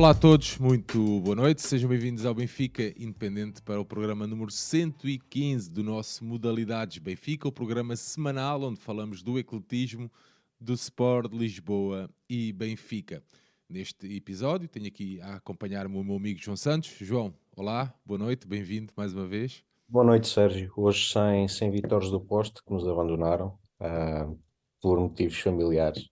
[0.00, 1.60] Olá a todos, muito boa noite.
[1.60, 7.52] Sejam bem-vindos ao Benfica Independente para o programa número 115 do nosso Modalidades Benfica, o
[7.52, 10.10] programa semanal onde falamos do ecletismo,
[10.58, 13.22] do Sport Lisboa e Benfica.
[13.68, 16.96] Neste episódio tenho aqui a acompanhar-me o meu amigo João Santos.
[16.98, 19.62] João, olá, boa noite, bem-vindo mais uma vez.
[19.86, 20.72] Boa noite, Sérgio.
[20.78, 23.48] Hoje sem, sem Vitores do Posto que nos abandonaram
[23.78, 24.34] uh,
[24.80, 26.08] por motivos familiares,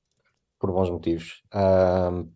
[0.60, 1.42] por bons motivos.
[1.54, 2.30] Uh,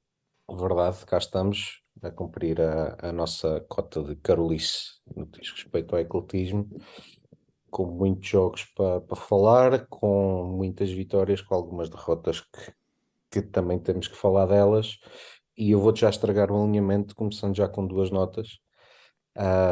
[0.50, 5.94] verdade, cá estamos a cumprir a, a nossa cota de carolice no que diz respeito
[5.94, 6.68] ao ecletismo,
[7.70, 12.72] com muitos jogos para pa falar, com muitas vitórias, com algumas derrotas que,
[13.30, 14.98] que também temos que falar delas.
[15.56, 18.58] E eu vou-te já estragar o alinhamento, começando já com duas notas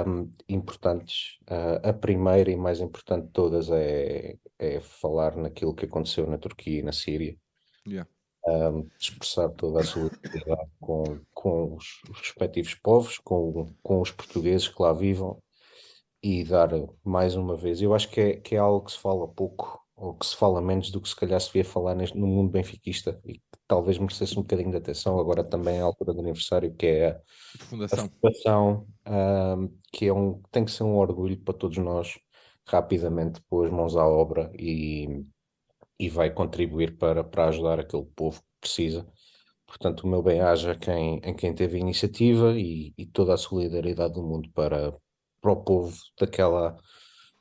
[0.06, 1.38] um, importantes.
[1.42, 6.38] Uh, a primeira e mais importante de todas é, é falar naquilo que aconteceu na
[6.38, 7.36] Turquia e na Síria.
[7.86, 8.08] Yeah
[8.50, 14.68] um, expressar toda a solidariedade com, com os, os, respectivos povos, com, com os portugueses
[14.68, 15.42] que lá vivam
[16.22, 16.70] e dar
[17.04, 17.80] mais uma vez.
[17.80, 20.62] Eu acho que é, que é algo que se fala pouco ou que se fala
[20.62, 23.98] menos do que se calhar se via falar neste, no mundo benfiquista e que talvez
[23.98, 28.04] merecesse um bocadinho de atenção agora também à altura do aniversário, que é a Fundação,
[28.04, 32.18] a fundação um, que é um, tem que ser um orgulho para todos nós
[32.66, 35.22] rapidamente pôr mãos à obra e
[36.00, 39.06] e vai contribuir para, para ajudar aquele povo que precisa.
[39.66, 44.14] Portanto, o meu bem-aja quem, em quem teve a iniciativa e, e, toda a solidariedade
[44.14, 44.96] do mundo para,
[45.42, 46.74] para o povo daquela,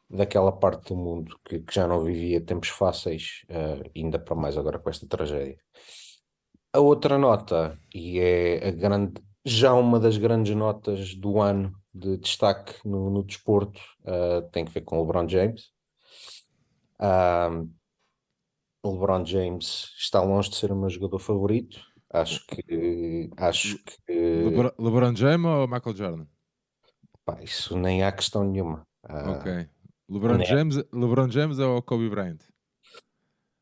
[0.09, 4.57] daquela parte do mundo que, que já não vivia tempos fáceis, uh, ainda para mais
[4.57, 5.57] agora com esta tragédia.
[6.73, 12.17] A outra nota, e é a grande, já uma das grandes notas do ano de
[12.17, 15.71] destaque no, no desporto, uh, tem que ver com o LeBron James.
[16.99, 17.78] Uh,
[18.83, 21.79] o LeBron James está longe de ser o meu jogador favorito.
[22.11, 23.29] Acho que.
[23.37, 24.13] Acho que.
[24.13, 26.25] LeBron, LeBron James ou Michael Jordan?
[27.25, 28.87] Pá, isso nem há questão nenhuma.
[29.07, 29.69] Uh, ok.
[30.09, 32.39] LeBron James, LeBron James ou Kobe Bryant?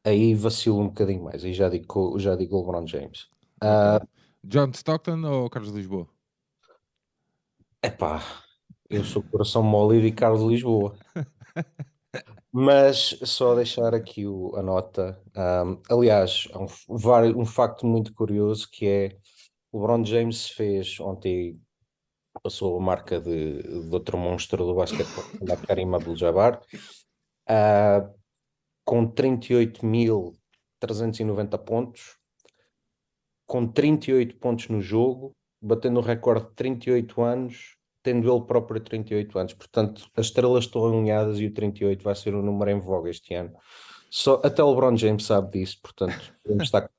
[0.06, 1.44] Aí vacilo um bocadinho mais.
[1.44, 3.28] Aí já digo, já digo LeBron James.
[3.62, 4.08] Uh,
[4.44, 6.08] John Stockton ou Carlos Lisboa?
[7.82, 8.24] É pá,
[8.90, 10.98] eu sou coração mole e Carlos Lisboa.
[12.52, 15.22] Mas só deixar aqui o, a nota.
[15.36, 16.68] Um, aliás, há um,
[17.42, 19.18] um facto muito curioso que é
[19.72, 21.60] o LeBron James fez ontem
[22.42, 26.62] passou a marca de, de outro monstro do basquetebol, da Karim Abdul-Jabbar,
[27.50, 28.10] uh,
[28.86, 32.18] com 38.390 pontos,
[33.46, 37.77] com 38 pontos no jogo, batendo o recorde de 38 anos
[38.08, 39.54] tendo ele próprio 38 anos.
[39.54, 43.34] Portanto, as estrelas estão alinhadas e o 38 vai ser o número em voga este
[43.34, 43.52] ano.
[44.10, 46.90] Só, até o LeBron James sabe disso, portanto, podemos estar.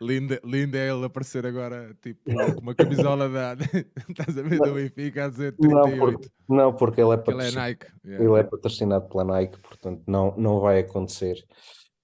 [0.00, 3.54] Linda, linda é ele aparecer agora, tipo, com uma camisola da.
[4.08, 5.74] Estás a ver do Benfica a dizer 38.
[5.74, 7.86] Não, porque, não, porque ele é, porque ele é Nike.
[8.04, 8.24] Yeah.
[8.24, 11.44] Ele é patrocinado pela Nike, portanto, não, não vai acontecer.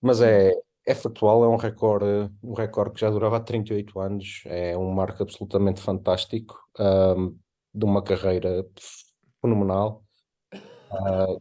[0.01, 0.53] Mas é,
[0.87, 4.91] é factual, é um recorde, um recorde que já durava há 38 anos, é um
[4.93, 6.57] marco absolutamente fantástico.
[6.79, 7.37] Um,
[7.75, 8.67] de uma carreira
[9.41, 10.05] fenomenal
[10.55, 11.41] uh,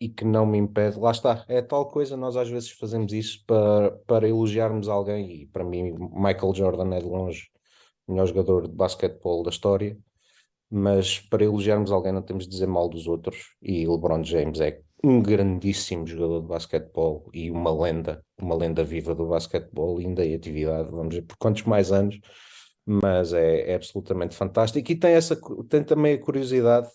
[0.00, 0.98] e que não me impede.
[0.98, 5.46] Lá está, é tal coisa, nós às vezes fazemos isso para, para elogiarmos alguém, e
[5.46, 7.48] para mim, Michael Jordan é de longe
[8.06, 9.96] o melhor jogador de basquetebol da história,
[10.70, 14.80] mas para elogiarmos alguém não temos de dizer mal dos outros, e LeBron James é
[15.04, 20.34] um grandíssimo jogador de basquetebol e uma lenda, uma lenda viva do basquetebol, ainda em
[20.34, 22.18] atividade, vamos ver por quantos mais anos
[22.86, 24.90] mas é, é, absolutamente fantástico.
[24.90, 25.38] E tem, essa,
[25.68, 26.88] tem também a curiosidade,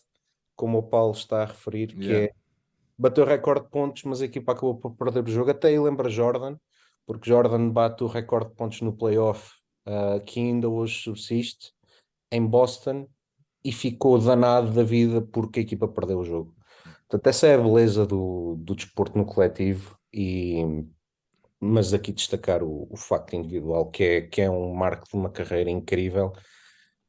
[0.55, 2.25] como o Paulo está a referir, que yeah.
[2.25, 2.47] é
[2.97, 5.51] bateu recorde de pontos, mas a equipa acabou por perder o jogo.
[5.51, 6.57] Até aí lembra Jordan,
[7.05, 9.51] porque Jordan bate o recorde de pontos no playoff,
[9.87, 11.71] uh, que ainda hoje subsiste,
[12.31, 13.07] em Boston,
[13.63, 16.55] e ficou danado da vida porque a equipa perdeu o jogo.
[17.07, 20.85] Portanto, essa é a beleza do, do desporto no coletivo e
[21.59, 25.29] mas aqui destacar o, o facto individual, que é, que é um marco de uma
[25.29, 26.33] carreira incrível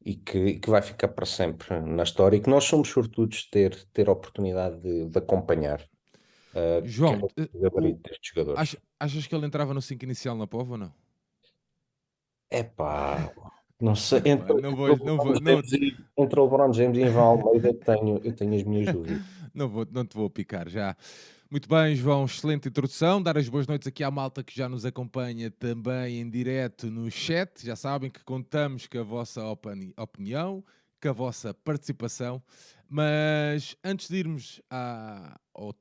[0.03, 3.49] e que, que vai ficar para sempre na história e que nós somos sortudos de
[3.49, 5.81] ter, ter a oportunidade de, de acompanhar.
[6.51, 10.77] Uh, João, é o, achas, achas que ele entrava no 5 inicial na Pova ou
[10.77, 10.93] não?
[12.49, 13.31] É pá,
[13.79, 14.21] não sei.
[14.25, 15.61] Entre, não vou, não vou, não...
[16.17, 19.21] entre o LeBron James e Ivan Almeida, eu tenho, eu tenho as minhas dúvidas.
[19.53, 20.97] não, vou, não te vou picar já.
[21.51, 23.19] Muito bem, João, excelente introdução.
[23.23, 27.09] Dar as boas noites aqui à malta que já nos acompanha também em direto no
[27.09, 27.65] chat.
[27.65, 30.63] Já sabem que contamos com a vossa opini opinião,
[31.01, 32.39] com a vossa participação.
[32.87, 35.73] Mas antes de irmos à, ao,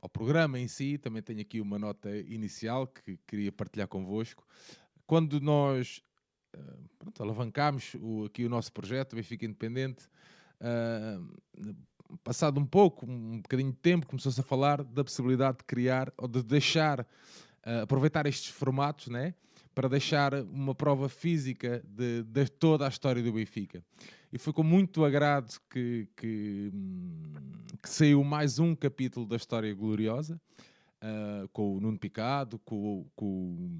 [0.00, 4.46] ao, programa em si, também tenho aqui uma nota inicial que queria partilhar convosco.
[5.04, 6.00] Quando nós
[6.96, 10.08] pronto, alavancámos o, aqui o nosso projeto, Benfica Independente.
[10.60, 11.74] Uh,
[12.24, 16.28] passado um pouco, um bocadinho de tempo, começou-se a falar da possibilidade de criar ou
[16.28, 19.34] de deixar, uh, aproveitar estes formatos, né?
[19.74, 23.82] para deixar uma prova física de, de, toda a história do Benfica.
[24.32, 26.72] E foi com muito agrado que, que,
[27.82, 30.40] que saiu mais um capítulo da história gloriosa,
[31.02, 33.70] uh, com o Nuno Picado, com, com,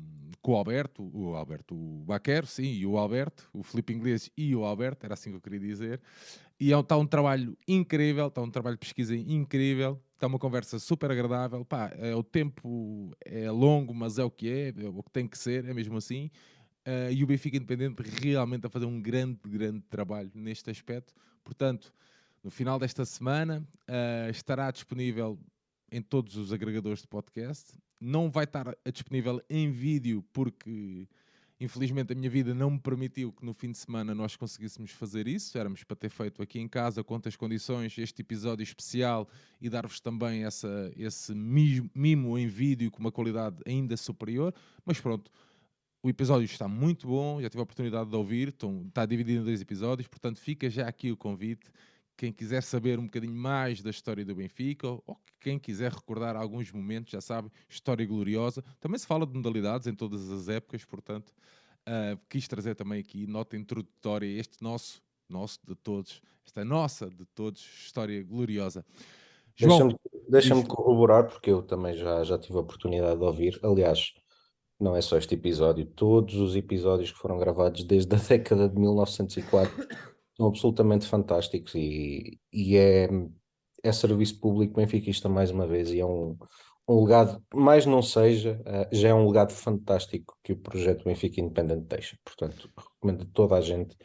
[0.40, 1.74] com o Alberto, o Alberto
[2.04, 5.40] Baquero, sim, e o Alberto, o Felipe Inglês e o Alberto, era assim que eu
[5.40, 6.00] queria dizer.
[6.58, 10.78] E está é um trabalho incrível, está um trabalho de pesquisa incrível, está uma conversa
[10.78, 11.64] super agradável.
[11.64, 15.26] Pá, é, o tempo é longo, mas é o que é, é o que tem
[15.26, 16.30] que ser, é mesmo assim.
[16.86, 21.14] Uh, e o Benfica Independente realmente a fazer um grande, grande trabalho neste aspecto.
[21.44, 21.92] Portanto,
[22.42, 25.38] no final desta semana uh, estará disponível
[25.92, 27.72] em todos os agregadores de podcast.
[28.00, 31.06] Não vai estar disponível em vídeo porque
[31.62, 35.28] Infelizmente a minha vida não me permitiu que no fim de semana nós conseguíssemos fazer
[35.28, 35.56] isso.
[35.56, 39.28] Éramos para ter feito aqui em casa, com as condições, este episódio especial
[39.60, 44.52] e dar-vos também essa, esse mimo em vídeo com uma qualidade ainda superior.
[44.84, 45.30] Mas pronto,
[46.02, 48.52] o episódio está muito bom, já tive a oportunidade de ouvir,
[48.88, 51.70] está dividido em dois episódios, portanto fica já aqui o convite.
[52.16, 56.70] Quem quiser saber um bocadinho mais da história do Benfica, ou quem quiser recordar alguns
[56.70, 58.62] momentos, já sabe, história gloriosa.
[58.80, 61.30] Também se fala de modalidades em todas as épocas, portanto,
[61.88, 67.24] uh, quis trazer também aqui nota introdutória este nosso, nosso de todos, esta nossa de
[67.26, 68.84] todos, história gloriosa.
[69.58, 69.96] Deixa-me
[70.28, 73.60] deixa corroborar, porque eu também já, já tive a oportunidade de ouvir.
[73.62, 74.14] Aliás,
[74.80, 78.78] não é só este episódio, todos os episódios que foram gravados desde a década de
[78.78, 79.86] 1904
[80.36, 83.08] são absolutamente fantásticos e, e é
[83.82, 86.38] é serviço público benfiquista mais uma vez e é um,
[86.88, 91.40] um legado, mais não seja, uh, já é um legado fantástico que o projeto Benfica
[91.40, 92.16] Independente deixa.
[92.24, 93.96] Portanto, recomendo a toda a gente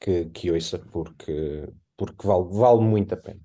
[0.00, 3.40] que, que ouça porque, porque vale, vale muito a pena.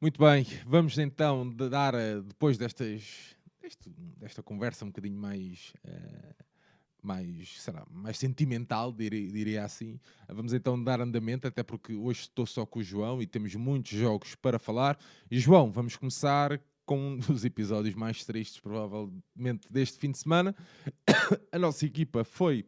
[0.00, 3.34] Muito bem, vamos então dar, eh, depois destas,
[4.18, 6.44] desta conversa um bocadinho mais uh,
[7.06, 10.00] mais, será, mais sentimental, diria, diria, assim.
[10.28, 13.92] Vamos então dar andamento, até porque hoje estou só com o João e temos muitos
[13.92, 14.98] jogos para falar.
[15.30, 20.54] E João, vamos começar com um dos episódios mais tristes, provavelmente, deste fim de semana.
[21.52, 22.66] A nossa equipa foi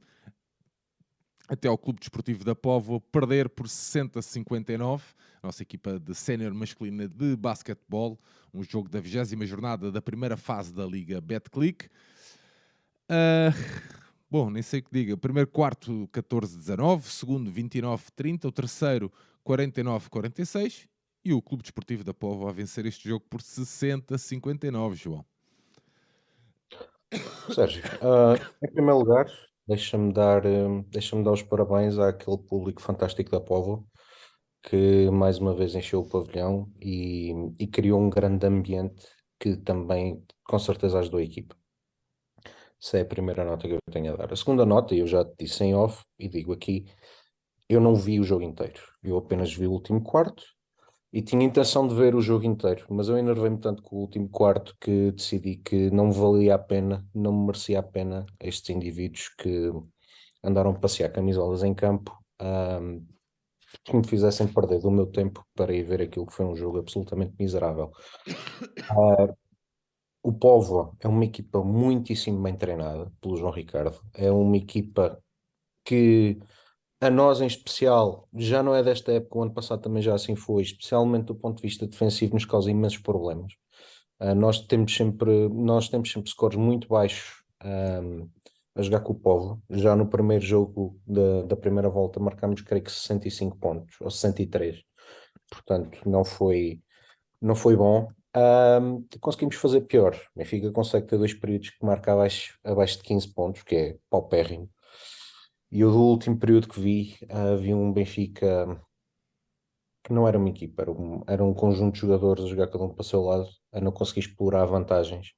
[1.48, 5.02] até ao Clube Desportivo da Povo perder por 60-59.
[5.42, 8.20] A nossa equipa de sénior masculina de basquetebol,
[8.54, 11.88] um jogo da 20 jornada da primeira fase da Liga Betclic.
[13.10, 15.16] Uh, Bom, nem sei o que diga.
[15.16, 19.12] Primeiro quarto 14-19, segundo 29-30, o terceiro
[19.46, 20.86] 49-46
[21.24, 25.24] e o Clube Desportivo da Povo a vencer este jogo por 60-59, João.
[27.54, 29.26] Sérgio, uh, em primeiro lugar,
[29.66, 33.88] deixa-me dar, uh, deixa dar os parabéns àquele público fantástico da Povo
[34.62, 39.06] que mais uma vez encheu o pavilhão e, e criou um grande ambiente
[39.40, 41.56] que também com certeza ajudou a equipa.
[42.82, 44.32] Essa é a primeira nota que eu tenho a dar.
[44.32, 46.86] A segunda nota, eu já disse em off e digo aqui,
[47.68, 48.80] eu não vi o jogo inteiro.
[49.02, 50.44] Eu apenas vi o último quarto
[51.12, 54.28] e tinha intenção de ver o jogo inteiro, mas eu enervei-me tanto com o último
[54.28, 59.28] quarto que decidi que não valia a pena, não me merecia a pena estes indivíduos
[59.38, 59.72] que
[60.44, 63.04] andaram a passear camisolas em campo um,
[63.84, 66.78] que me fizessem perder do meu tempo para ir ver aquilo que foi um jogo
[66.78, 67.90] absolutamente miserável.
[68.90, 69.36] Uh,
[70.22, 73.98] o Povo é uma equipa muitíssimo bem treinada pelo João Ricardo.
[74.14, 75.22] É uma equipa
[75.84, 76.38] que
[77.00, 80.34] a nós em especial, já não é desta época, o ano passado também já assim
[80.34, 83.52] foi, especialmente do ponto de vista defensivo, nos causa imensos problemas.
[84.20, 88.28] Uh, nós temos sempre, nós temos sempre scores muito baixos um,
[88.74, 89.62] a jogar com o Povo.
[89.70, 94.82] Já no primeiro jogo da, da primeira volta marcámos, creio que 65 pontos, ou 63.
[95.50, 96.82] Portanto, não foi,
[97.40, 98.08] não foi bom.
[98.36, 100.14] Um, conseguimos fazer pior.
[100.34, 103.98] O Benfica consegue ter dois períodos que marca abaixo, abaixo de 15 pontos, que é
[104.10, 104.70] paupérrimo.
[105.70, 108.80] E o do último período que vi, havia um Benfica
[110.04, 112.82] que não era uma equipa, era um, era um conjunto de jogadores a jogar cada
[112.82, 115.34] um para o seu lado, a não conseguir explorar vantagens.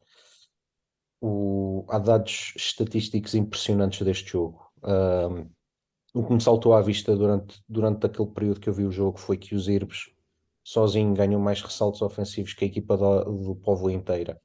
[1.20, 4.64] O, há dados estatísticos impressionantes deste jogo.
[4.84, 5.50] Um,
[6.14, 9.18] o que me saltou à vista durante, durante aquele período que eu vi o jogo
[9.18, 10.10] foi que os Irbes
[10.70, 14.40] sozinho ganhou mais ressaltos ofensivos que a equipa do, do Povo inteira.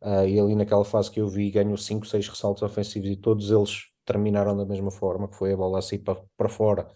[0.00, 3.50] Uh, e ali naquela fase que eu vi, ganhou 5, 6 ressaltos ofensivos e todos
[3.50, 6.88] eles terminaram da mesma forma, que foi a bola assim para, para fora.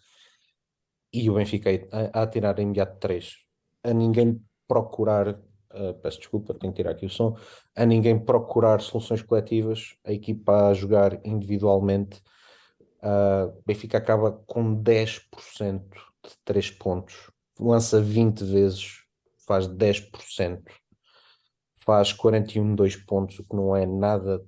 [1.12, 3.36] E o Benfica a, a tirar imediato 3.
[3.84, 7.36] A ninguém procurar, uh, peço desculpa, tenho que tirar aqui o som,
[7.76, 12.20] a ninguém procurar soluções coletivas, a equipa a jogar individualmente
[13.06, 15.82] Uh, Benfica acaba com 10%
[16.24, 19.02] de 3 pontos, lança 20 vezes,
[19.46, 20.62] faz 10%,
[21.76, 24.44] faz 41 de 2 pontos, o que não é nada,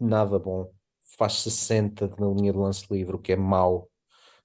[0.00, 0.70] nada bom,
[1.16, 3.90] faz 60 na linha de lance livre, o que é mau,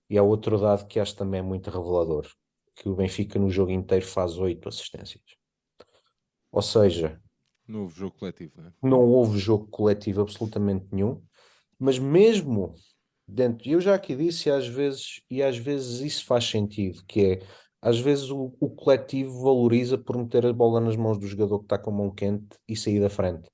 [0.09, 2.27] e há outro dado que acho também muito revelador,
[2.75, 5.23] que o Benfica no jogo inteiro faz 8 assistências.
[6.51, 7.21] Ou seja,
[7.67, 8.73] não houve jogo coletivo, né?
[8.81, 11.23] não houve jogo coletivo absolutamente nenhum,
[11.79, 12.75] mas mesmo
[13.27, 17.41] dentro, eu já aqui disse, às vezes, e às vezes isso faz sentido, que é
[17.83, 21.65] às vezes o, o coletivo valoriza por meter a bola nas mãos do jogador que
[21.65, 23.49] está com a mão quente e sair da frente.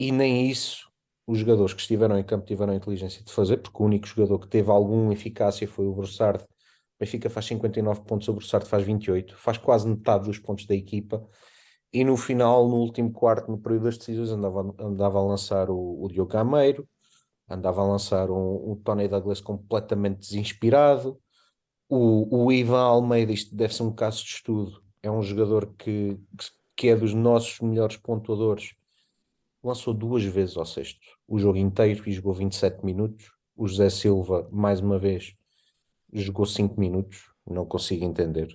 [0.00, 0.90] E nem isso
[1.26, 4.38] os jogadores que estiveram em campo tiveram a inteligência de fazer, porque o único jogador
[4.38, 6.42] que teve alguma eficácia foi o Broussard.
[6.42, 6.46] O
[7.00, 11.26] Benfica faz 59 pontos, o Broussard faz 28, faz quase metade dos pontos da equipa.
[11.92, 16.02] E no final, no último quarto, no período das decisões, andava, andava a lançar o,
[16.02, 16.88] o Diogo Gameiro,
[17.48, 21.20] andava a lançar um, um Tony Douglas completamente desinspirado.
[21.96, 26.18] O, o Ivan Almeida, isto deve ser um caso de estudo, é um jogador que,
[26.74, 28.74] que é dos nossos melhores pontuadores.
[29.62, 30.98] Lançou duas vezes ao sexto,
[31.28, 33.30] o jogo inteiro e jogou 27 minutos.
[33.56, 35.36] O José Silva, mais uma vez,
[36.12, 38.48] jogou 5 minutos, não consigo entender.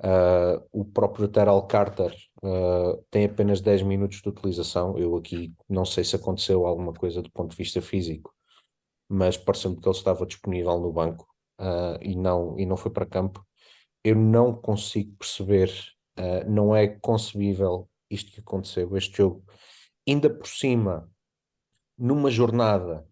[0.00, 4.98] Uh, o próprio Terrell Carter uh, tem apenas 10 minutos de utilização.
[4.98, 8.34] Eu aqui não sei se aconteceu alguma coisa do ponto de vista físico,
[9.08, 11.29] mas pareceu-me que ele estava disponível no banco
[11.60, 13.46] uh, e, não, e não foi para campo.
[14.02, 15.70] Eu não consigo perceber,
[16.48, 19.44] não é concebível isto que aconteceu, este jogo.
[20.08, 21.10] Ainda por cima,
[21.96, 23.06] numa jornada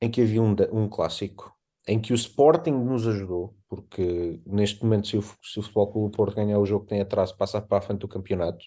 [0.00, 1.52] em que havia um, um clássico,
[1.86, 6.16] em que o Sporting nos ajudou, porque neste momento, se o, se o Futebol Clube
[6.16, 8.64] Porto ganhar o jogo que tem atraso, passa para a frente do campeonato.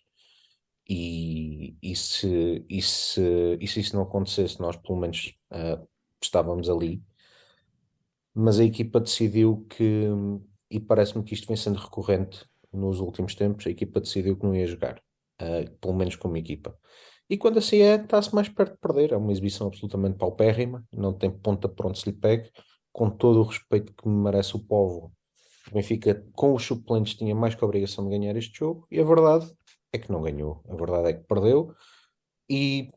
[0.87, 5.87] E, e, se, e, se, e se isso não acontecesse, nós pelo menos uh,
[6.21, 7.03] estávamos ali.
[8.33, 10.05] Mas a equipa decidiu que,
[10.69, 14.55] e parece-me que isto vem sendo recorrente nos últimos tempos, a equipa decidiu que não
[14.55, 15.01] ia jogar,
[15.41, 16.77] uh, pelo menos como equipa.
[17.29, 19.11] E quando assim é, está-se mais perto de perder.
[19.11, 22.49] É uma exibição absolutamente paupérrima, não tem ponta por onde se lhe pegue
[22.91, 25.13] com todo o respeito que merece o povo,
[25.69, 28.99] o Benfica, com os suplentes, tinha mais que a obrigação de ganhar este jogo, e
[28.99, 29.51] a verdade
[29.93, 30.63] é que não ganhou.
[30.67, 31.73] A verdade é que perdeu,
[32.49, 32.91] e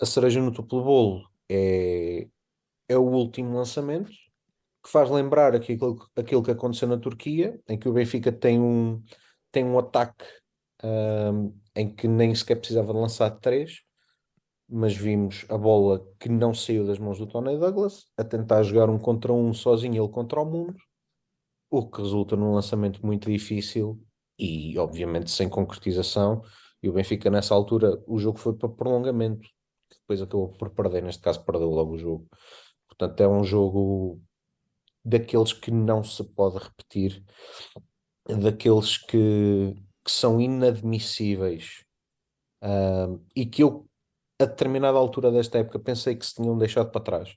[0.00, 2.28] a cereja no topo do bolo é,
[2.88, 4.10] é o último lançamento,
[4.86, 9.02] que faz lembrar aquilo, aquilo que aconteceu na Turquia, em que o Benfica tem um,
[9.50, 10.24] tem um ataque
[10.84, 13.80] um, em que nem sequer precisava de lançar três,
[14.68, 18.88] mas vimos a bola que não saiu das mãos do Tony Douglas a tentar jogar
[18.88, 20.76] um contra um sozinho, ele contra o mundo,
[21.68, 24.00] o que resulta num lançamento muito difícil
[24.38, 26.42] e, obviamente, sem concretização.
[26.80, 29.48] E o Benfica, nessa altura, o jogo foi para prolongamento,
[29.90, 31.02] que depois acabou por perder.
[31.02, 32.28] Neste caso, perdeu logo o jogo.
[32.86, 34.22] Portanto, é um jogo
[35.06, 37.24] daqueles que não se pode repetir,
[38.26, 41.84] daqueles que, que são inadmissíveis.
[42.62, 43.86] Uh, e que eu
[44.40, 47.36] a determinada altura desta época pensei que se tinham deixado para trás,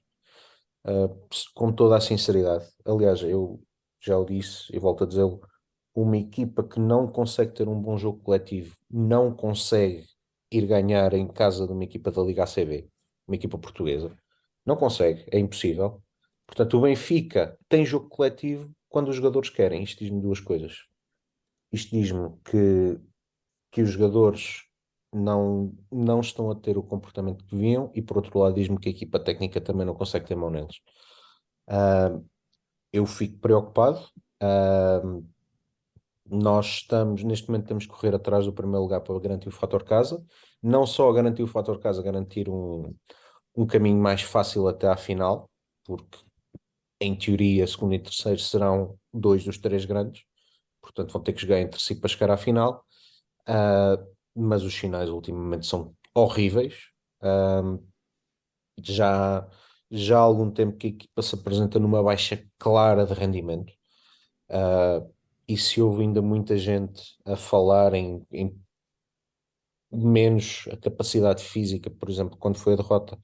[0.88, 2.66] uh, com toda a sinceridade.
[2.84, 3.62] Aliás, eu
[4.02, 5.40] já o disse e volto a dizê-lo:
[5.94, 10.06] uma equipa que não consegue ter um bom jogo coletivo, não consegue
[10.52, 12.90] ir ganhar em casa de uma equipa da Liga ACB,
[13.28, 14.18] uma equipa portuguesa,
[14.66, 16.02] não consegue, é impossível.
[16.50, 19.84] Portanto, o Benfica tem jogo coletivo quando os jogadores querem.
[19.84, 20.86] Isto diz-me duas coisas.
[21.72, 23.00] Isto diz-me que,
[23.72, 24.64] que os jogadores
[25.14, 28.90] não, não estão a ter o comportamento que deviam, e por outro lado, diz-me que
[28.90, 30.78] a equipa técnica também não consegue ter mão neles.
[31.70, 32.28] Uh,
[32.92, 34.00] eu fico preocupado.
[34.42, 35.24] Uh,
[36.26, 39.84] nós estamos, neste momento, temos que correr atrás do primeiro lugar para garantir o fator
[39.84, 40.24] casa,
[40.64, 42.92] não só garantir o fator casa, garantir um,
[43.56, 45.48] um caminho mais fácil até à final,
[45.86, 46.18] porque
[47.00, 50.24] em teoria, segundo e terceiro serão dois dos três grandes,
[50.82, 52.84] portanto vão ter que jogar entre si para chegar à final.
[53.48, 56.76] Uh, mas os sinais ultimamente são horríveis.
[57.22, 57.84] Um,
[58.82, 59.48] já,
[59.92, 63.74] já há algum tempo que a equipa se apresenta numa baixa clara de rendimento.
[64.50, 65.12] Uh,
[65.48, 68.56] e se houve ainda muita gente a falar em, em,
[69.92, 73.20] menos a capacidade física, por exemplo, quando foi a derrota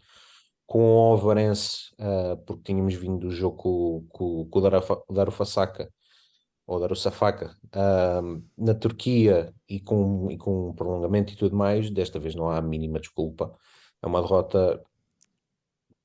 [0.65, 4.59] com o Alvarense, uh, porque tínhamos vindo do jogo com, com, com
[5.07, 5.91] o Darufasaka
[6.67, 11.55] ou dar o Safaka uh, na Turquia e com, e com um prolongamento e tudo
[11.55, 13.55] mais, desta vez não há a mínima desculpa.
[14.01, 14.83] É uma derrota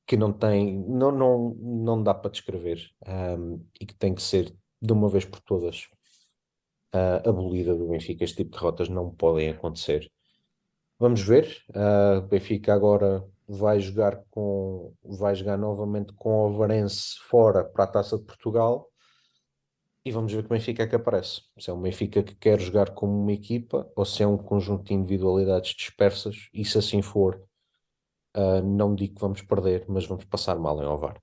[0.07, 2.91] que não tem, não, não, não dá para descrever
[3.39, 5.89] um, e que tem que ser de uma vez por todas
[6.95, 8.25] uh, abolida do Benfica.
[8.25, 10.11] Este tipo de derrotas não podem acontecer.
[10.99, 11.65] Vamos ver.
[11.71, 17.87] Uh, Benfica agora vai jogar com vai jogar novamente com o Avarense fora para a
[17.87, 18.87] Taça de Portugal
[20.05, 21.43] e vamos ver que Benfica é que aparece.
[21.59, 24.85] Se é um Benfica que quer jogar como uma equipa ou se é um conjunto
[24.85, 27.43] de individualidades dispersas e se assim for,
[28.37, 31.21] uh, não digo que vamos perder, mas vamos passar mal em Ovar.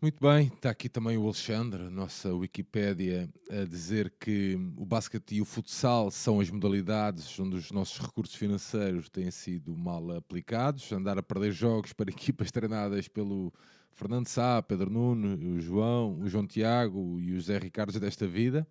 [0.00, 5.40] Muito bem, está aqui também o Alexandre, nossa Wikipédia, a dizer que o basquete e
[5.40, 10.92] o futsal são as modalidades onde os nossos recursos financeiros têm sido mal aplicados.
[10.92, 13.52] Andar a perder jogos para equipas treinadas pelo
[13.90, 18.64] Fernando Sá, Pedro Nuno, o João, o João Tiago e o Zé Ricardo desta vida.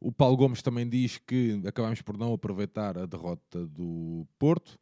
[0.00, 4.78] O Paulo Gomes também diz que acabamos por não aproveitar a derrota do Porto.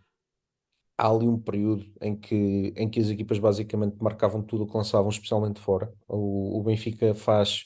[0.97, 4.77] há ali um período em que, em que as equipas basicamente marcavam tudo o que
[4.77, 5.93] lançavam, especialmente fora.
[6.07, 7.65] O, o Benfica faz,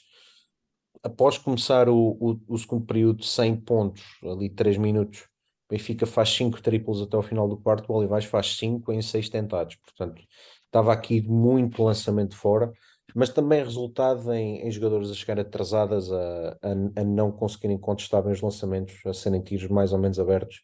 [1.02, 5.20] após começar o, o, o, segundo período, 100 pontos, ali 3 minutos.
[5.68, 9.00] O Benfica faz 5 triplos até ao final do quarto, o Olivais faz 5 em
[9.00, 9.76] 6 tentados.
[9.76, 10.22] Portanto,
[10.66, 12.72] estava aqui muito lançamento fora
[13.14, 18.22] mas também resultado em, em jogadores a chegar atrasadas, a, a, a, não conseguirem contestar
[18.22, 20.62] bem os lançamentos, a serem tiros mais ou menos abertos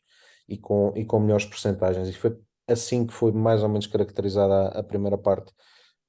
[0.49, 2.09] e com, e com melhores percentagens.
[2.09, 5.53] E foi assim que foi mais ou menos caracterizada a, a primeira parte.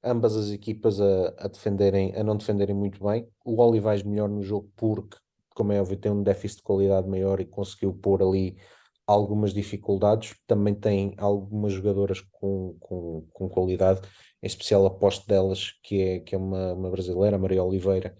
[0.04, 3.28] Ambas as equipas a, a, defenderem, a não defenderem muito bem.
[3.46, 5.18] O Olivais melhor no jogo porque,
[5.54, 8.58] como é óbvio, tem um déficit de qualidade maior e conseguiu pôr ali
[9.06, 10.36] algumas dificuldades.
[10.48, 14.02] Também tem algumas jogadoras com, com, com qualidade
[14.42, 18.16] em especial a poste delas, que é, que é uma, uma brasileira, Maria Oliveira,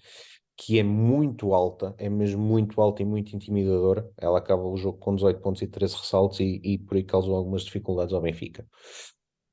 [0.56, 4.08] que é muito alta, é mesmo muito alta e muito intimidadora.
[4.16, 7.36] Ela acaba o jogo com 18 pontos e 13 ressaltos e, e por aí causou
[7.36, 8.68] algumas dificuldades ao Benfica.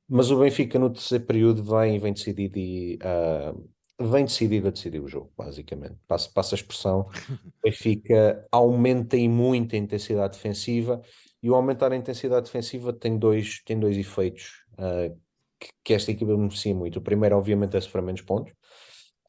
[0.07, 4.99] Mas o Benfica no terceiro período vem, vem decidido e uh, vem decidido a decidir
[4.99, 5.95] o jogo, basicamente.
[6.07, 7.01] Passa, passa a expressão.
[7.01, 7.09] O
[7.63, 11.01] Benfica aumenta em muito a intensidade defensiva
[11.41, 15.17] e o aumentar a intensidade defensiva tem dois, tem dois efeitos uh,
[15.59, 16.99] que, que esta equipa beneficia muito.
[16.99, 18.53] O primeiro, obviamente, é sofrer menos pontos.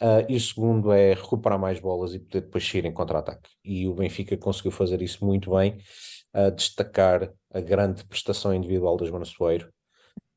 [0.02, 3.50] Uh, e o segundo é recuperar mais bolas e poder depois sair em contra-ataque.
[3.62, 5.76] E o Benfica conseguiu fazer isso muito bem,
[6.34, 9.70] uh, destacar a grande prestação individual da Joana Soeiro.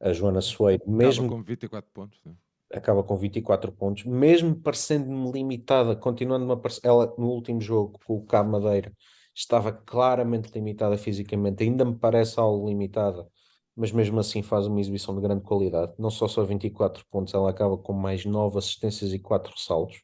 [0.02, 1.26] A Joana Soeiro, mesmo.
[1.26, 2.20] Acaba com 24 pontos.
[2.26, 2.34] Né?
[2.74, 8.26] Acaba com 24 pontos, mesmo parecendo-me limitada, continuando uma ela no último jogo com o
[8.26, 8.92] Cabo Madeira
[9.36, 13.28] estava claramente limitada fisicamente, ainda me parece algo limitada
[13.76, 15.94] mas mesmo assim faz uma exibição de grande qualidade.
[15.98, 20.02] Não só só 24 pontos, ela acaba com mais 9 assistências e 4 ressaltos.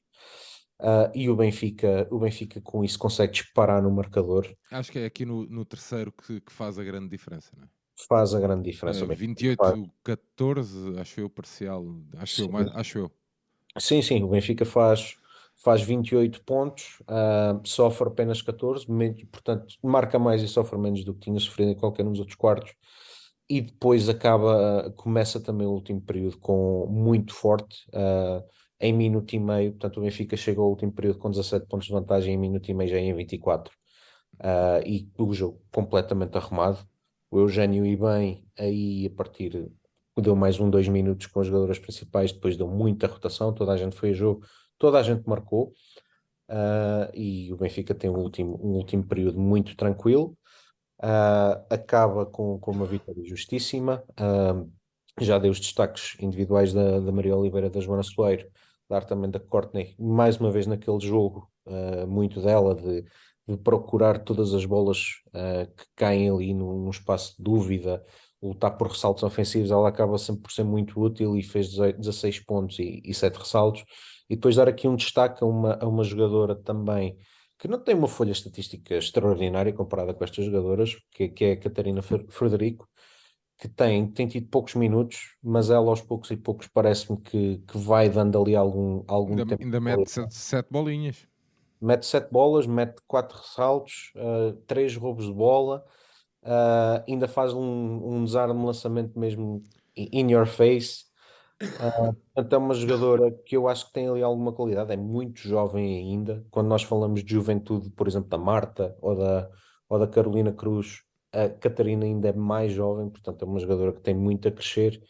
[0.79, 4.47] Uh, e o Benfica, o Benfica com isso consegue disparar no marcador.
[4.71, 7.67] Acho que é aqui no, no terceiro que, que, faz a grande diferença, não é?
[8.07, 9.03] Faz a grande diferença.
[9.03, 11.85] Uh, 28-14, acho eu, parcial.
[12.17, 13.11] Acho eu, mais, acho eu.
[13.77, 15.17] Sim, sim, o Benfica faz,
[15.61, 18.85] faz 28 pontos, uh, sofre apenas 14,
[19.29, 22.37] portanto, marca mais e sofre menos do que tinha sofrido em qualquer um dos outros
[22.37, 22.73] quartos
[23.49, 28.43] e depois acaba, começa também o último período com muito forte, uh,
[28.79, 31.93] em minuto e meio, portanto o Benfica chegou ao último período com 17 pontos de
[31.93, 33.73] vantagem, em minuto e meio já em 24,
[34.35, 36.77] uh, e o jogo completamente arrumado,
[37.31, 39.67] o Eugênio e bem, aí a partir,
[40.21, 43.77] deu mais um, dois minutos com as jogadoras principais, depois deu muita rotação, toda a
[43.77, 44.45] gente foi a jogo,
[44.77, 45.73] toda a gente marcou,
[46.49, 50.37] uh, e o Benfica tem um último, um último período muito tranquilo,
[51.01, 54.03] Uh, acaba com, com uma vitória justíssima.
[54.19, 54.69] Uh,
[55.19, 58.45] já deu os destaques individuais da, da Maria Oliveira, da Joana Soeiro,
[58.89, 63.05] dar também da Courtney, mais uma vez naquele jogo, uh, muito dela, de,
[63.47, 65.21] de, procurar todas as bolas
[65.77, 68.03] que caem ali num, num, espaço de dúvida,
[68.41, 69.71] lutar por ressaltos ofensivos.
[69.71, 73.85] Ela acaba sempre por ser muito útil e fez 16 pontos e, e 7 ressaltos.
[74.29, 77.17] E depois dar aqui um destaque a uma, a uma jogadora também
[77.59, 81.59] que não tem uma folha estatística extraordinária comparada com estas jogadoras, que, que é a
[81.59, 82.87] Catarina Frederico,
[83.57, 87.77] que tem, tem tido poucos minutos, mas ela aos poucos e poucos parece-me que, que
[87.77, 89.61] vai dando ali algum, algum ainda, tempo.
[89.61, 91.27] Ainda mete sete, sete, bolinhas.
[91.81, 95.83] Mete sete bolas, mete quatro ressaltos, uh, três roubos de bola,
[96.43, 99.61] uh, ainda faz um, um desarme lançamento mesmo
[99.97, 101.08] in your face.
[101.61, 105.41] Uh, portanto, é uma jogadora que eu acho que tem ali alguma qualidade, é muito
[105.41, 106.45] jovem ainda.
[106.49, 109.49] Quando nós falamos de juventude, por exemplo, da Marta ou da,
[109.89, 111.01] ou da Carolina Cruz,
[111.33, 115.01] a Catarina ainda é mais jovem, portanto, é uma jogadora que tem muito a crescer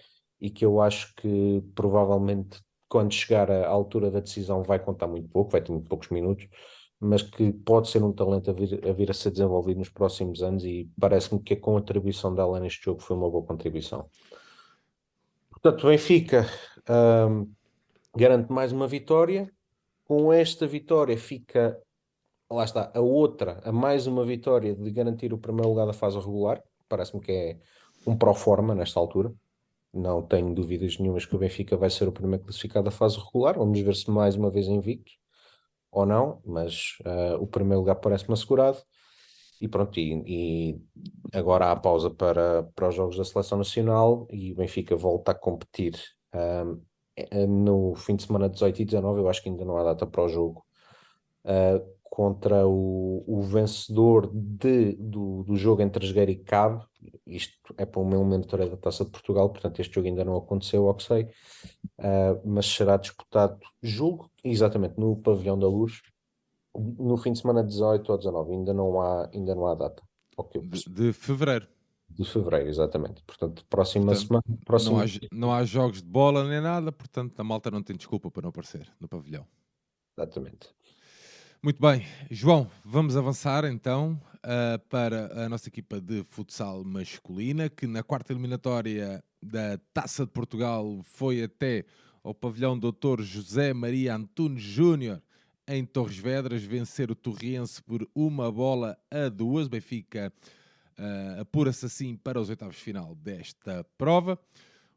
[0.41, 5.29] e que eu acho que provavelmente quando chegar à altura da decisão vai contar muito
[5.29, 6.47] pouco, vai ter muito poucos minutos,
[6.99, 10.41] mas que pode ser um talento a vir a, vir a ser desenvolvido nos próximos
[10.41, 14.09] anos e parece-me que a contribuição dela neste jogo foi uma boa contribuição.
[15.61, 16.45] Portanto, o Benfica
[16.89, 17.51] um,
[18.15, 19.51] garante mais uma vitória.
[20.05, 21.77] Com esta vitória fica,
[22.49, 26.17] lá está, a outra, a mais uma vitória de garantir o primeiro lugar da fase
[26.17, 26.63] regular.
[26.87, 27.59] Parece-me que é
[28.07, 29.33] um pro forma nesta altura.
[29.93, 33.57] Não tenho dúvidas nenhumas que o Benfica vai ser o primeiro classificado da fase regular.
[33.57, 35.11] Vamos ver se mais uma vez invicto
[35.91, 38.77] ou não, mas uh, o primeiro lugar parece-me assegurado.
[39.61, 40.81] E pronto, e, e,
[41.33, 45.35] agora há pausa para, para os Jogos da Seleção Nacional e o Benfica volta a
[45.35, 45.95] competir
[46.33, 46.81] um,
[47.15, 50.05] eh, no fim de semana 18 e 19, eu acho que ainda não há data
[50.07, 50.63] para o jogo,
[51.45, 56.85] uh, contra o, o vencedor de, do, do jogo entre Jogueira e Cabo,
[57.25, 60.87] isto é para uma eliminatória da Taça de Portugal, portanto este jogo ainda não aconteceu,
[60.87, 66.01] ao que sei, uh, mas será disputado, julgo, exatamente no Pavilhão da Luz,
[66.75, 70.03] no fim de semana 18 ou 19, ainda não há, ainda não há data.
[70.87, 71.67] De fevereiro.
[72.09, 73.21] De fevereiro, exatamente.
[73.23, 74.59] Portanto, próxima portanto, semana.
[74.65, 74.97] Próxima...
[74.97, 78.31] Não, há, não há jogos de bola nem nada, portanto, a malta não tem desculpa
[78.31, 79.45] para não aparecer no pavilhão.
[80.17, 80.69] Exatamente.
[81.61, 87.85] Muito bem, João, vamos avançar então uh, para a nossa equipa de futsal masculina, que
[87.85, 91.85] na quarta eliminatória da Taça de Portugal foi até
[92.23, 93.21] ao pavilhão Dr.
[93.21, 95.21] José Maria Antunes Júnior
[95.69, 99.67] em Torres Vedras, vencer o Torriense por uma bola a duas.
[99.67, 100.33] Benfica
[100.97, 104.39] uh, apura-se assim para os oitavos de final desta prova.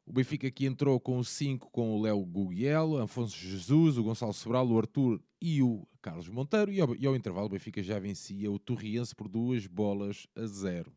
[0.07, 4.33] O Benfica aqui entrou com o 5 com o Léo Gugliel, Afonso Jesus, o Gonçalo
[4.33, 6.73] Sobral, o Arthur e o Carlos Monteiro.
[6.73, 10.47] E ao, e ao intervalo o Benfica já vencia o Torriense por duas bolas a
[10.47, 10.91] zero.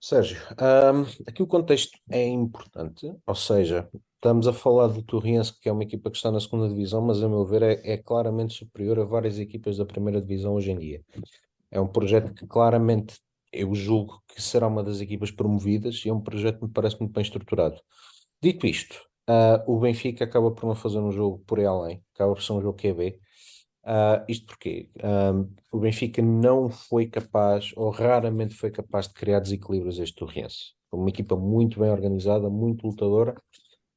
[0.00, 5.68] Sérgio, um, aqui o contexto é importante, ou seja, estamos a falar do Torriense, que
[5.68, 8.54] é uma equipa que está na segunda divisão, mas a meu ver é, é, claramente
[8.54, 11.02] superior a várias equipas da primeira divisão hoje em dia.
[11.70, 13.18] É um projeto que claramente
[13.52, 16.98] eu julgo que será uma das equipas promovidas e é um projeto que me parece
[17.00, 17.80] muito bem estruturado.
[18.42, 18.96] Dito isto,
[19.28, 22.52] uh, o Benfica acaba por não fazer um jogo por aí além, acaba por ser
[22.52, 23.18] um jogo QB.
[23.86, 29.38] Uh, isto porque um, o Benfica não foi capaz, ou raramente foi capaz de criar
[29.38, 30.74] desequilíbrios a este Torriense.
[30.90, 33.40] Uma equipa muito bem organizada, muito lutadora,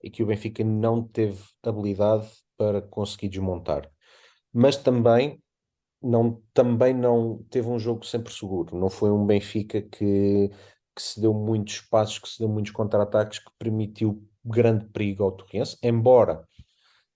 [0.03, 3.89] e que o Benfica não teve habilidade para conseguir desmontar.
[4.53, 5.41] Mas também
[6.01, 8.77] não, também não teve um jogo sempre seguro.
[8.77, 10.49] Não foi um Benfica que,
[10.95, 15.31] que se deu muitos espaços, que se deu muitos contra-ataques, que permitiu grande perigo ao
[15.31, 16.47] Torriense, embora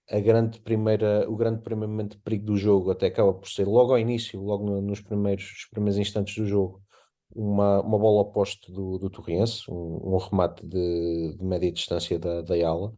[0.09, 3.65] a grande primeira, o grande primeiro momento de perigo do jogo até acaba por ser
[3.65, 6.81] logo ao início, logo no, nos primeiros, primeiros instantes do jogo,
[7.35, 12.41] uma, uma bola oposta do, do Torriense, um, um remate de, de, média distância da,
[12.41, 12.93] da ala.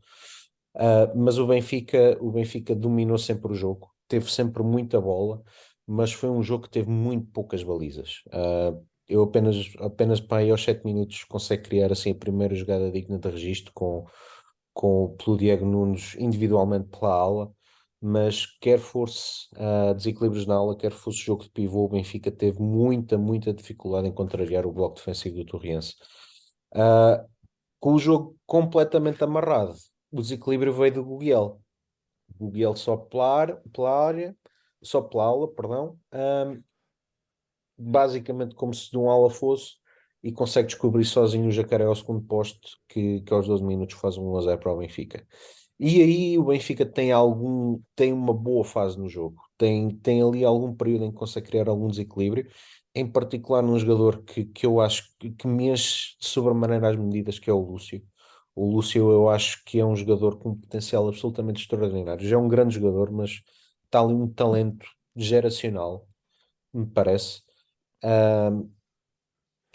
[0.76, 5.42] Uh, mas o Benfica, o Benfica dominou sempre o jogo, teve sempre muita bola,
[5.88, 8.24] mas foi um jogo que teve muito poucas balizas.
[8.28, 12.92] Uh, eu apenas, apenas para aí aos 7 minutos consegue criar assim a primeira jogada
[12.92, 14.06] digna de registro com
[14.76, 17.52] com, pelo Diego Nunes individualmente pela ala,
[18.02, 22.62] mas quer fosse uh, desequilíbrios na ala, quer fosse jogo de pivô, o Benfica teve
[22.62, 25.96] muita, muita dificuldade em contrariar o bloco defensivo do Torriense.
[26.74, 27.26] Uh,
[27.80, 29.74] com o jogo completamente amarrado,
[30.12, 31.62] o desequilíbrio veio do Guguel.
[32.38, 34.36] O Guguel só pela, pela área,
[34.84, 36.62] só pela aula, perdão, um,
[37.78, 39.76] basicamente como se de um ala fosse
[40.26, 44.18] e consegue descobrir sozinho o Jacaré ao segundo posto, que, que aos 12 minutos faz
[44.18, 45.24] um 1 a 0 para o Benfica.
[45.80, 50.44] E aí o Benfica tem algum, tem uma boa fase no jogo, tem, tem ali
[50.44, 52.48] algum período em que consegue criar algum desequilíbrio,
[52.96, 56.96] em particular num jogador que, que eu acho que, que me enche de sobremaneira as
[56.96, 58.02] medidas, que é o Lúcio.
[58.56, 62.28] O Lúcio eu acho que é um jogador com um potencial absolutamente extraordinário.
[62.28, 63.44] Já é um grande jogador, mas
[63.84, 66.08] está ali um talento geracional,
[66.74, 67.44] me parece.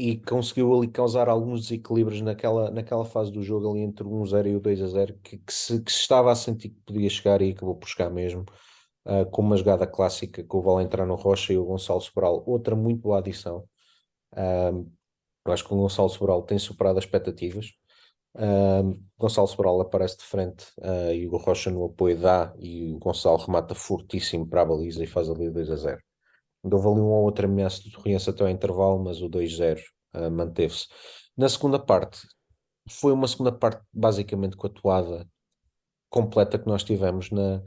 [0.01, 4.47] E conseguiu ali causar alguns desequilíbrios naquela, naquela fase do jogo ali entre o 1-0
[4.47, 7.51] e o 2-0 que, que, se, que se estava a sentir que podia chegar e
[7.51, 8.47] acabou por chegar mesmo
[9.05, 12.43] uh, com uma jogada clássica com o Val entrar no Rocha e o Gonçalo Sobral,
[12.47, 13.69] outra muito boa adição.
[14.33, 14.91] Uh,
[15.45, 17.67] acho que o Gonçalo Sobral tem superado as expectativas.
[18.35, 20.67] Uh, Gonçalo Sobral aparece de frente
[21.15, 25.07] e o Rocha no apoio dá e o Gonçalo remata fortíssimo para a baliza e
[25.07, 25.99] faz ali o 2-0
[26.63, 29.81] Houve ali um ou outro ameaço de Torriense até ao intervalo, mas o 2-0
[30.15, 30.87] uh, manteve-se.
[31.37, 32.21] Na segunda parte,
[32.89, 35.29] foi uma segunda parte basicamente com a toada
[36.09, 37.63] completa que nós tivemos na,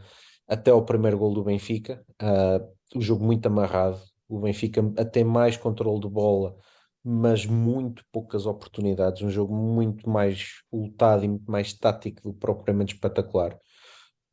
[0.47, 2.05] até ao primeiro gol do Benfica.
[2.21, 6.55] Uh, o jogo muito amarrado, o Benfica até mais controle de bola,
[7.03, 9.21] mas muito poucas oportunidades.
[9.21, 13.57] Um jogo muito mais lutado e muito mais tático do que propriamente espetacular.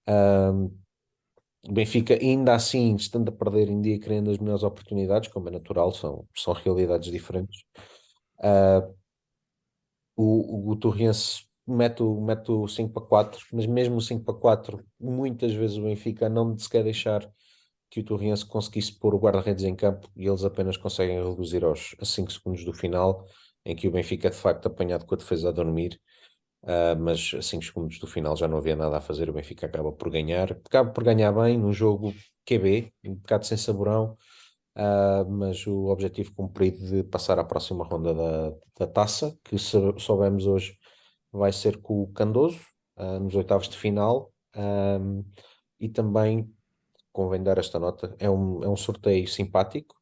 [0.09, 0.71] Uh,
[1.69, 5.53] o Benfica, ainda assim, estando a perder em dia, criando as melhores oportunidades, como é
[5.53, 7.65] natural, são, são realidades diferentes.
[8.39, 8.95] Uh,
[10.17, 14.35] o, o, Torriense mete o, mete o 5 para 4, mas mesmo o 5 para
[14.35, 17.31] 4, muitas vezes o Benfica não se quer deixar
[17.91, 21.95] que o Torriense conseguisse pôr o guarda-redes em campo e eles apenas conseguem reduzir aos
[22.01, 23.27] a 5 segundos do final,
[23.65, 26.01] em que o Benfica de facto apanhado com a defesa a dormir
[26.63, 29.31] Uh, mas a 5 segundos do final já não havia nada a fazer.
[29.31, 32.13] O Benfica acaba por ganhar, acaba por ganhar bem num jogo
[32.45, 34.17] QB, um bocado sem saborão,
[34.77, 40.47] uh, mas o objetivo cumprido de passar à próxima ronda da, da taça, que soubemos
[40.47, 40.77] hoje
[41.33, 42.61] vai ser com o Candoso,
[42.99, 44.33] uh, nos oitavos de final,
[45.79, 46.53] e também
[47.13, 49.95] convém dar esta nota: é um, é um sorteio simpático.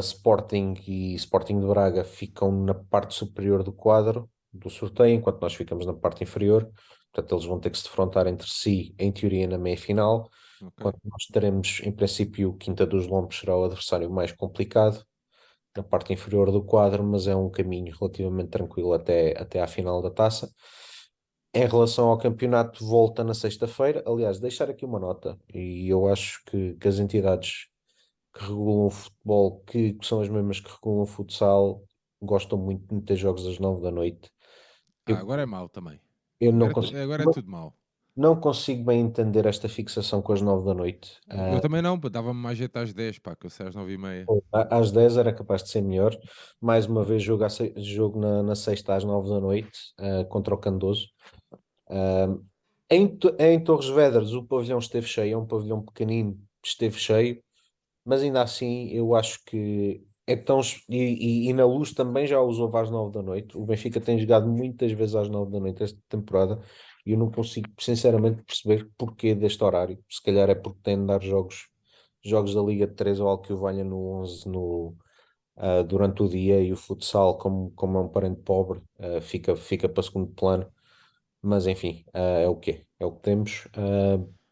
[0.00, 5.54] Sporting e Sporting de Braga ficam na parte superior do quadro do sorteio, enquanto nós
[5.54, 6.70] ficamos na parte inferior.
[7.12, 10.30] Portanto, eles vão ter que se defrontar entre si, em teoria, na meia-final.
[10.56, 10.68] Okay.
[10.78, 15.04] Enquanto nós teremos, em princípio, o Quinta dos Lombos será o adversário mais complicado
[15.76, 20.02] na parte inferior do quadro, mas é um caminho relativamente tranquilo até, até à final
[20.02, 20.50] da taça.
[21.54, 24.02] Em relação ao campeonato, volta na sexta-feira.
[24.06, 27.66] Aliás, deixar aqui uma nota, e eu acho que, que as entidades
[28.32, 31.84] que regulam o futebol, que, que, são as mesmas que regulam o futsal,
[32.22, 34.31] gostam muito de ter jogos às nove da noite.
[35.06, 36.00] Ah, agora é mau também.
[36.40, 37.74] Eu não agora, consigo, agora é tudo mau.
[38.14, 41.18] Não consigo bem entender esta fixação com as 9 da noite.
[41.28, 43.92] Eu uh, também não, dava-me mais jeito às 10, pá, que eu sei às 9
[43.92, 44.26] e meia.
[44.52, 46.14] Às 10 era capaz de ser melhor.
[46.60, 47.44] Mais uma vez, jogo,
[47.78, 51.08] jogo na, na sexta às 9 da noite uh, contra o Candoso.
[51.88, 52.44] Uh,
[52.90, 57.42] em, em Torres Vedras, o pavilhão esteve cheio, é um pavilhão pequenino, esteve cheio,
[58.04, 62.74] mas ainda assim eu acho que então, e, e, e, na luz também já usou
[62.76, 63.58] às 9 da noite.
[63.58, 66.60] O Benfica tem jogado muitas vezes às 9 da noite esta temporada
[67.04, 69.98] e eu não consigo, sinceramente, perceber porquê deste horário.
[70.08, 71.68] Se calhar é porque tem de dar jogos,
[72.24, 74.96] jogos da Liga de 3 ou algo que o valha no 11 no,
[75.56, 79.56] uh, durante o dia e o futsal, como, como é um parente pobre, uh, fica,
[79.56, 80.66] fica para segundo plano.
[81.42, 83.66] Mas enfim, uh, é o que é, o que temos.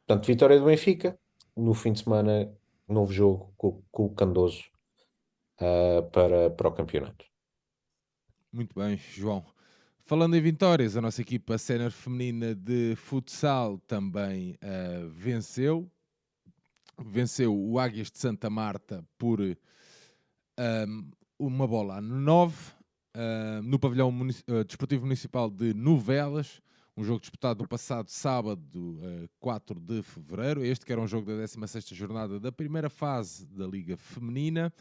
[0.07, 1.19] portanto, vitória do Benfica.
[1.57, 2.53] No fim de semana,
[2.89, 4.71] novo jogo com, com o Candoso
[5.61, 7.25] uh, para, para o campeonato.
[8.53, 9.45] Muito bem, João.
[10.05, 15.89] Falando em vitórias, a nossa equipa sénior feminina de futsal também uh, venceu.
[16.99, 22.55] Venceu o Águias de Santa Marta por um, uma bola a 9
[23.17, 24.13] uh, no pavilhão
[24.67, 26.61] desportivo municipal de Novelas.
[26.97, 30.65] Um jogo disputado no passado sábado, uh, 4 de fevereiro.
[30.65, 34.73] Este que era um jogo da 16 jornada da primeira fase da Liga Feminina.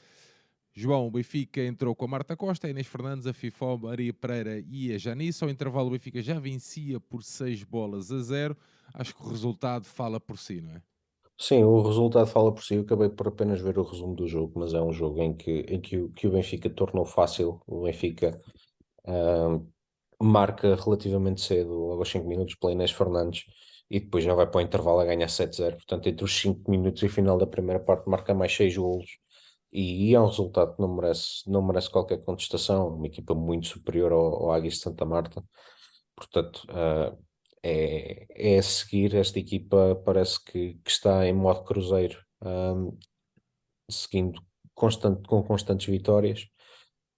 [0.73, 4.63] João, o Benfica entrou com a Marta Costa, a Inês Fernandes, a Fifó, Maria Pereira
[4.69, 5.43] e a Janice.
[5.43, 8.55] Ao intervalo, o Benfica já vencia por 6 bolas a 0.
[8.93, 10.81] Acho que o resultado fala por si, não é?
[11.37, 12.75] Sim, o resultado fala por si.
[12.75, 15.65] Eu acabei por apenas ver o resumo do jogo, mas é um jogo em que,
[15.69, 17.61] em que, o, que o Benfica tornou fácil.
[17.65, 18.39] O Benfica
[19.07, 19.65] uh,
[20.21, 23.45] marca relativamente cedo, aos 5 minutos, pela Inês Fernandes,
[23.89, 25.75] e depois já vai para o intervalo a ganhar 7-0.
[25.75, 29.09] Portanto, entre os 5 minutos e final da primeira parte, marca mais 6 golos
[29.71, 34.11] e é um resultado que não merece, não merece qualquer contestação, uma equipa muito superior
[34.11, 35.43] ao, ao Águias de Santa Marta,
[36.15, 37.17] portanto uh,
[37.63, 42.97] é, é seguir, esta equipa parece que, que está em modo cruzeiro, um,
[43.89, 44.41] seguindo
[44.73, 46.47] constante, com constantes vitórias,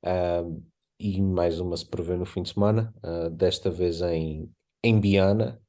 [0.03, 0.63] um,
[0.99, 4.51] e mais uma se prevê no fim de semana, uh, desta vez em,
[4.83, 5.61] em Biana,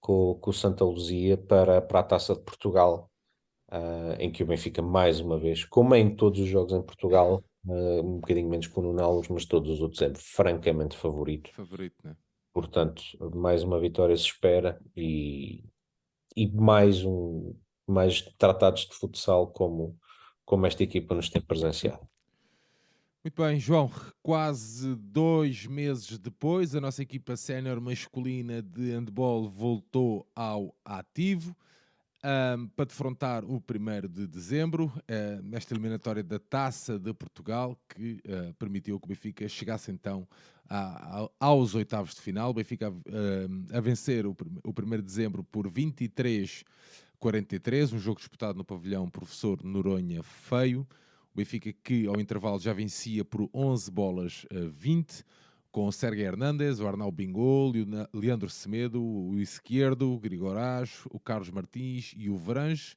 [0.00, 3.10] com, com o Santa Luzia para, para a Taça de Portugal,
[3.74, 6.82] uh, em que o Benfica, mais uma vez, como é em todos os jogos em
[6.82, 11.50] Portugal, uh, um bocadinho menos com o Nuno mas todos os outros é francamente favorito.
[11.52, 12.16] Favorito, né?
[12.52, 13.02] Portanto,
[13.34, 15.64] mais uma vitória se espera e,
[16.36, 17.54] e mais um
[17.86, 19.98] mais tratados de futsal como,
[20.42, 22.08] como esta equipa nos tem presenciado.
[23.22, 23.90] Muito bem, João.
[24.22, 31.54] Quase dois meses depois, a nossa equipa sénior masculina de handball voltou ao ativo
[32.24, 33.62] um, para defrontar o 1
[34.08, 39.46] de dezembro, uh, nesta eliminatória da Taça de Portugal, que uh, permitiu que o Benfica
[39.46, 40.26] chegasse então
[40.68, 42.50] a, a, aos oitavos de final.
[42.50, 42.96] O Benfica uh,
[43.72, 44.34] a vencer o,
[44.64, 46.64] o 1 de dezembro por 23-43,
[47.92, 50.86] um jogo disputado no pavilhão Professor Noronha Feio.
[51.34, 55.24] O Benfica que ao intervalo já vencia por 11 bolas a 20,
[55.74, 61.18] com o Sérgio Hernandes, o Arnaldo Bingol, o Leandro Semedo, o Esquerdo, o Grigorás, o
[61.18, 62.94] Carlos Martins e o Verange.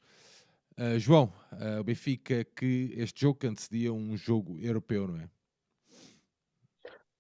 [0.78, 5.28] Uh, João, uh, o Benfica que este jogo que antecedia um jogo europeu, não é?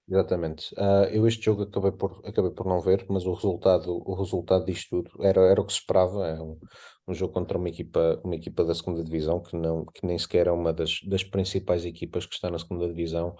[0.07, 0.75] Exatamente.
[0.75, 4.63] Uh, eu este jogo acabei por, acabei por não ver, mas o resultado, o resultado
[4.63, 6.27] disto tudo era, era o que se esperava.
[6.27, 6.59] É um,
[7.07, 10.45] um jogo contra uma equipa, uma equipa da segunda divisão que, não, que nem sequer
[10.45, 13.35] é uma das, das principais equipas que está na segunda divisão.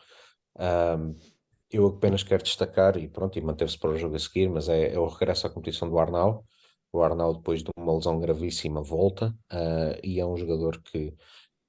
[1.71, 4.93] Eu apenas quero destacar, e pronto, e manteve-se para o jogo a seguir, mas é,
[4.93, 6.45] é o regresso à competição do Arnau.
[6.91, 11.13] O Arnau, depois de uma lesão gravíssima, volta uh, e é um jogador que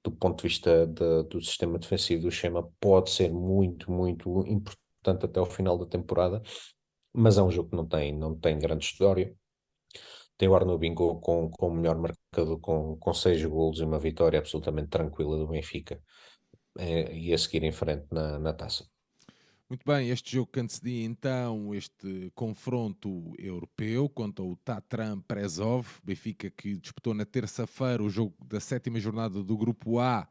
[0.03, 5.25] do ponto de vista de, do sistema defensivo do Chema, pode ser muito, muito importante
[5.25, 6.41] até o final da temporada.
[7.13, 9.35] Mas é um jogo que não tem, não tem grande história.
[10.37, 13.99] Tem o Arno Bingo com, com o melhor marcador, com, com seis golos e uma
[13.99, 16.01] vitória absolutamente tranquila do Benfica.
[16.77, 18.85] É, e a seguir em frente na, na taça.
[19.69, 26.49] Muito bem, este jogo que antecedia então este confronto europeu contra o Tatran Prezov, Benfica
[26.49, 30.27] que disputou na terça-feira o jogo da sétima jornada do Grupo A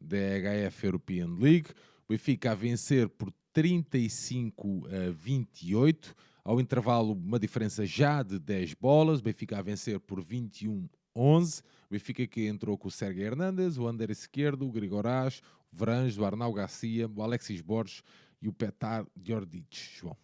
[0.00, 1.68] da HF European League.
[2.08, 6.12] Benfica a vencer por 35 a 28.
[6.42, 9.20] Ao intervalo, uma diferença já de 10 bolas.
[9.20, 11.60] Benfica a vencer por 21 11.
[11.60, 16.22] O Benfica que entrou com o Sérgio Hernandes, o Ander Esquerdo, o Grigorás, o Veranjo,
[16.22, 18.02] o Arnau Garcia, o Alexis Borges
[18.40, 19.76] e o Petar Djordic.
[19.96, 20.16] João.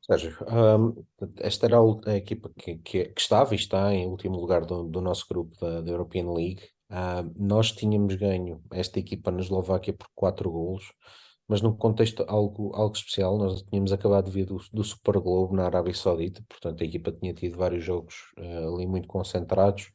[0.00, 1.04] Sérgio, um,
[1.36, 5.00] esta era a, equipa que, que, que, estava e está em último lugar do, do
[5.00, 6.62] nosso grupo da, da European League.
[6.90, 10.92] Uh, nós tínhamos ganho esta equipa na Eslováquia por 4 golos
[11.52, 15.54] mas num contexto algo, algo especial, nós tínhamos acabado de vir do, do Super Globo
[15.54, 19.92] na Arábia Saudita, portanto a equipa tinha tido vários jogos uh, ali muito concentrados,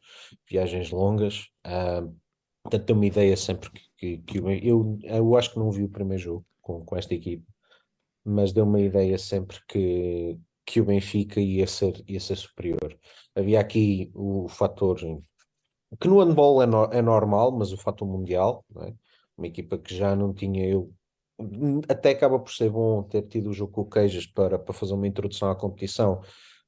[0.48, 2.14] viagens longas, uh,
[2.62, 5.90] portanto tem uma ideia sempre que, que, que eu, eu, acho que não vi o
[5.90, 7.46] primeiro jogo com, com esta equipa,
[8.26, 13.00] mas deu uma ideia sempre que, que o Benfica ia ser, ia ser superior.
[13.34, 14.98] Havia aqui o fator
[16.00, 18.94] que no handball é, no, é normal, mas o fator mundial, é?
[19.38, 20.94] uma equipa que já não tinha eu
[21.88, 24.94] até acaba por ser bom ter tido o jogo com o Queijas para, para fazer
[24.96, 26.22] uma introdução à competição,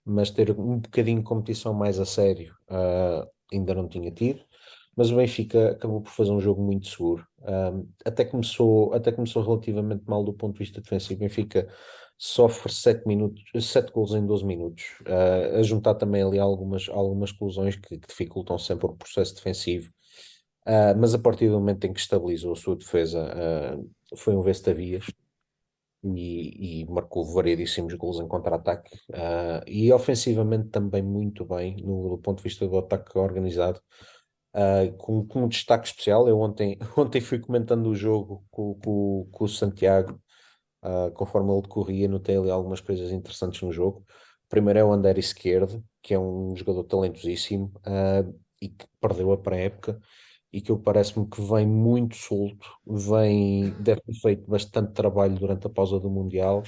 [0.05, 4.45] mas ter um bocadinho de competição mais a sério uh, ainda não tinha tido.
[4.99, 7.25] Mas o Benfica acabou por fazer um jogo muito seguro.
[7.39, 11.21] Uh, até, começou, até começou relativamente mal do ponto de vista defensivo.
[11.21, 11.69] O Benfica
[12.17, 17.29] sofre 7 minutos, 7 gols em 12 minutos, uh, a juntar também ali algumas, algumas
[17.29, 19.89] exclusões que, que dificultam sempre o processo defensivo.
[20.67, 24.41] Uh, mas a partir do momento em que estabilizou a sua defesa, uh, foi um
[24.41, 25.05] Vestavias
[26.03, 28.99] e, e marcou variedíssimos gols em contra-ataque
[29.65, 33.81] e ofensivamente também muito bem no, do ponto de vista do ataque organizado.
[34.97, 39.43] Com, com, um destaque especial, eu ontem, ontem fui comentando o jogo com, com, com
[39.43, 40.19] o Santiago,
[41.13, 44.05] conforme ele decorria, notei ali algumas coisas interessantes no jogo.
[44.47, 47.71] primeiro é o André Esquerdo, que é um jogador talentosíssimo
[48.61, 49.99] e que perdeu a pré-época
[50.51, 55.67] e que eu parece-me que vem muito solto, vem, deve ter feito bastante trabalho durante
[55.67, 56.63] a pausa do Mundial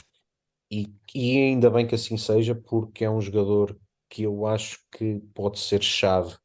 [0.70, 3.78] e, e ainda bem que assim seja, porque é um jogador
[4.10, 6.36] que eu acho que pode ser chave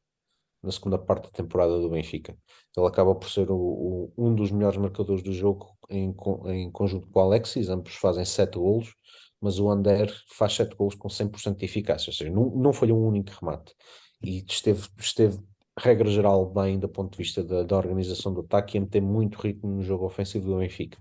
[0.63, 2.37] na segunda parte da temporada do Benfica.
[2.75, 6.15] Ele acaba por ser o, o, um dos melhores marcadores do jogo em,
[6.47, 8.93] em conjunto com o Alexis, ambos fazem 7 golos,
[9.41, 12.91] mas o Ander faz 7 golos com 100% de eficácia, ou seja, não, não foi
[12.91, 13.73] um único remate
[14.21, 15.39] e esteve, esteve
[15.77, 19.01] regra geral, bem do ponto de vista da, da organização do ataque e a meter
[19.01, 20.97] muito ritmo no jogo ofensivo do Benfica.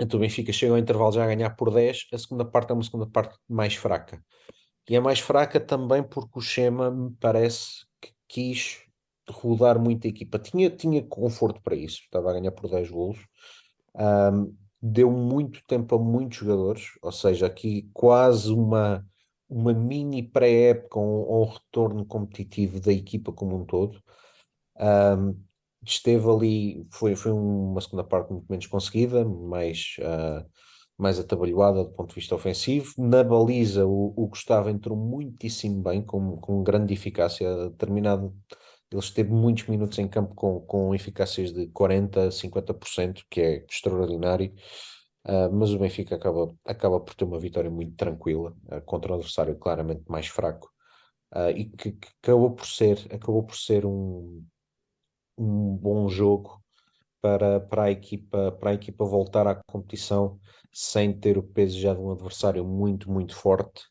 [0.00, 2.74] Então o Benfica chega ao intervalo já a ganhar por 10, a segunda parte é
[2.74, 4.22] uma segunda parte mais fraca.
[4.88, 8.82] E é mais fraca também porque o Schema me parece que quis
[9.30, 10.38] rodar muito a equipa.
[10.38, 13.18] Tinha, tinha conforto para isso, estava a ganhar por 10 golos.
[13.94, 19.06] Um, deu muito tempo a muitos jogadores, ou seja, aqui quase uma,
[19.48, 24.02] uma mini pré-época um, um retorno competitivo da equipa como um todo.
[24.78, 25.40] Um,
[25.84, 30.44] esteve ali, foi, foi uma segunda parte muito menos conseguida, mais, uh,
[31.02, 32.94] mais atabalhoada do ponto de vista ofensivo.
[32.96, 38.34] Na baliza, o, o Gustavo entrou muitíssimo bem, com, com grande eficácia, determinado.
[38.90, 44.54] Ele esteve muitos minutos em campo com, com eficácias de 40%, 50%, que é extraordinário.
[45.26, 49.14] Uh, mas o Benfica acaba, acaba por ter uma vitória muito tranquila uh, contra um
[49.14, 50.68] adversário claramente mais fraco
[51.32, 54.44] uh, e que, que, acabou por ser acabou por ser um,
[55.38, 56.60] um bom jogo
[57.20, 60.40] para, para, a equipa, para a equipa voltar à competição
[60.72, 63.84] sem ter o peso já de um adversário muito, muito forte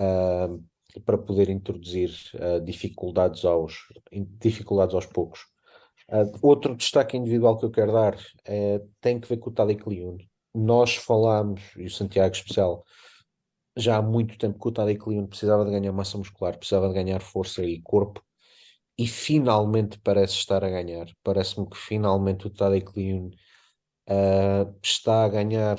[0.00, 0.62] uh,
[1.04, 3.86] para poder introduzir uh, dificuldades, aos,
[4.38, 5.40] dificuldades aos poucos.
[6.08, 9.88] Uh, outro destaque individual que eu quero dar é, tem que ver com o Tadic
[9.88, 10.18] Liun.
[10.54, 12.84] Nós falámos, e o Santiago especial,
[13.76, 16.94] já há muito tempo que o Tadic Liun precisava de ganhar massa muscular, precisava de
[16.94, 18.22] ganhar força e corpo
[18.98, 21.06] e finalmente parece estar a ganhar.
[21.22, 23.30] Parece-me que finalmente o Tadej Kliun
[24.08, 25.78] uh, está a ganhar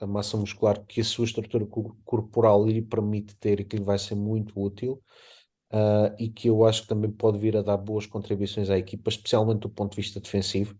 [0.00, 1.66] a massa muscular que a sua estrutura
[2.04, 5.02] corporal lhe permite ter e que lhe vai ser muito útil.
[5.70, 9.10] Uh, e que eu acho que também pode vir a dar boas contribuições à equipa,
[9.10, 10.74] especialmente do ponto de vista defensivo,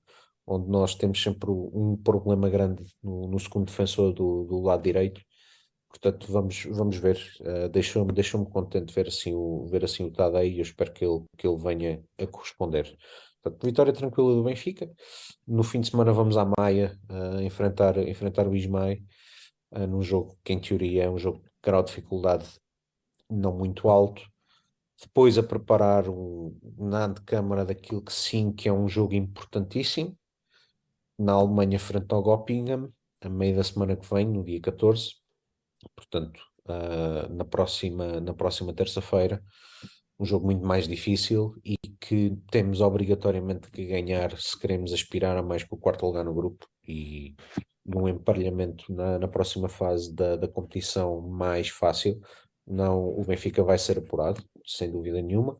[0.46, 5.20] onde nós temos sempre um problema grande no, no segundo defensor do, do lado direito,
[5.88, 7.18] Portanto, vamos, vamos ver.
[7.40, 11.04] Uh, Deixou-me deixou contente ver assim o, ver assim o Tadei e eu espero que
[11.04, 12.96] ele, que ele venha a corresponder.
[13.42, 14.90] Portanto, vitória tranquila do Benfica.
[15.46, 18.98] No fim de semana vamos à Maia uh, enfrentar, enfrentar o Ismael
[19.72, 22.48] uh, num jogo que em teoria é um jogo de grau de dificuldade
[23.30, 24.22] não muito alto.
[25.00, 30.18] Depois a preparar um, na antecâmara daquilo que sim que é um jogo importantíssimo
[31.18, 32.88] na Alemanha frente ao Göppingen,
[33.20, 35.18] a meio da semana que vem, no dia 14
[35.94, 39.42] Portanto, uh, na próxima, na próxima terça-feira,
[40.18, 45.42] um jogo muito mais difícil e que temos obrigatoriamente que ganhar se queremos aspirar a
[45.42, 47.36] mais que o quarto lugar no grupo e
[47.86, 52.20] num emparelhamento na, na próxima fase da, da competição mais fácil.
[52.66, 55.54] Não, o Benfica vai ser apurado, sem dúvida nenhuma,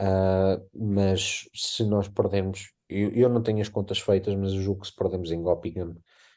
[0.00, 4.82] uh, mas se nós perdermos, eu, eu não tenho as contas feitas, mas eu julgo
[4.82, 5.94] que se perdemos em Göppingen,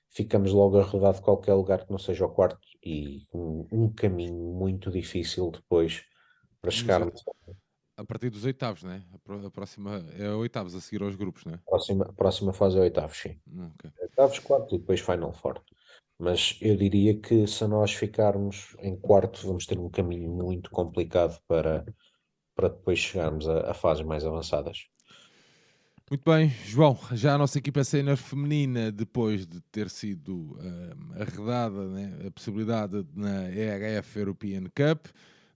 [0.10, 3.94] ficamos logo a rodar de qualquer lugar que não seja o quarto e um, um
[3.94, 6.04] caminho muito difícil depois
[6.62, 7.24] para chegarmos.
[7.98, 9.04] A partir dos oitavos, né?
[9.44, 11.56] A próxima é oitavos a seguir aos grupos, né?
[11.56, 13.38] A próxima, próxima fase é oitavos, sim.
[13.46, 13.92] Hum, okay.
[14.02, 15.62] Oitavos, quarto e depois Final Four.
[16.18, 21.40] Mas eu diria que se nós ficarmos em quarto, vamos ter um caminho muito complicado
[21.48, 21.86] para,
[22.56, 24.88] para depois chegarmos a, a fases mais avançadas.
[26.10, 31.88] Muito bem, João, já a nossa equipa sénior feminina, depois de ter sido uh, arredada
[31.88, 35.06] né, a possibilidade na EHF European Cup,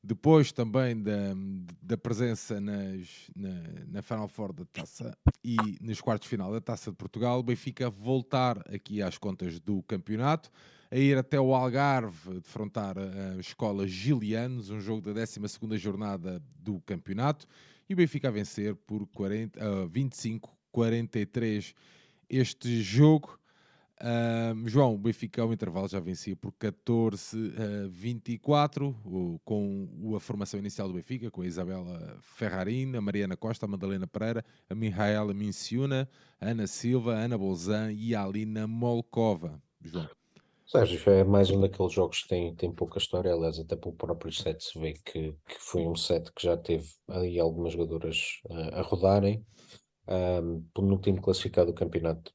[0.04, 1.34] depois também da,
[1.82, 6.60] da presença nas, na, na Final Four da Taça e nos quartos de final da
[6.60, 10.52] Taça de Portugal, o Benfica voltar aqui às contas do campeonato,
[10.92, 15.40] a ir até o Algarve defrontar a escola Gilianos, um jogo da 12
[15.78, 17.48] jornada do campeonato
[17.90, 21.74] e o Benfica a vencer por 40, uh, 25-43
[22.30, 23.40] este jogo.
[24.02, 30.88] Uh, João, o Benfica ao intervalo já vencia por 14-24, uh, com a formação inicial
[30.88, 36.10] do Benfica, com a Isabela Ferrarina, a Mariana Costa, a Madalena Pereira, a Mihaela Minciuna,
[36.42, 39.62] a Ana Silva, a Ana Bolzan e a Alina Molkova.
[39.82, 40.10] João.
[40.66, 44.32] Sérgio, é mais um daqueles jogos que tem, tem pouca história, aliás, até pelo próprio
[44.32, 48.74] set se vê que, que foi um set que já teve ali algumas jogadoras uh,
[48.74, 49.46] a rodarem
[50.08, 52.34] um, no time classificado do campeonato.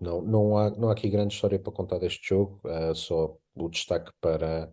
[0.00, 3.68] Não, não, há, não há aqui grande história para contar deste jogo, uh, só o
[3.68, 4.72] destaque para,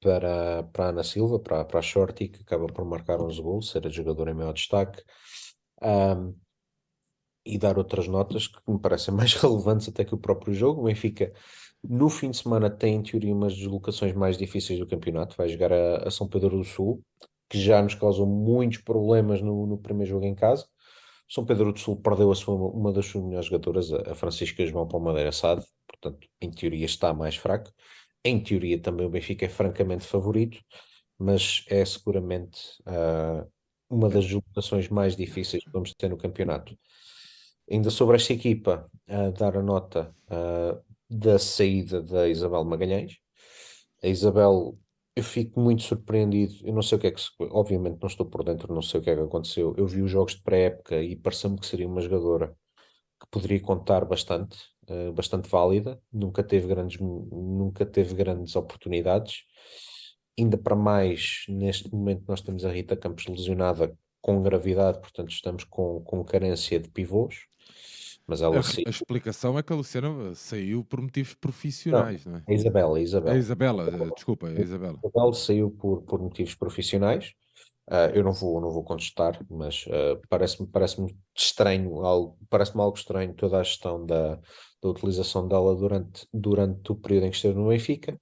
[0.00, 3.86] para, para Ana Silva, para, para a Shorty, que acaba por marcar 11 gols, ser
[3.86, 5.02] a jogadora em maior destaque.
[5.82, 6.34] Um,
[7.46, 10.82] e dar outras notas que me parecem mais relevantes até que o próprio jogo.
[10.82, 11.32] O Benfica
[11.88, 15.36] no fim de semana tem, em teoria, umas deslocações mais difíceis do campeonato.
[15.36, 17.02] Vai jogar a, a São Pedro do Sul,
[17.48, 20.66] que já nos causou muitos problemas no, no, primeiro jogo em casa.
[21.28, 25.32] São Pedro do Sul perdeu sua, uma das suas melhores jogadoras, a, Francisca João Palmadeira
[25.32, 27.72] Sade, portanto, em teoria está mais fraco.
[28.24, 30.58] Em teoria também o Benfica é francamente favorito,
[31.18, 33.50] mas é seguramente uh,
[33.88, 36.76] uma das lotações mais difíceis que vamos ter no campeonato.
[37.70, 43.18] Ainda sobre esta equipa, a dar a nota uh, da saída da Isabel Magalhães.
[44.02, 44.78] A Isabel,
[45.16, 46.54] eu fico muito surpreendido.
[46.62, 49.02] Eu não sei o que é que, obviamente, não estou por dentro, não sei o
[49.02, 49.74] que é que aconteceu.
[49.78, 52.54] Eu vi os jogos de pré-época e pareceu-me que seria uma jogadora
[53.18, 54.58] que poderia contar bastante,
[54.90, 55.98] uh, bastante válida.
[56.12, 59.44] Nunca teve grandes, nunca teve grandes oportunidades.
[60.38, 65.64] Ainda para mais, neste momento, nós temos a Rita Campos lesionada com gravidade, portanto, estamos
[65.64, 67.46] com, com carência de pivôs.
[68.26, 72.38] Mas ela a, a, explicação é que a Luciana saiu por motivos profissionais, não, não
[72.40, 72.44] é?
[72.48, 73.34] A Isabela, a Isabela.
[73.34, 74.98] A Isabela, eh, desculpa, a Isabela.
[75.02, 77.32] A Isabela saiu por, por motivos profissionais.
[77.88, 80.96] Uh, eu não vou, não vou contestar, mas uh, parece-me parece
[81.36, 84.40] estranho, algo, parece-me algo estranho toda a gestão da,
[84.82, 88.20] da utilização dela durante, durante o período em que esteve no Benfica.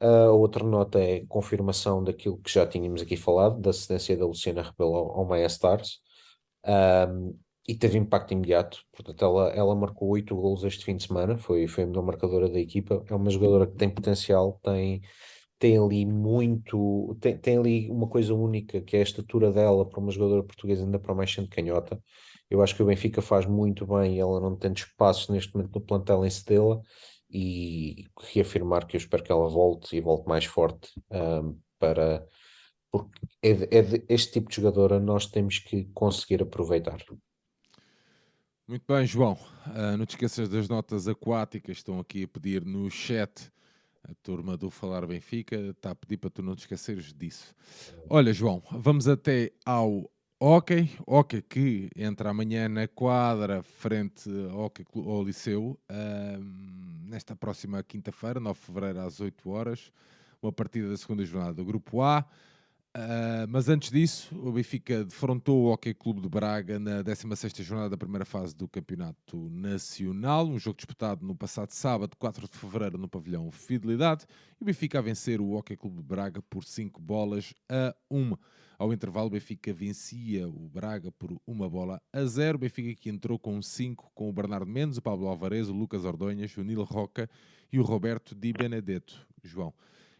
[0.00, 4.26] Uh, a outra nota é confirmação daquilo que já tínhamos aqui falado, da cedência da
[4.26, 5.98] Luciana Rebelo ao, ao Maia Stars
[7.66, 8.84] e teve impacto imediato.
[8.92, 12.48] Portanto, ela, ela marcou oito gols este fim de semana, foi, foi a melhor marcadora
[12.48, 13.04] da equipa.
[13.08, 15.00] É uma jogadora que tem potencial, tem,
[15.58, 20.00] tem ali muito, tem, tem ali uma coisa única que é a estatura dela para
[20.00, 22.00] uma jogadora portuguesa, ainda para mais sendo canhota.
[22.50, 25.80] Eu acho que o Benfica faz muito bem, ela não tem espaços neste momento no
[25.80, 26.80] plantel em cedê-la
[27.30, 32.26] e reafirmar que eu espero que ela volte e volte mais forte um, para
[32.94, 36.98] porque é, é de, este tipo de jogadora nós temos que conseguir aproveitar.
[38.66, 39.34] Muito bem, João.
[39.66, 43.52] Uh, não te esqueças das notas aquáticas, estão aqui a pedir no chat.
[44.02, 47.54] A turma do Falar Benfica está a pedir para tu não te esqueceres disso.
[48.08, 50.10] Olha, João, vamos até ao
[50.40, 50.90] hockey.
[51.06, 54.72] Hockey que entra amanhã na quadra frente ao,
[55.10, 56.44] ao Liceu, uh,
[57.06, 59.92] nesta próxima quinta-feira, 9 de fevereiro, às 8 horas.
[60.40, 62.24] Uma partida da segunda jornada do Grupo A.
[62.96, 67.90] Uh, mas antes disso, o Benfica defrontou o Hockey Clube de Braga na 16ª jornada
[67.90, 72.96] da primeira fase do Campeonato Nacional, um jogo disputado no passado sábado, 4 de fevereiro,
[72.96, 74.26] no pavilhão Fidelidade,
[74.60, 78.36] e o Benfica a vencer o Hockey Clube de Braga por 5 bolas a 1.
[78.78, 82.56] Ao intervalo, o Benfica vencia o Braga por uma bola a 0.
[82.56, 86.04] O Benfica que entrou com 5 com o Bernardo Mendes, o Pablo Alvarez, o Lucas
[86.04, 87.28] Ordonhas, o Nilo Roca
[87.72, 89.26] e o Roberto Di Benedetto.
[89.42, 89.74] João.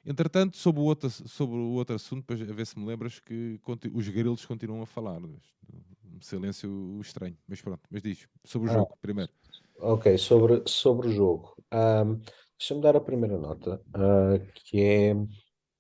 [0.07, 3.59] Entretanto, sobre o outro, sobre o outro assunto, para ver se me lembras que
[3.92, 5.20] os grilos continuam a falar.
[5.22, 7.36] Um silêncio estranho.
[7.48, 8.28] Mas pronto, mas diz.
[8.44, 9.32] Sobre o ah, jogo, primeiro.
[9.78, 11.57] Ok, sobre, sobre o jogo.
[11.72, 12.20] Um,
[12.59, 15.14] Deixa-me dar a primeira nota, uh, que é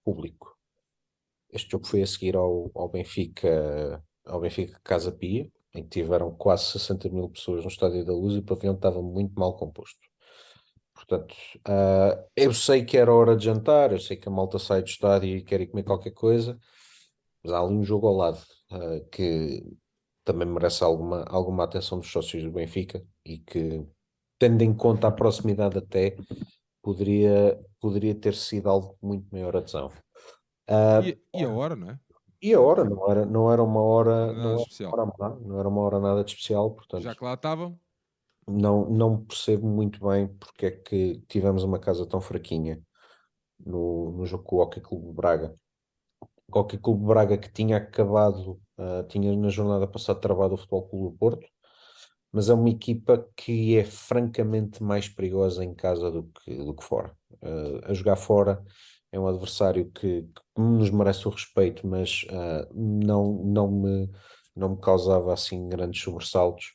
[0.04, 0.54] público.
[1.50, 6.34] Este jogo foi a seguir ao, ao Benfica, ao Benfica Casa Pia, em que tiveram
[6.34, 10.00] quase 60 mil pessoas no Estádio da Luz e o pavilhão estava muito mal composto.
[10.94, 11.34] Portanto,
[11.68, 14.88] uh, eu sei que era hora de jantar, eu sei que a malta sai do
[14.88, 16.58] estádio e quer ir comer qualquer coisa,
[17.42, 18.40] mas há ali um jogo ao lado
[18.70, 19.62] uh, que
[20.24, 23.84] também merece alguma, alguma atenção dos sócios do Benfica e que,
[24.38, 26.16] tendo em conta a proximidade até,
[26.80, 29.88] poderia, poderia ter sido algo de muito maior adesão.
[30.70, 32.00] Uh, e, e, a hora, não é?
[32.40, 35.60] E a hora, não era, não era uma hora, não, não, era uma hora, não
[35.60, 37.02] era uma hora nada de especial, portanto.
[37.02, 37.78] Já que lá estavam?
[38.46, 42.82] Não, não percebo muito bem porque é que tivemos uma casa tão fraquinha
[43.58, 45.54] no, no jogo com o Hockey Clube Braga.
[46.48, 50.88] O Hockey Clube Braga que tinha acabado, uh, tinha na jornada passada travado o Futebol
[50.88, 51.46] Clube do Porto,
[52.32, 56.84] mas é uma equipa que é francamente mais perigosa em casa do que, do que
[56.84, 57.16] fora.
[57.42, 58.62] Uh, a jogar fora
[59.12, 64.10] é um adversário que, que nos merece o respeito, mas uh, não, não, me,
[64.54, 66.74] não me causava assim grandes sobressaltos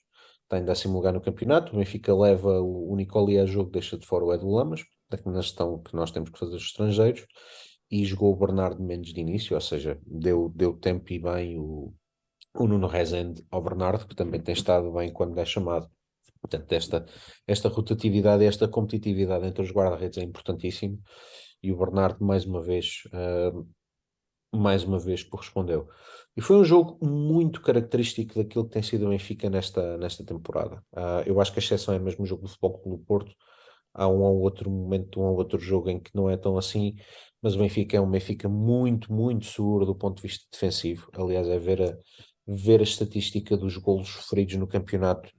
[0.50, 1.74] está em décimo lugar no campeonato.
[1.74, 4.84] O Benfica leva o, Nicoli a jogo, deixa de fora o Edu Lamas,
[5.26, 7.26] na gestão que nós temos que fazer os estrangeiros,
[7.89, 11.93] e jogou o Bernardo Mendes de início, ou seja, deu, deu tempo e bem o,
[12.56, 15.89] o Nuno Rezende ao Bernardo, que também tem estado bem quando é chamado.
[16.41, 17.06] Portanto, esta,
[17.47, 21.00] esta rotatividade, esta competitividade entre os guarda-redes é importantíssimo
[21.62, 23.68] e o Bernardo, mais uma vez, uh,
[24.58, 25.89] mais uma vez correspondeu.
[26.38, 30.84] E foi um jogo muito característico daquilo que tem sido o Benfica nesta, nesta temporada.
[30.94, 33.34] Uh, eu acho que a exceção é mesmo o jogo do Futebol pelo Porto.
[33.94, 36.96] Há um ou outro momento, um ou outro jogo em que não é tão assim,
[37.42, 41.10] mas o Benfica é um Benfica muito, muito seguro do ponto de vista defensivo.
[41.14, 41.98] Aliás, é ver a,
[42.48, 45.30] ver a estatística dos golos sofridos no campeonato.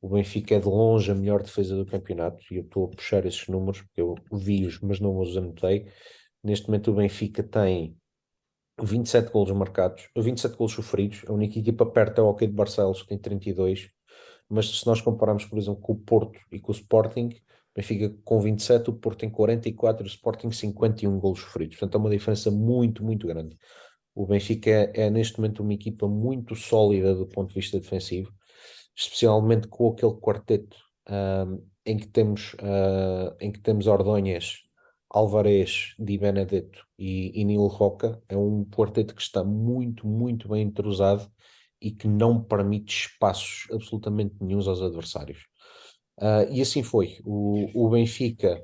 [0.00, 3.26] O Benfica é de longe a melhor defesa do campeonato e eu estou a puxar
[3.26, 5.86] esses números porque eu vi-os, mas não os anotei.
[6.42, 7.96] Neste momento, o Benfica tem
[8.80, 11.24] 27 golos marcados, 27 golos sofridos.
[11.28, 13.90] A única equipa perto é o Hockey de Barcelos, que tem 32.
[14.48, 17.30] Mas se nós compararmos, por exemplo, com o Porto e com o Sporting,
[17.74, 21.76] Benfica com 27, o Porto tem 44 e o Sporting 51 golos sofridos.
[21.76, 23.56] Portanto, é uma diferença muito, muito grande.
[24.14, 28.32] O Benfica é, é, neste momento uma equipa muito sólida do ponto de vista defensivo,
[28.96, 30.76] especialmente com aquele quarteto
[31.08, 34.64] um, em que temos uh, em que temos Ordonhas,
[35.10, 38.22] Alvarez, Di Benedetto e, e Nilo Roca.
[38.28, 41.30] É um quarteto que está muito, muito bem entrosado
[41.80, 45.46] e que não permite espaços absolutamente nenhums aos adversários.
[46.18, 47.18] Uh, e assim foi.
[47.24, 48.62] O, o Benfica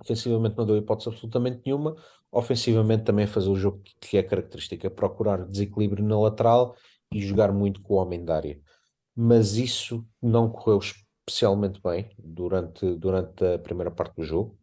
[0.00, 1.94] ofensivamente não deu hipótese absolutamente nenhuma,
[2.32, 6.74] ofensivamente também fazer o jogo que é característica, procurar desequilíbrio na lateral
[7.12, 8.60] e jogar muito com o homem da área.
[9.14, 14.59] Mas isso não correu especialmente bem durante, durante a primeira parte do jogo.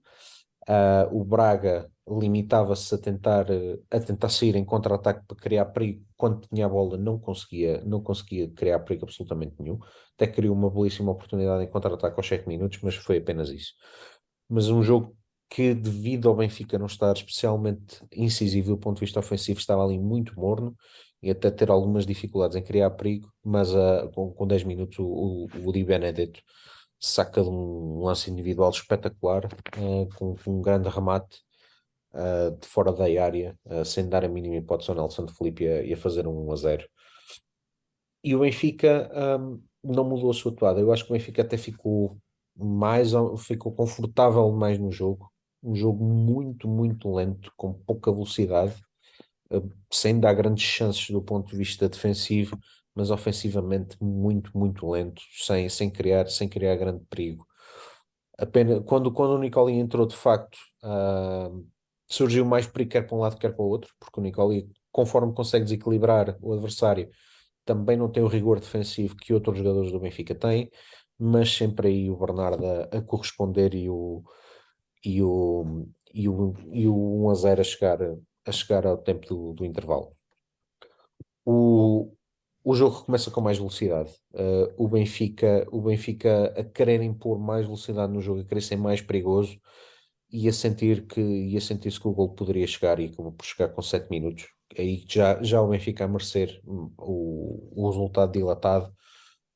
[0.67, 3.47] Uh, o Braga limitava-se a tentar,
[3.91, 6.05] a tentar sair em contra-ataque para criar perigo.
[6.15, 9.79] Quando tinha a bola, não conseguia, não conseguia criar perigo absolutamente nenhum.
[10.15, 13.73] Até criou uma belíssima oportunidade em contra-ataque aos 7 minutos, mas foi apenas isso.
[14.49, 15.15] Mas um jogo
[15.49, 19.97] que, devido ao Benfica não estar especialmente incisivo do ponto de vista ofensivo, estava ali
[19.97, 20.75] muito morno
[21.21, 23.31] e até ter algumas dificuldades em criar perigo.
[23.43, 26.41] Mas uh, com, com 10 minutos, o, o, o Di Benedetto
[26.99, 31.41] saca de um lance individual espetacular, uh, com, com, um grande remate
[32.13, 35.67] uh, de fora da área, uh, sem dar a mínima hipótese ao Nelson de Felipe
[35.67, 36.89] a, a fazer um 1 a 0.
[38.23, 40.79] E o Benfica um, não mudou a sua atuada.
[40.79, 42.17] Eu acho que o Benfica até ficou
[42.55, 45.31] mais, ficou confortável mais no jogo.
[45.63, 48.75] Um jogo muito, muito lento, com pouca velocidade,
[49.91, 52.57] sem dar grandes chances do ponto de vista defensivo
[52.97, 57.45] mas ofensivamente muito, muito lento, sem, sem, criar, sem criar grande perigo.
[58.39, 61.63] Apenas, quando, quando o Nicoli entrou, de facto, uh,
[62.07, 65.31] surgiu mais perigo quer para um lado, quer para o outro, porque o Nicoli, conforme
[65.31, 67.07] consegue desequilibrar o adversário,
[67.63, 70.71] também não tem o rigor defensivo que outros jogadores do Benfica têm,
[71.19, 74.23] mas sempre aí o Bernardo a, a corresponder e o,
[75.05, 77.99] e o, e o, e o 1 a 0 a chegar,
[78.43, 80.15] a chegar ao tempo do, do intervalo.
[81.45, 82.16] O,
[82.69, 84.11] o jogo começa com mais velocidade.
[84.33, 88.75] Uh, o, Benfica, o Benfica a querer impor mais velocidade no jogo, a querer ser
[88.75, 89.57] mais perigoso
[90.29, 93.69] e a sentir que ia sentir-se que o gol poderia chegar e acabou por chegar
[93.69, 94.49] com 7 minutos.
[94.77, 98.93] Aí já, já o Benfica a merecer hum, o, o resultado dilatado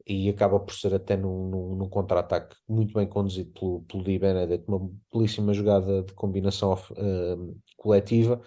[0.08, 4.18] e acaba por ser até num, num, num contra-ataque muito bem conduzido pelo, pelo Di
[4.18, 8.42] Benedetto, uma belíssima jogada de combinação uh, coletiva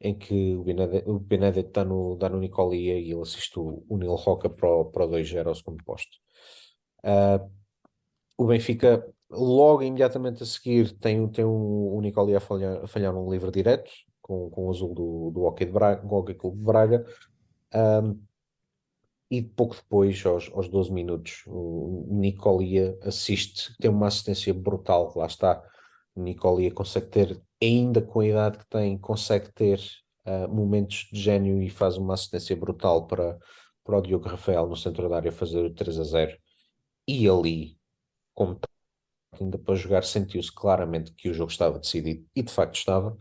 [0.00, 4.14] em que o Benedetto, está no, dá no Nicolia e ele assiste o, o Nil
[4.14, 6.16] Roca para o, para o 2-0 ao segundo posto.
[7.04, 7.50] Uh,
[8.38, 13.14] o Benfica, logo imediatamente a seguir, tem, tem um, o Nicolia a falhar, a falhar
[13.14, 13.90] um livre direto
[14.22, 17.06] com, com o azul do, do Hockey de Braga, Hockey Clube de Braga.
[17.74, 18.18] Um,
[19.30, 25.26] e pouco depois, aos, aos 12 minutos, o Nicolia assiste, tem uma assistência brutal, lá
[25.26, 25.62] está.
[26.16, 29.80] O Nicolia consegue ter ainda com a idade que tem, consegue ter
[30.26, 33.38] uh, momentos de gênio e faz uma assistência brutal para,
[33.84, 36.38] para o Diogo Rafael no centro da área fazer o 3 a 0.
[37.06, 37.78] E ali,
[38.34, 38.58] como
[39.40, 43.16] ainda para jogar, sentiu-se claramente que o jogo estava decidido e de facto estava.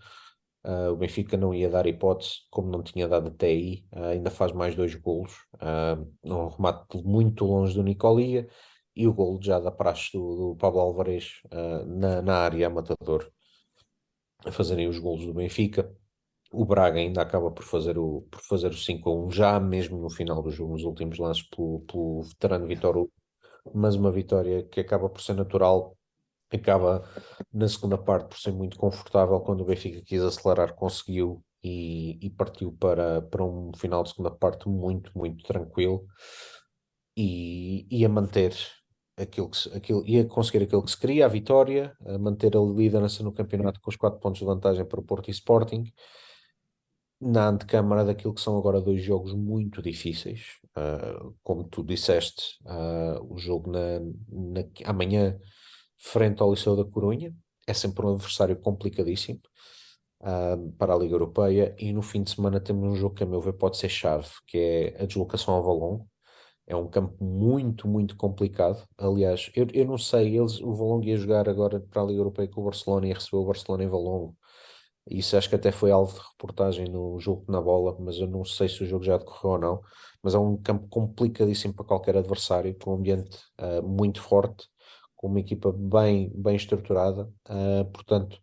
[0.65, 4.29] Uh, o Benfica não ia dar hipótese, como não tinha dado até aí, uh, ainda
[4.29, 8.47] faz mais dois golos, uh, um remate muito longe do Nicolia
[8.95, 11.41] e o golo já da praxe do, do Pablo Alvarez
[11.87, 13.31] na, na área matador
[14.45, 15.93] a fazerem os golos do Benfica.
[16.51, 19.99] O Braga ainda acaba por fazer o, por fazer o 5 a 1, já mesmo
[19.99, 23.13] no final do jogo, nos últimos lances, pelo, pelo veterano Vitor Hugo.
[23.73, 25.95] Mas uma vitória que acaba por ser natural,
[26.51, 27.03] acaba
[27.53, 29.39] na segunda parte por ser muito confortável.
[29.41, 34.31] Quando o Benfica quis acelerar, conseguiu e, e partiu para, para um final de segunda
[34.31, 36.07] parte muito, muito tranquilo.
[37.15, 38.55] E, e a manter
[39.19, 43.23] aquilo que aquilo, ia conseguir aquilo que se queria, a vitória, a manter a liderança
[43.23, 45.91] no campeonato com os 4 pontos de vantagem para o Porto e Sporting,
[47.19, 53.33] na antecâmara daquilo que são agora dois jogos muito difíceis, uh, como tu disseste, uh,
[53.33, 53.99] o jogo na,
[54.29, 55.37] na, amanhã
[55.97, 57.35] frente ao Liceu da Corunha,
[57.67, 59.41] é sempre um adversário complicadíssimo
[60.21, 63.27] uh, para a Liga Europeia, e no fim de semana temos um jogo que a
[63.27, 66.05] meu ver pode ser chave, que é a deslocação ao Valon,
[66.69, 68.87] é um campo muito, muito complicado.
[68.97, 72.47] Aliás, eu, eu não sei, eles, o Valongo ia jogar agora para a Liga Europeia
[72.47, 74.37] com o Barcelona e recebeu o Barcelona em Valongo.
[75.09, 78.45] Isso acho que até foi alvo de reportagem no jogo na bola, mas eu não
[78.45, 79.81] sei se o jogo já decorreu ou não.
[80.21, 84.67] Mas é um campo complicadíssimo para qualquer adversário, com um ambiente uh, muito forte,
[85.15, 87.23] com uma equipa bem, bem estruturada.
[87.49, 88.39] Uh, portanto,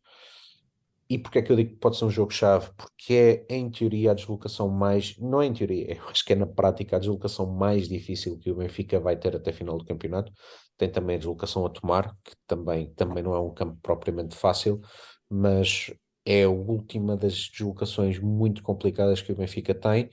[1.09, 2.71] e porque é que eu digo que pode ser um jogo-chave?
[2.77, 5.17] Porque é, em teoria, a deslocação mais.
[5.19, 8.51] Não é em teoria, eu acho que é na prática a deslocação mais difícil que
[8.51, 10.33] o Benfica vai ter até final do campeonato.
[10.77, 14.81] Tem também a deslocação a tomar, que também, também não é um campo propriamente fácil,
[15.29, 15.93] mas
[16.25, 20.11] é a última das deslocações muito complicadas que o Benfica tem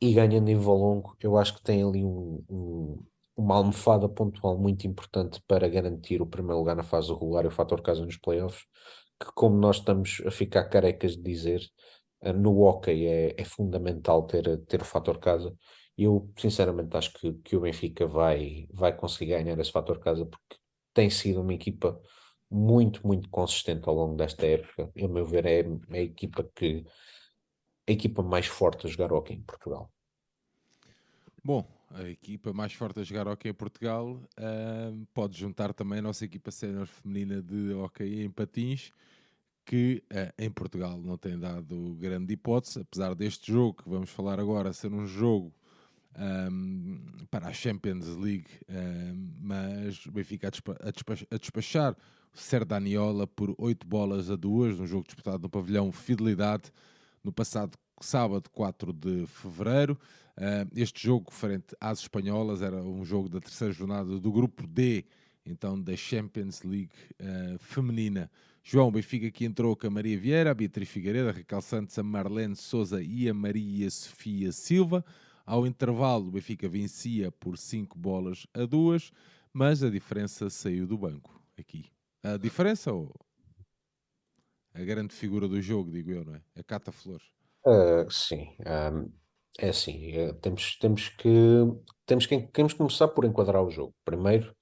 [0.00, 1.16] e ganha nível longo.
[1.20, 3.04] Eu acho que tem ali um, um,
[3.36, 7.50] uma almofada pontual muito importante para garantir o primeiro lugar na fase regular e o
[7.50, 8.64] fator casa nos playoffs,
[9.24, 11.60] que como nós estamos a ficar carecas de dizer,
[12.20, 15.54] eh, no hockey é, é fundamental ter, ter o fator casa.
[15.96, 20.56] Eu sinceramente acho que, que o Benfica vai, vai conseguir ganhar esse fator casa porque
[20.92, 22.00] tem sido uma equipa
[22.50, 24.90] muito, muito consistente ao longo desta época.
[24.96, 26.84] A meu ver, é, é a equipa que
[27.88, 29.90] a equipa mais forte a jogar hockey em Portugal.
[31.42, 36.02] Bom, a equipa mais forte a jogar hockey em Portugal uh, pode juntar também a
[36.02, 38.92] nossa equipa sénior feminina de hockey em patins,
[39.64, 44.38] que uh, em Portugal não tem dado grande hipótese, apesar deste jogo que vamos falar
[44.38, 45.52] agora ser um jogo
[46.18, 46.98] um,
[47.30, 50.50] para a Champions League, um, mas o Benfica a,
[50.90, 51.96] despa a despachar
[52.32, 56.72] o Serdaniola por 8 bolas a 2, num jogo disputado no pavilhão Fidelidade
[57.22, 59.98] no passado sábado 4 de fevereiro.
[60.36, 65.04] Uh, este jogo, frente às espanholas, era um jogo da terceira jornada do grupo D,
[65.46, 68.30] então da Champions League uh, feminina.
[68.66, 72.02] João Benfica que entrou com a Maria Vieira, a Beatriz Figueiredo, a Raquel Santos, a
[72.02, 75.04] Marlene Souza e a Maria Sofia Silva.
[75.44, 79.12] Ao intervalo, o Benfica vencia por 5 bolas a 2,
[79.52, 81.92] mas a diferença saiu do banco aqui.
[82.22, 83.14] A diferença ou
[84.72, 86.40] a grande figura do jogo, digo eu, não é?
[86.56, 87.26] A Cata Flores.
[87.66, 88.56] Uh, sim,
[89.58, 91.28] é assim, é, temos, temos que
[92.06, 93.94] temos que temos que começar por enquadrar o jogo.
[94.06, 94.54] Primeiro,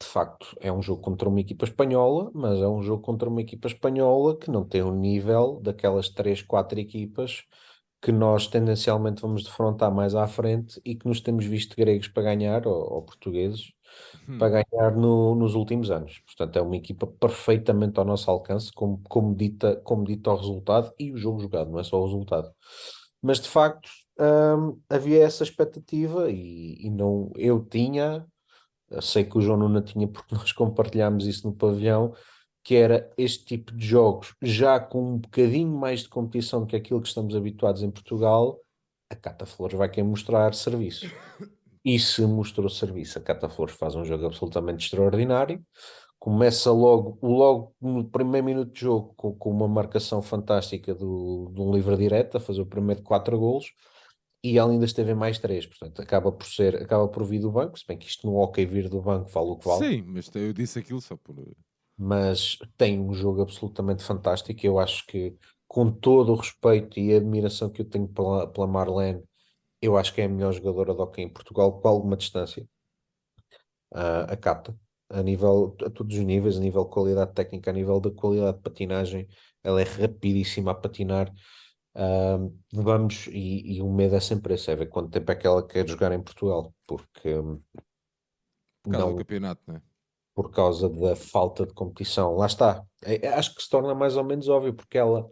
[0.00, 3.40] de facto, é um jogo contra uma equipa espanhola, mas é um jogo contra uma
[3.40, 7.44] equipa espanhola que não tem o nível daquelas três, quatro equipas
[8.04, 12.24] que nós tendencialmente vamos defrontar mais à frente e que nos temos visto gregos para
[12.24, 13.72] ganhar, ou, ou portugueses,
[14.28, 14.36] hum.
[14.36, 16.20] para ganhar no, nos últimos anos.
[16.26, 20.92] Portanto, é uma equipa perfeitamente ao nosso alcance, como, como, dita, como dita o resultado
[20.98, 22.52] e o jogo jogado, não é só o resultado.
[23.22, 23.88] Mas de facto
[24.20, 28.26] hum, havia essa expectativa e, e não eu tinha,
[29.00, 32.14] sei que o João Nuna tinha porque nós compartilhámos isso no pavilhão,
[32.62, 36.76] que era este tipo de jogos, já com um bocadinho mais de competição do que
[36.76, 38.58] aquilo que estamos habituados em Portugal,
[39.10, 41.10] a Cata Flores vai querer mostrar serviço.
[41.84, 45.62] E se mostrou serviço, a Cata Flores faz um jogo absolutamente extraordinário.
[46.18, 51.60] Começa logo, logo no primeiro minuto de jogo com, com uma marcação fantástica do, de
[51.60, 53.66] um livre direto, a fazer o primeiro de quatro golos
[54.44, 57.50] e ela ainda esteve em mais três, portanto acaba por ser, acaba por vir do
[57.50, 59.88] banco, se bem que isto no hockey vir do banco vale o que vale.
[59.88, 61.34] Sim, mas eu disse aquilo só por
[61.96, 64.60] mas tem um jogo absolutamente fantástico.
[64.66, 65.36] Eu acho que,
[65.66, 69.22] com todo o respeito e admiração que eu tenho pela, pela Marlene,
[69.80, 72.66] eu acho que é a melhor jogadora de hockey em Portugal, com alguma distância.
[73.92, 74.76] Uh, a capta
[75.08, 78.56] a nível, a todos os níveis, a nível de qualidade técnica, a nível da qualidade
[78.56, 79.28] de patinagem,
[79.62, 81.32] ela é rapidíssima a patinar.
[81.94, 85.46] Uh, vamos, e, e, o medo é sempre esse, é ver quanto tempo é que
[85.46, 87.34] ela quer jogar em Portugal, porque
[88.82, 89.82] por causa não, do campeonato, não é?
[90.34, 92.34] por causa da falta de competição.
[92.34, 92.84] Lá está.
[93.02, 95.30] É, é, acho que se torna mais ou menos óbvio, porque ela,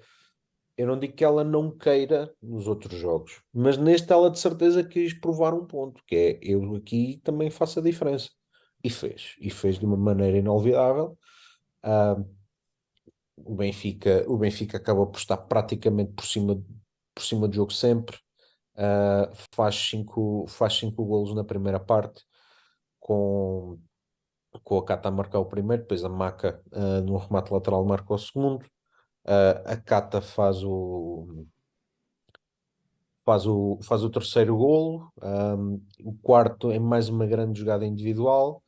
[0.77, 4.85] eu não digo que ela não queira nos outros jogos, mas neste ela de certeza
[4.85, 8.31] quis provar um ponto, que é eu aqui também faço a diferença.
[8.85, 9.35] E fez.
[9.41, 11.19] E fez de uma maneira inolvidável.
[11.85, 12.42] Uh,
[13.45, 16.63] o Benfica, o Benfica acaba por estar praticamente por cima,
[17.15, 18.17] por cima do jogo sempre.
[18.75, 22.25] Uh, faz cinco, faz cinco golos na primeira parte
[22.99, 23.79] com
[24.65, 28.13] com a Cata a marcar o primeiro, depois a Maca uh, no remate lateral marca
[28.13, 28.63] o segundo,
[29.25, 31.47] uh, a Cata faz o
[33.25, 38.63] faz o, faz o terceiro golo, um, o quarto é mais uma grande jogada individual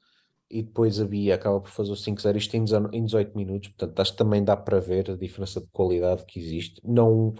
[0.54, 2.64] e depois a Bia acaba por fazer o 5-0 isto em
[3.04, 6.80] 18 minutos, portanto acho que também dá para ver a diferença de qualidade que existe,
[6.84, 7.34] não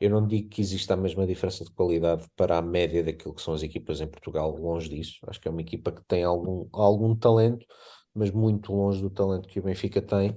[0.00, 3.42] eu não digo que exista a mesma diferença de qualidade para a média daquilo que
[3.42, 5.18] são as equipas em Portugal, longe disso.
[5.26, 7.66] Acho que é uma equipa que tem algum, algum talento,
[8.14, 10.30] mas muito longe do talento que o Benfica tem.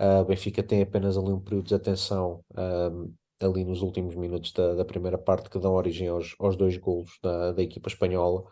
[0.00, 4.50] Uh, o Benfica tem apenas ali um período de atenção uh, ali nos últimos minutos
[4.52, 8.44] da, da, primeira parte que dão origem aos, aos dois golos da, da equipa espanhola,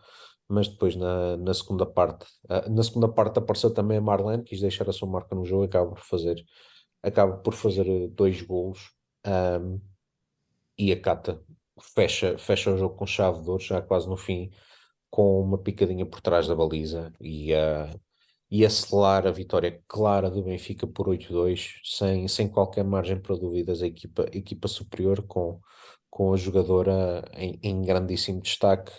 [0.51, 4.59] mas depois na, na segunda parte, uh, na segunda parte apareceu também a Marlene, quis
[4.59, 6.43] deixar a sua marca no jogo, acaba por fazer,
[7.01, 8.91] acaba por fazer dois golos.
[9.25, 9.79] Um,
[10.77, 11.41] e a Cata
[11.79, 14.51] fecha, fecha o jogo com chave de ouro, já quase no fim,
[15.09, 17.99] com uma picadinha por trás da baliza e, uh,
[18.49, 23.35] e a selar a vitória clara do Benfica por 8-2, sem, sem qualquer margem para
[23.35, 25.59] dúvidas, a equipa, a equipa superior com,
[26.09, 28.91] com a jogadora em, em grandíssimo destaque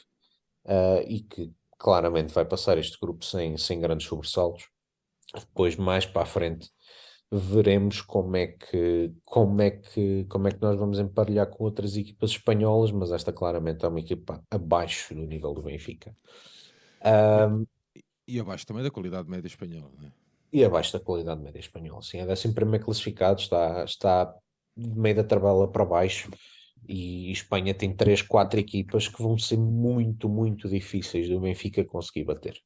[0.65, 4.69] uh, e que claramente vai passar este grupo sem, sem grandes sobressaltos.
[5.35, 6.71] Depois, mais para a frente,
[7.31, 11.97] veremos como é que como é que como é que nós vamos emparelhar com outras
[11.97, 16.15] equipas espanholas, mas esta claramente é uma equipa abaixo do nível do Benfica.
[17.05, 17.67] Um,
[18.29, 20.13] e, abaixo também da qualidade média espanhola, não é?
[20.53, 24.35] E abaixo da qualidade média espanhola, sim, é décimo primeiro classificado, está, está
[24.77, 26.31] de meio da tabela para baixo
[26.89, 32.25] e Espanha tem três, quatro equipas que vão ser muito, muito difíceis do Benfica conseguir
[32.25, 32.61] bater.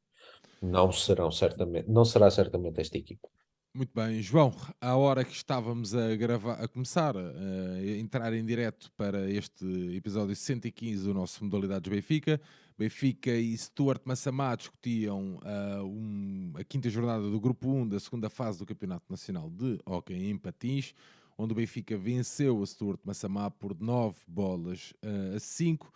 [0.63, 3.29] Não serão certamente, não será certamente esta equipa.
[3.77, 8.91] Muito bem, João, à hora que estávamos a gravar, a começar a, entrar em direto
[8.97, 12.41] para este episódio 115 do nosso Modalidades Benfica,
[12.79, 18.31] Benfica e Stuart Massamá discutiam uh, um, a quinta jornada do Grupo 1 da segunda
[18.31, 20.95] fase do Campeonato Nacional de Hockey em Patins,
[21.39, 25.93] onde o Benfica venceu a Stuart Massamá por 9 bolas uh, a 5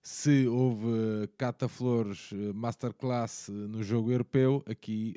[0.00, 5.14] se houve Cata Flores eh, Masterclass eh, no jogo europeu, aqui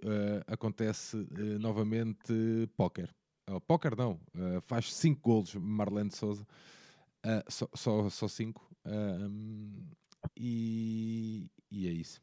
[0.48, 1.16] acontece
[1.60, 3.10] novamente póquer.
[3.50, 4.20] Uh, póquer não,
[4.68, 6.46] faz 5 golos Marlene Souza,
[7.48, 8.70] só 5 só, só cinco,
[10.36, 12.22] e, e é isso.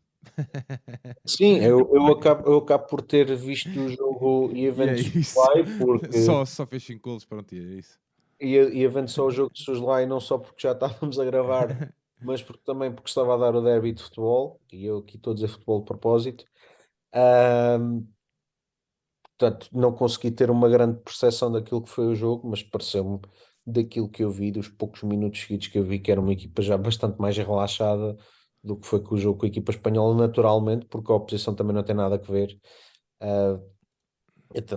[1.24, 6.18] Sim, eu, eu, acabo, eu acabo por ter visto o jogo e eventos é porque...
[6.22, 7.98] só, só fez 5 golos, pronto, e é isso.
[8.40, 11.92] E, e evento só o jogo de Suslai, não só porque já estávamos a gravar
[12.20, 15.32] mas porque, também porque estava a dar o derby de futebol, e eu aqui estou
[15.32, 16.44] a dizer futebol de propósito.
[17.14, 18.06] Um,
[19.36, 23.20] portanto, não consegui ter uma grande percepção daquilo que foi o jogo, mas pareceu-me
[23.64, 26.62] daquilo que eu vi, dos poucos minutos seguidos que eu vi, que era uma equipa
[26.62, 28.16] já bastante mais relaxada
[28.68, 31.74] do que foi com o jogo com a equipa espanhola, naturalmente, porque a oposição também
[31.74, 32.58] não tem nada a ver.
[33.22, 33.78] Uh,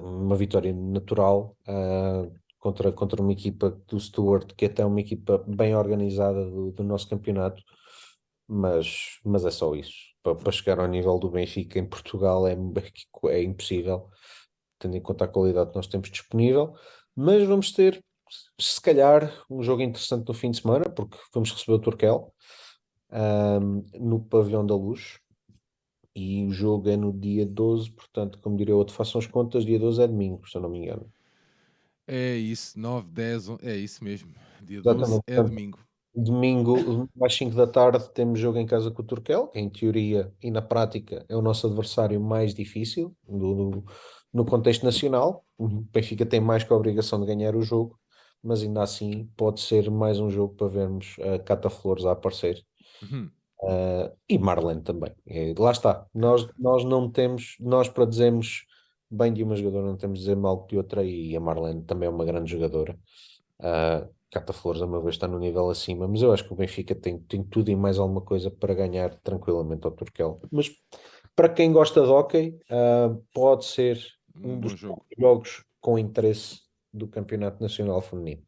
[0.02, 1.56] uma vitória natural.
[1.68, 6.72] Uh, contra, contra uma equipa do Stuart, que é até uma equipa bem organizada do,
[6.72, 7.62] do nosso campeonato,
[8.48, 10.12] mas, mas é só isso.
[10.24, 12.56] Para, para, chegar ao nível do Benfica em Portugal é,
[13.30, 14.10] é impossível,
[14.80, 16.76] tendo em conta a qualidade que nós temos disponível,
[17.16, 18.04] mas vamos ter,
[18.60, 22.32] se calhar, um jogo interessante no fim de semana, porque vamos receber o Turquel
[23.12, 25.20] um, no Pavilhão da Luz.
[26.14, 29.80] E o jogo é no dia 12, portanto, como diria outro, façam as contas, dia
[29.80, 31.10] 12 é domingo, se eu não me engano.
[32.06, 34.34] É isso, 9, 10, 11, é isso mesmo.
[34.62, 35.24] Dia 12 Exatamente.
[35.28, 35.80] é domingo.
[36.14, 40.34] Domingo, às 5 da tarde, temos jogo em casa com o Turquel, que em teoria
[40.44, 43.86] e na prática é o nosso adversário mais difícil do, do,
[44.34, 45.46] no contexto nacional.
[45.58, 47.98] O Benfica tem mais que a obrigação de ganhar o jogo,
[48.44, 52.12] mas ainda assim pode ser mais um jogo para vermos a uh, Cata Flores a
[52.12, 52.62] aparecer.
[53.04, 53.30] Uhum.
[53.62, 55.14] Uh, e Marlene também.
[55.26, 56.06] E, lá está.
[56.14, 58.66] Nós, nós não temos, nós para dizermos
[59.10, 62.08] bem de uma jogadora, não temos de dizer mal de outra, e a Marlene também
[62.08, 62.98] é uma grande jogadora.
[63.60, 66.56] Uh, Cata Flores, a meu ver, está no nível acima, mas eu acho que o
[66.56, 70.40] Benfica tem, tem tudo e mais alguma coisa para ganhar tranquilamente ao Turquel.
[70.50, 70.72] Mas
[71.36, 74.02] para quem gosta de hockey, uh, pode ser
[74.36, 75.06] um, um dos jogo.
[75.18, 76.62] jogos com interesse
[76.94, 78.44] do Campeonato Nacional Feminino.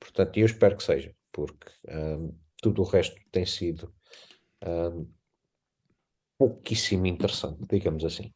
[0.00, 2.18] Portanto, eu espero que seja, porque ah,
[2.60, 3.92] tudo o resto tem sido
[4.66, 5.06] um,
[6.36, 8.32] pouquíssimo interessante, digamos assim.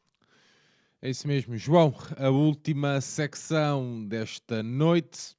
[1.00, 1.94] É isso mesmo, João.
[2.16, 5.36] A última secção desta noite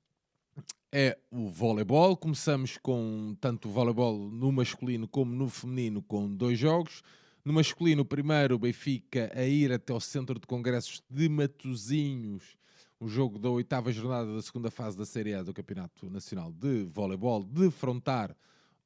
[0.91, 2.17] é o voleibol.
[2.17, 7.01] Começamos com tanto o voleibol no masculino como no feminino, com dois jogos.
[7.45, 12.57] No masculino, o primeiro, o Benfica a ir até o Centro de Congressos de Matozinhos,
[12.99, 16.83] o jogo da oitava jornada da segunda fase da Série A do Campeonato Nacional de
[16.85, 18.35] Voleibol, defrontar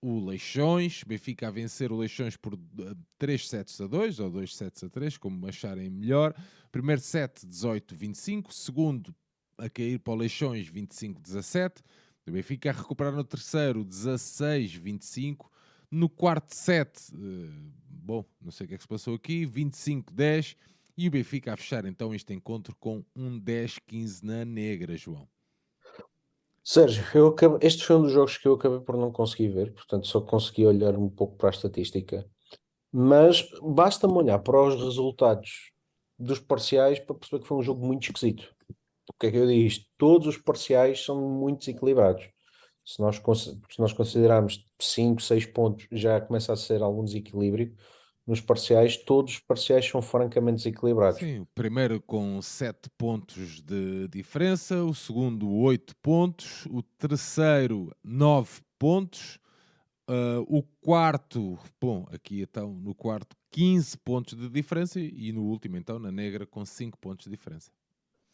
[0.07, 1.03] o Leixões.
[1.03, 2.57] Benfica a vencer o Leixões por
[3.17, 6.33] 3 eh, sets a 2 ou 2 sets a 3, como acharem melhor.
[6.71, 9.13] Primeiro set 18-25, segundo
[9.57, 11.81] a cair para o Leixões 25-17.
[12.25, 15.49] O Benfica a recuperar no terceiro 16-25.
[15.91, 17.49] No quarto set, eh,
[17.89, 20.55] bom, não sei o que é que se passou aqui, 25-10.
[20.97, 25.27] E o Benfica a fechar então este encontro com um 10-15 na negra, João.
[26.69, 29.71] Sérgio, eu acabei, este foi um dos jogos que eu acabei por não conseguir ver,
[29.71, 32.29] portanto só consegui olhar um pouco para a estatística.
[32.91, 35.71] Mas basta-me olhar para os resultados
[36.19, 38.53] dos parciais para perceber que foi um jogo muito esquisito.
[39.09, 39.85] O que é que eu digo isto?
[39.97, 42.27] Todos os parciais são muito desequilibrados.
[42.83, 47.73] Se nós, se nós considerarmos 5, 6 pontos, já começa a ser algum desequilíbrio
[48.27, 51.19] nos parciais, todos os parciais são francamente desequilibrados.
[51.19, 58.61] Sim, o primeiro com 7 pontos de diferença, o segundo 8 pontos, o terceiro 9
[58.77, 59.39] pontos,
[60.09, 65.77] uh, o quarto, bom, aqui então no quarto 15 pontos de diferença e no último
[65.77, 67.71] então na negra com 5 pontos de diferença.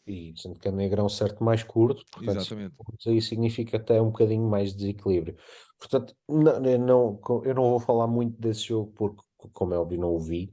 [0.06, 2.74] E sendo que a negra é um certo mais curto, portanto, Exatamente.
[3.06, 5.34] aí significa até um bocadinho mais de desequilíbrio.
[5.78, 10.14] Portanto, não, não, eu não vou falar muito desse jogo porque como é óbvio, não
[10.14, 10.50] o vi.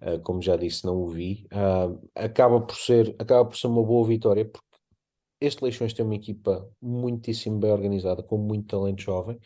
[0.00, 1.46] Uh, como já disse, não o vi.
[1.52, 4.66] Uh, acaba, por ser, acaba por ser uma boa vitória, porque
[5.40, 9.38] este Leixões tem uma equipa muitíssimo bem organizada, com muito talento jovem,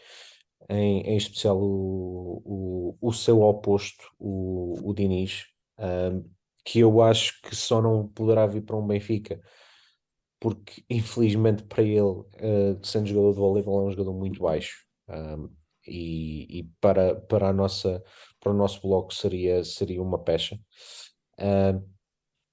[0.68, 5.46] em, em especial o, o, o seu oposto, o, o Diniz,
[5.78, 6.24] um,
[6.64, 9.40] que eu acho que só não poderá vir para um Benfica,
[10.38, 14.84] porque infelizmente para ele, uh, sendo jogador de voleibol, é um jogador muito baixo.
[15.08, 15.50] Um,
[15.86, 18.02] e, e, para, para, a nossa,
[18.40, 20.58] para o nosso bloco seria, seria uma pecha.
[21.38, 21.86] Uh,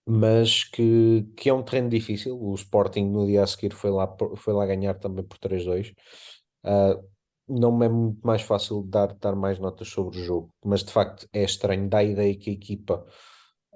[0.05, 2.39] mas que, que é um terreno difícil.
[2.39, 4.07] O Sporting no dia a seguir foi lá,
[4.37, 5.93] foi lá ganhar também por 3-2.
[6.63, 7.03] Uh,
[7.47, 10.91] não me é muito mais fácil dar, dar mais notas sobre o jogo, mas de
[10.91, 13.05] facto é estranho, dá a ideia que a equipa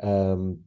[0.03, 0.61] um,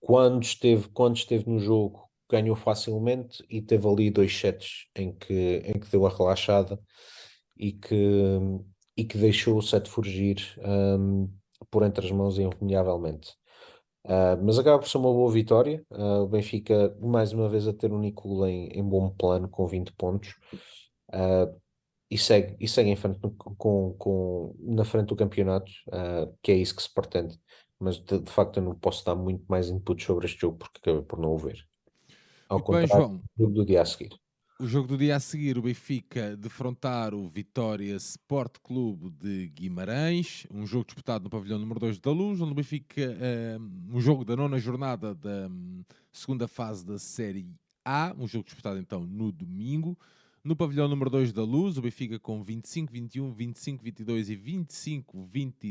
[0.00, 5.62] quando, esteve, quando esteve no jogo ganhou facilmente e teve ali dois sets em que,
[5.64, 6.78] em que deu a relaxada
[7.56, 8.38] e que,
[8.98, 11.30] e que deixou o set fugir um,
[11.70, 13.30] por entre as mãos irremediavelmente.
[14.04, 15.86] Uh, mas acaba por ser uma boa vitória.
[15.88, 19.64] Uh, o Benfica, mais uma vez, a ter o Nicola em, em bom plano, com
[19.68, 20.34] 20 pontos.
[21.10, 21.56] Uh,
[22.10, 23.20] e segue, e segue em frente
[23.56, 25.70] com, com, na frente do campeonato,
[26.42, 27.38] que é isso que se pretende.
[27.78, 30.80] Mas de, de, facto eu não posso dar muito mais input sobre este jogo porque
[30.80, 31.62] acabei por não o ver.
[32.48, 34.18] Ao muito contrário bem, do, do dia a seguir.
[34.60, 40.48] O jogo do dia a seguir, o Benfica defrontar o Vitória Sport Clube de Guimarães,
[40.52, 43.16] um jogo disputado no pavilhão número 2 da Luz, onde o Benfica,
[43.60, 47.54] um, um jogo da nona jornada da um, segunda fase da Série
[47.84, 49.96] A, um jogo disputado então no domingo.
[50.42, 55.04] No pavilhão número 2 da Luz, o Benfica com 25-21, 25-22 e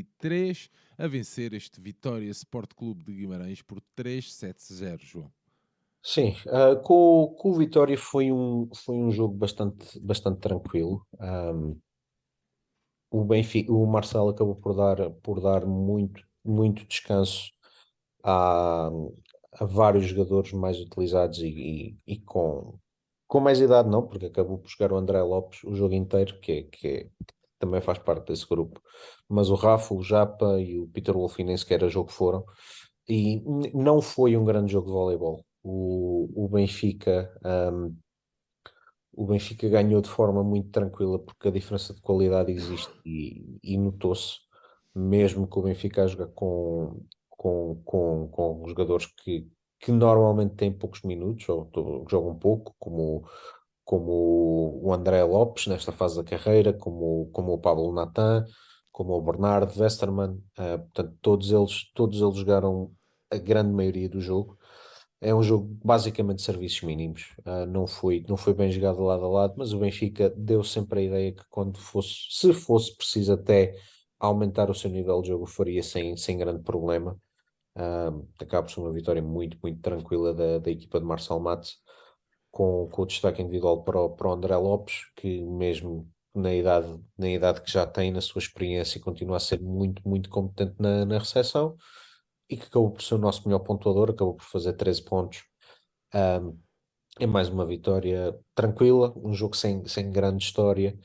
[0.02, 5.30] 25-23 a vencer este Vitória Sport Clube de Guimarães por 3-7-0, João.
[6.02, 11.06] Sim, uh, com, com o Vitória foi um, foi um jogo bastante, bastante tranquilo.
[11.20, 11.78] Um,
[13.10, 17.50] o, Benfica, o Marcelo acabou por dar, por dar muito, muito descanso
[18.24, 18.88] a,
[19.52, 22.78] a vários jogadores mais utilizados e, e, e, com,
[23.26, 26.52] com mais idade não, porque acabou por jogar o André Lopes o jogo inteiro, que,
[26.52, 27.08] é, que é,
[27.58, 28.80] também faz parte desse grupo.
[29.28, 32.44] Mas o Rafa, o Japa e o Peter Wolf nem sequer a jogo foram.
[33.08, 33.42] E
[33.74, 37.94] não foi um grande jogo de voleibol o, o Benfica um,
[39.12, 43.76] o Benfica ganhou de forma muito tranquila porque a diferença de qualidade existe e, e
[43.76, 44.38] notou-se
[44.94, 49.46] mesmo que o Benfica a jogar com, com, com, com jogadores que,
[49.78, 51.70] que normalmente têm poucos minutos ou,
[52.08, 53.28] jogam pouco, como,
[53.84, 58.44] como o André Lopes nesta fase da carreira, como, como o Pablo Natan,
[58.90, 62.90] como o Bernardo Westerman, uh, portanto todos eles, todos eles jogaram
[63.30, 64.58] a grande maioria do jogo
[65.20, 67.34] é um jogo basicamente de serviços mínimos.
[67.40, 71.00] Uh, não, foi, não foi bem jogado lado a lado, mas o Benfica deu sempre
[71.00, 73.74] a ideia que quando fosse, se fosse preciso até
[74.18, 77.18] aumentar o seu nível de jogo, faria sem, sem grande problema.
[77.76, 81.76] Uh, acaba por uma vitória muito, muito tranquila da, da equipa de Marcel Matos,
[82.50, 87.00] com, com o destaque individual para o, para o André Lopes, que mesmo na idade,
[87.16, 91.04] na idade que já tem, na sua experiência, continua a ser muito, muito competente na,
[91.04, 91.76] na recepção
[92.48, 95.44] e que acabou por ser o nosso melhor pontuador, acabou por fazer 13 pontos.
[96.14, 96.58] Um,
[97.20, 100.96] é mais uma vitória tranquila, um jogo sem, sem grande história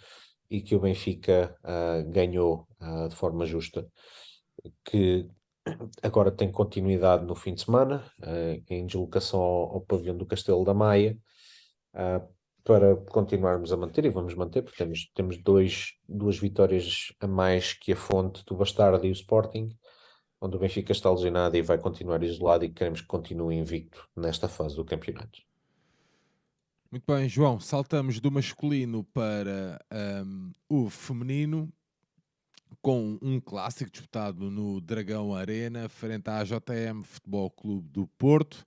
[0.49, 3.87] e que o Benfica uh, ganhou uh, de forma justa,
[4.85, 5.27] que
[6.03, 10.63] agora tem continuidade no fim de semana, uh, em deslocação ao, ao, pavilhão do Castelo
[10.63, 11.17] da Maia,
[12.63, 17.73] para continuarmos a manter, e vamos manter, porque temos, temos dois, duas vitórias a mais
[17.73, 19.69] que a fonte do Bastardo e o Sporting,
[20.43, 24.49] onde o Benfica está lesionado e vai continuar isolado e queremos que continue invicto nesta
[24.49, 25.41] fase do campeonato.
[26.91, 29.79] Muito bem, João, saltamos do masculino para
[30.25, 31.71] um, o feminino
[32.81, 38.65] com um clássico disputado no Dragão Arena frente à JM Futebol Clube do Porto.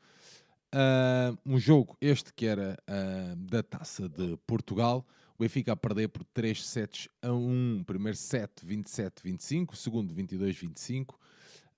[0.74, 5.07] Uh, um jogo este que era uh, da Taça de Portugal.
[5.39, 7.85] O Benfica a perder por 3 sets a 1.
[7.87, 11.14] Primeiro set 27-25, segundo 22-25.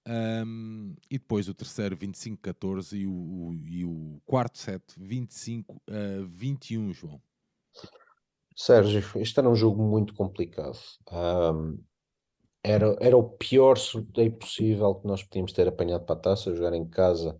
[0.08, 7.20] Um, e depois o terceiro 25-14 e o, o, e o quarto set 25-21, João.
[8.56, 10.78] Sérgio, este era um jogo muito complicado.
[11.12, 11.78] Um,
[12.62, 16.72] era, era o pior sorteio possível que nós podíamos ter apanhado para a taça, jogar
[16.72, 17.38] em casa,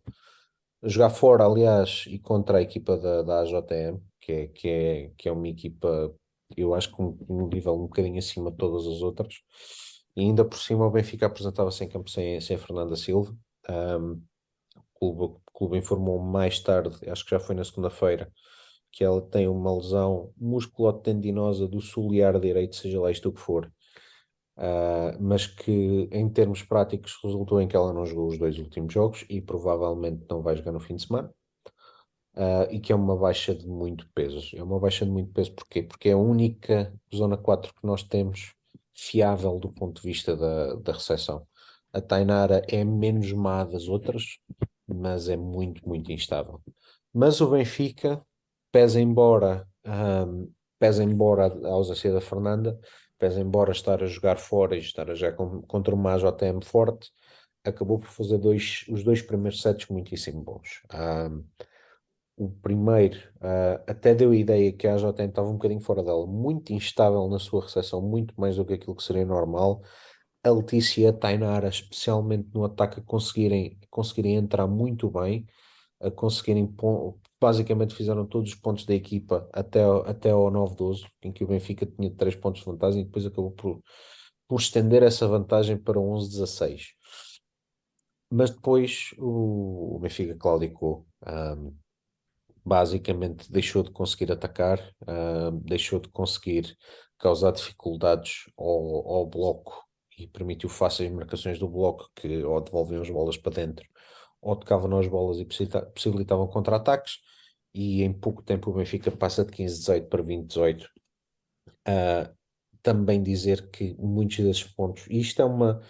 [0.82, 5.28] jogar fora, aliás, e contra a equipa da, da AJM, que é, que, é, que
[5.28, 6.14] é uma equipa,
[6.56, 9.34] eu acho que um, um nível um bocadinho acima de todas as outras.
[10.18, 13.32] E ainda por cima o Benfica apresentava-se em campo sem, sem Fernanda Silva.
[13.70, 14.20] Um,
[15.00, 18.28] o, clube, o clube informou mais tarde, acho que já foi na segunda-feira,
[18.90, 23.72] que ela tem uma lesão musculotendinosa do solear direito, seja lá isto o que for,
[24.56, 28.92] uh, mas que em termos práticos resultou em que ela não jogou os dois últimos
[28.92, 31.32] jogos e provavelmente não vai jogar no fim de semana.
[32.34, 34.56] uh, e que é uma baixa de muito peso.
[34.56, 35.82] É uma baixa de muito peso porquê?
[35.82, 38.57] Porque é a única zona 4 que nós temos
[38.98, 41.46] fiável do ponto de vista da, da recepção.
[41.92, 44.38] A Tainara é menos má das outras,
[44.86, 46.60] mas é muito, muito instável.
[47.14, 48.20] Mas o Benfica,
[48.72, 52.78] pesa embora, um, pesa embora a ausência da Fernanda,
[53.16, 55.36] pesa embora estar a jogar fora e estar a jogar
[55.66, 57.10] contra uma JM forte,
[57.64, 60.82] acabou por fazer dois, os dois primeiros sets muitíssimo bons.
[60.92, 61.44] Um,
[62.38, 66.26] o primeiro uh, até deu a ideia que a AJM estava um bocadinho fora dela,
[66.26, 69.82] muito instável na sua recepção, muito mais do que aquilo que seria normal.
[70.44, 75.46] A Letícia e a Tainara, especialmente no ataque, conseguirem, conseguirem entrar muito bem,
[76.00, 76.72] a conseguirem,
[77.40, 81.84] basicamente fizeram todos os pontos da equipa até, até ao 9-12, em que o Benfica
[81.86, 83.82] tinha 3 pontos de vantagem e depois acabou por,
[84.46, 86.92] por estender essa vantagem para 11-16.
[88.30, 91.06] Mas depois o, o Benfica claudicou.
[91.26, 91.74] Um,
[92.68, 96.76] basicamente deixou de conseguir atacar, uh, deixou de conseguir
[97.18, 99.84] causar dificuldades ao, ao bloco
[100.18, 103.88] e permitiu fáceis marcações do bloco que ou devolviam as bolas para dentro
[104.40, 105.44] ou tocavam as bolas e
[105.94, 107.18] possibilitavam contra-ataques
[107.74, 110.84] e em pouco tempo o Benfica passa de 15-18 para 20-18.
[110.84, 110.88] Uh,
[111.86, 112.32] ah,
[112.82, 115.80] também dizer que muitos desses pontos, e isto é uma,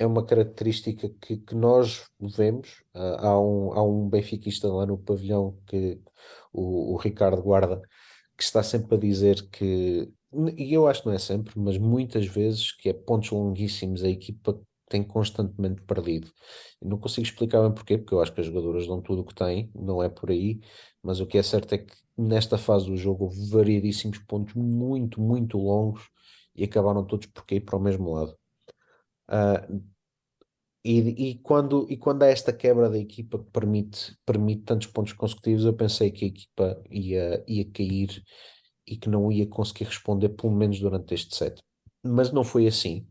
[0.00, 2.82] é uma característica que, que nós vemos.
[2.94, 6.00] Uh, há, um, há um benfiquista lá no pavilhão, que,
[6.52, 7.82] o, o Ricardo Guarda,
[8.36, 10.10] que está sempre a dizer que,
[10.56, 14.08] e eu acho que não é sempre, mas muitas vezes, que é pontos longuíssimos, a
[14.08, 16.32] equipa tem constantemente perdido.
[16.80, 19.34] Não consigo explicar bem porquê, porque eu acho que as jogadoras dão tudo o que
[19.34, 20.60] têm, não é por aí,
[21.02, 25.20] mas o que é certo é que nesta fase do jogo houve variedíssimos pontos muito,
[25.20, 26.08] muito longos
[26.56, 28.34] e acabaram todos por cair para o mesmo lado.
[29.28, 29.89] Uh,
[30.84, 35.12] e, e, quando, e quando há esta quebra da equipa que permite, permite tantos pontos
[35.12, 38.22] consecutivos, eu pensei que a equipa ia, ia cair
[38.86, 41.62] e que não ia conseguir responder, pelo menos durante este set.
[42.02, 43.06] Mas não foi assim.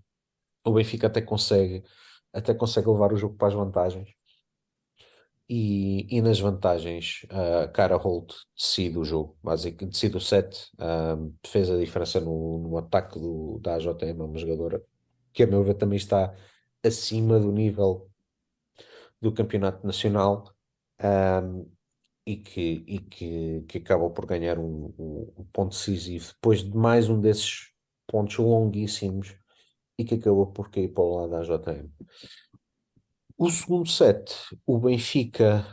[0.65, 1.83] O Benfica até consegue,
[2.33, 4.09] até consegue levar o jogo para as vantagens.
[5.47, 11.33] E, e nas vantagens, uh, Cara Holt decide o jogo, basicamente decide o set, uh,
[11.45, 14.81] fez a diferença no, no ataque do, da AJM, uma jogadora
[15.33, 16.35] que a meu ver também está
[16.83, 18.09] acima do nível
[19.21, 20.53] do campeonato nacional
[21.03, 21.69] um,
[22.25, 26.75] e, que, e que, que acabou por ganhar um, um, um, ponto decisivo depois de
[26.75, 27.71] mais um desses
[28.07, 29.35] pontos longuíssimos
[29.97, 31.89] e que acabou por cair para o lado da JM.
[33.37, 34.33] O segundo set,
[34.65, 35.65] o Benfica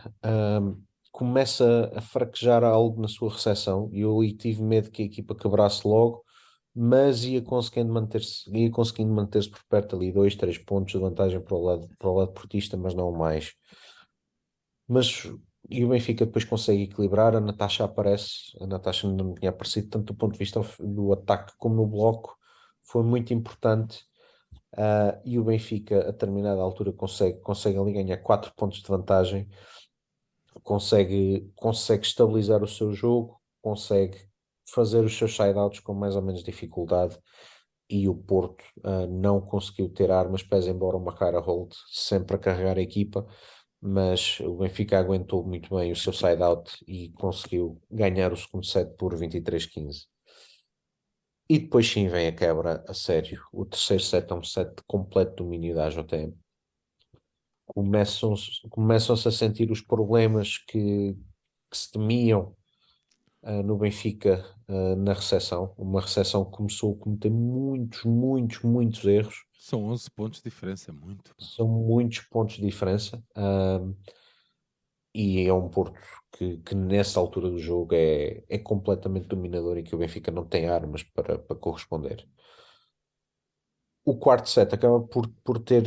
[1.13, 5.87] começa a fraquejar algo na sua recepção e eu tive medo que a equipa quebrasse
[5.87, 6.26] logo
[6.79, 11.41] mas ia conseguindo manter-se, ia conseguindo manter-se por perto ali, dois, três pontos de vantagem
[11.41, 13.55] para o lado, para o lado portista, mas não mais.
[14.87, 15.27] Mas
[15.71, 20.13] e o Benfica depois consegue equilibrar, a Natasha aparece, a Natasha não tinha aparecido tanto
[20.13, 22.37] do ponto de vista do ataque como no bloco,
[22.83, 24.05] foi muito importante.
[24.75, 29.49] Uh, e o Benfica, a determinada altura, consegue, consegue ali ganhar 4 pontos de vantagem,
[30.63, 34.26] consegue, consegue estabilizar o seu jogo, consegue
[34.73, 37.19] fazer os seus side-outs com mais ou menos dificuldade
[37.89, 42.39] e o Porto uh, não conseguiu ter armas, pese embora uma cara hold sempre a
[42.39, 43.27] carregar a equipa,
[43.81, 48.97] mas o Benfica aguentou muito bem o seu side-out e conseguiu ganhar o segundo set
[48.97, 50.07] por 23-15.
[51.49, 53.41] E depois sim vem a quebra a sério.
[53.53, 56.35] O terceiro set é um set de completo domínio da AJM.
[57.67, 61.15] Começam-se começam a sentir os problemas que,
[61.71, 62.57] que se temiam
[63.47, 65.73] uh, no Benfica uh, na recepção.
[65.79, 69.45] Uma recepção que começou a cometer muitos, muitos, muitos erros.
[69.59, 71.35] São 11 pontos de diferença, muito.
[71.39, 73.23] São muitos pontos de diferença.
[73.37, 73.97] Uh,
[75.15, 75.99] e é um Porto
[76.33, 80.45] que, que, nessa altura do jogo é, é completamente dominador e que o Benfica não
[80.45, 82.29] tem armas para, para corresponder.
[84.05, 85.85] O quarto set acaba por, por, ter,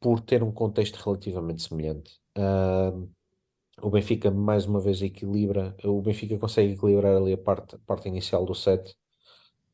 [0.00, 2.18] por ter um contexto relativamente semelhante.
[2.36, 3.08] Uh,
[3.80, 8.08] o Benfica mais uma vez equilibra, o Benfica consegue equilibrar ali a parte, a parte
[8.08, 8.94] inicial do set,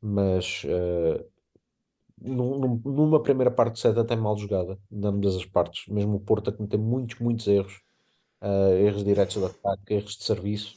[0.00, 1.24] mas uh,
[2.20, 6.20] num, numa primeira parte do set até mal jogada, de ambas as partes, mesmo o
[6.20, 7.82] Porto a cometer muitos, muitos erros,
[8.42, 10.76] uh, erros diretos de ataque, erros de serviço,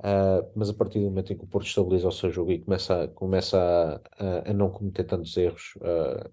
[0.00, 2.60] uh, mas a partir do momento em que o Porto estabiliza o seu jogo e
[2.60, 5.74] começa, começa a, a, a não cometer tantos erros,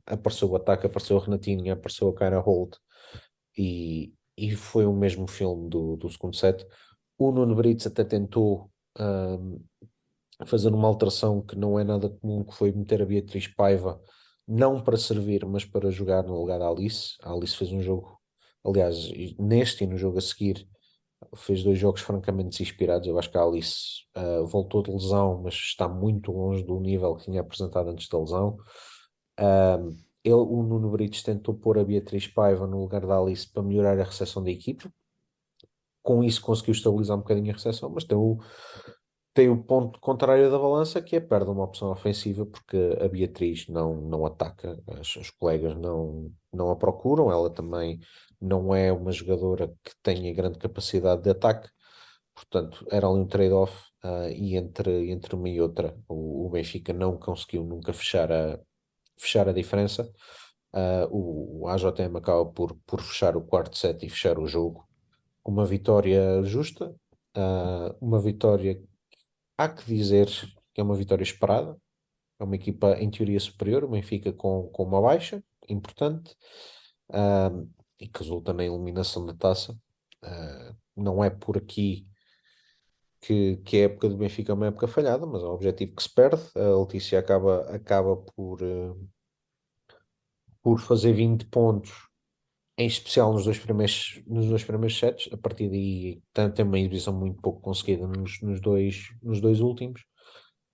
[0.06, 2.78] apareceu o ataque, apareceu a Renatinha, apareceu a Cara Holt
[3.58, 6.66] e, e foi o mesmo filme do, do segundo set.
[7.18, 9.60] O Nuno Brits até tentou um,
[10.46, 14.02] fazer uma alteração que não é nada comum, que foi meter a Beatriz Paiva,
[14.48, 17.16] não para servir, mas para jogar no lugar da Alice.
[17.22, 18.20] A Alice fez um jogo,
[18.66, 20.68] aliás, neste e no jogo a seguir,
[21.36, 23.08] fez dois jogos francamente inspirados.
[23.08, 27.16] Eu acho que a Alice uh, voltou de lesão, mas está muito longe do nível
[27.16, 28.58] que tinha apresentado antes da lesão.
[29.40, 33.64] Um, ele, o Nuno Brites tentou pôr a Beatriz Paiva no lugar da Alice para
[33.64, 34.90] melhorar a recepção da equipe.
[36.02, 38.40] Com isso conseguiu estabilizar um bocadinho a recepção, mas tem o,
[39.34, 43.68] tem o ponto contrário da balança, que é perde uma opção ofensiva, porque a Beatriz
[43.68, 48.00] não, não ataca, as, os colegas não, não a procuram, ela também
[48.40, 51.70] não é uma jogadora que tenha grande capacidade de ataque,
[52.36, 53.74] portanto era ali um trade-off,
[54.04, 58.60] uh, e entre, entre uma e outra o, o, Benfica não conseguiu nunca fechar a,
[59.22, 60.12] fechar a diferença.
[60.74, 64.88] Uh, o, AJM acaba por, por fechar o quarto set e fechar o jogo.
[65.46, 66.96] Uma vitória justa,
[67.38, 68.82] uh, uma vitória
[69.58, 70.28] há que dizer
[70.74, 71.78] que é uma vitória esperada.
[72.40, 76.36] É uma equipa em teoria superior, o Benfica com, com uma baixa importante
[77.12, 77.70] uh,
[78.00, 79.78] e que resulta na eliminação da taça.
[80.96, 82.08] Não é por aqui
[83.22, 86.04] que, que a época do Benfica é uma época falhada, mas é um objetivo que
[86.04, 86.42] se perde.
[86.56, 89.10] A Letícia acaba, acaba por, uh,
[90.62, 91.92] por fazer 20 pontos,
[92.78, 95.32] em especial nos dois primeiros, nos dois primeiros sets.
[95.32, 96.22] A partir daí
[96.56, 100.02] tem uma exibição muito pouco conseguida nos, nos, dois, nos dois últimos.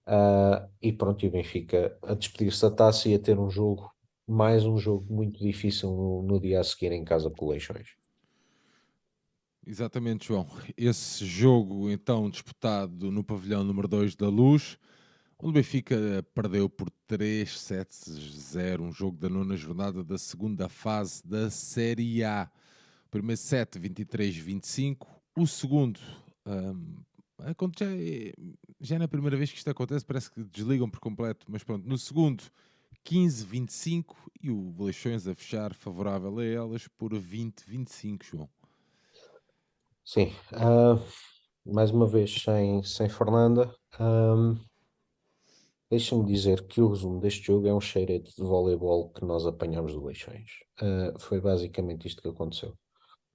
[0.08, 3.92] Uh, e pronto, e o Benfica a despedir-se da taça e a ter um jogo,
[4.26, 7.90] mais um jogo muito difícil no, no dia a seguir em casa com Leixões.
[9.70, 10.48] Exatamente, João.
[10.78, 14.78] Esse jogo, então, disputado no pavilhão número 2 da Luz,
[15.38, 21.50] onde o Benfica perdeu por 3-7-0, um jogo da nona jornada da segunda fase da
[21.50, 22.50] Série A.
[23.08, 25.06] O primeiro set, 23-25.
[25.36, 26.00] O segundo,
[26.46, 27.04] um,
[27.78, 28.34] já, é,
[28.80, 31.86] já é na primeira vez que isto acontece, parece que desligam por completo, mas pronto.
[31.86, 32.42] No segundo,
[33.06, 38.50] 15-25 e o Leixões a fechar favorável a elas por 20-25, João.
[40.08, 41.04] Sim, uh,
[41.66, 43.76] mais uma vez sem, sem Fernanda.
[44.00, 44.56] Um,
[45.92, 49.92] Deixa-me dizer que o resumo deste jogo é um cheirete de voleibol que nós apanhamos
[49.92, 50.50] do Leixões.
[50.82, 52.74] Uh, foi basicamente isto que aconteceu.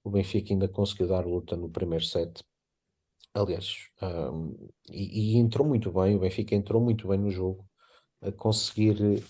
[0.03, 2.43] O Benfica ainda conseguiu dar luta no primeiro set.
[3.35, 7.63] Aliás, um, e, e, entrou muito bem, o Benfica entrou muito bem no jogo,
[8.19, 9.23] a conseguir,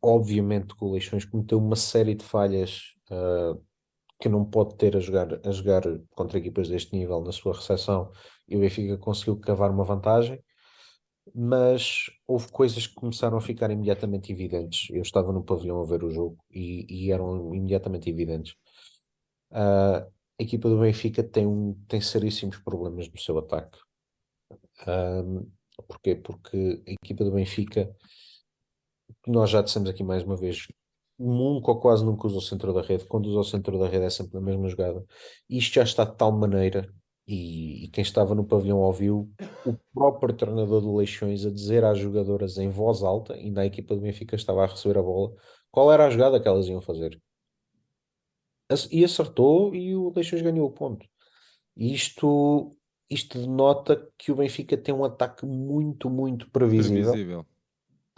[0.00, 3.62] obviamente que o Leixões cometeu uma série de falhas uh,
[4.20, 8.10] que não pode ter a jogar, a jogar contra equipas deste nível na sua recepção
[8.48, 10.42] e o Benfica conseguiu cavar uma vantagem,
[11.34, 14.90] mas houve coisas que começaram a ficar imediatamente evidentes.
[14.90, 18.54] Eu estava no pavilhão a ver o jogo e, e eram imediatamente evidentes.
[19.50, 20.06] A
[20.38, 23.78] equipa do Benfica tem, um, tem seríssimos problemas no seu ataque.
[24.86, 25.50] Um,
[25.86, 26.14] porquê?
[26.14, 27.94] Porque a equipa do Benfica,
[29.26, 30.66] nós já dissemos aqui mais uma vez,
[31.18, 33.04] nunca ou quase nunca usa o centro da rede.
[33.06, 35.04] Quando usa o centro da rede é sempre na mesma jogada.
[35.48, 36.88] Isto já está de tal maneira,
[37.26, 39.30] e, e quem estava no pavilhão ouviu
[39.66, 43.94] o próprio treinador do Leixões a dizer às jogadoras em voz alta, ainda a equipa
[43.94, 45.34] do Benfica estava a receber a bola,
[45.70, 47.20] qual era a jogada que elas iam fazer.
[48.90, 51.06] E acertou e o Leixões ganhou o ponto.
[51.76, 52.74] E isto,
[53.10, 57.10] isto denota que o Benfica tem um ataque muito, muito previsível.
[57.10, 57.46] previsível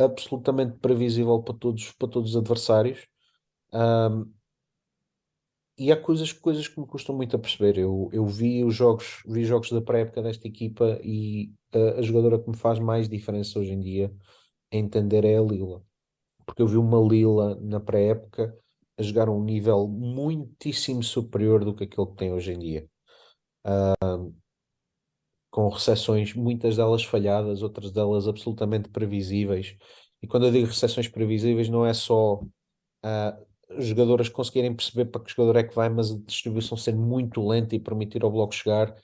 [0.04, 3.06] absolutamente previsível para todos, para todos os adversários.
[3.72, 4.32] Um,
[5.78, 7.78] e há coisas, coisas que me custam muito a perceber.
[7.78, 12.38] Eu, eu vi os jogos, vi jogos da pré-época desta equipa e a, a, jogadora
[12.38, 14.12] que me faz mais diferença hoje em dia
[14.72, 15.82] a entender é a Lila.
[16.44, 18.54] Porque eu vi uma Lila na pré-época
[18.98, 22.88] a jogar um nível muitíssimo superior do que aquele que tem hoje em dia.
[24.04, 24.34] Um,
[25.50, 29.76] com recepções, muitas delas falhadas, outras delas absolutamente previsíveis.
[30.22, 33.46] E quando eu digo recepções previsíveis, não é só uh,
[33.78, 37.74] jogadoras conseguirem perceber para que jogador é que vai, mas a distribuição ser muito lenta
[37.74, 38.94] e permitir ao bloco chegar.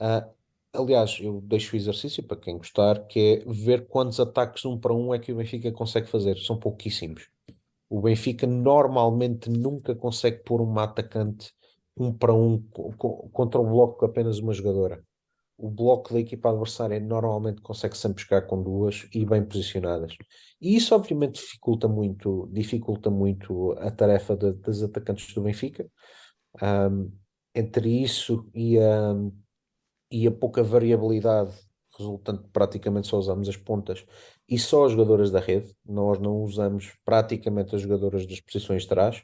[0.00, 0.32] Uh,
[0.72, 4.94] aliás, eu deixo o exercício para quem gostar, que é ver quantos ataques um para
[4.94, 6.38] um é que o Benfica consegue fazer.
[6.38, 7.28] São pouquíssimos.
[7.90, 11.52] O Benfica normalmente nunca consegue pôr um atacante
[11.96, 12.60] um para um
[13.32, 15.04] contra o bloco com apenas uma jogadora
[15.56, 20.16] o bloco da equipa adversária normalmente consegue sempre buscar com duas e bem posicionadas.
[20.60, 25.88] E isso obviamente dificulta muito, dificulta muito a tarefa de, das atacantes do Benfica.
[26.62, 27.12] Um,
[27.54, 29.14] entre isso e a,
[30.10, 31.54] e a pouca variabilidade
[31.96, 34.04] resultante praticamente só usamos as pontas
[34.48, 38.88] e só as jogadoras da rede, nós não usamos praticamente as jogadoras das posições de
[38.88, 39.22] trás.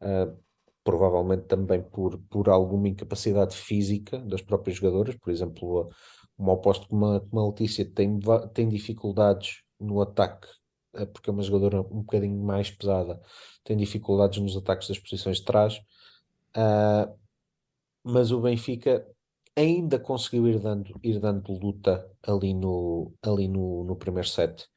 [0.00, 0.36] Uh,
[0.84, 5.90] provavelmente também por, por alguma incapacidade física das próprias jogadoras, por exemplo,
[6.36, 8.20] uma oposto como a, como a Letícia tem,
[8.52, 10.46] tem dificuldades no ataque,
[10.94, 13.20] eh, porque é uma jogadora um bocadinho mais pesada,
[13.64, 15.78] tem dificuldades nos ataques das posições de trás,
[16.56, 17.18] uh,
[18.02, 19.06] mas o Benfica
[19.56, 24.68] ainda conseguiu ir dando, ir dando luta ali no, ali no, no primeiro set.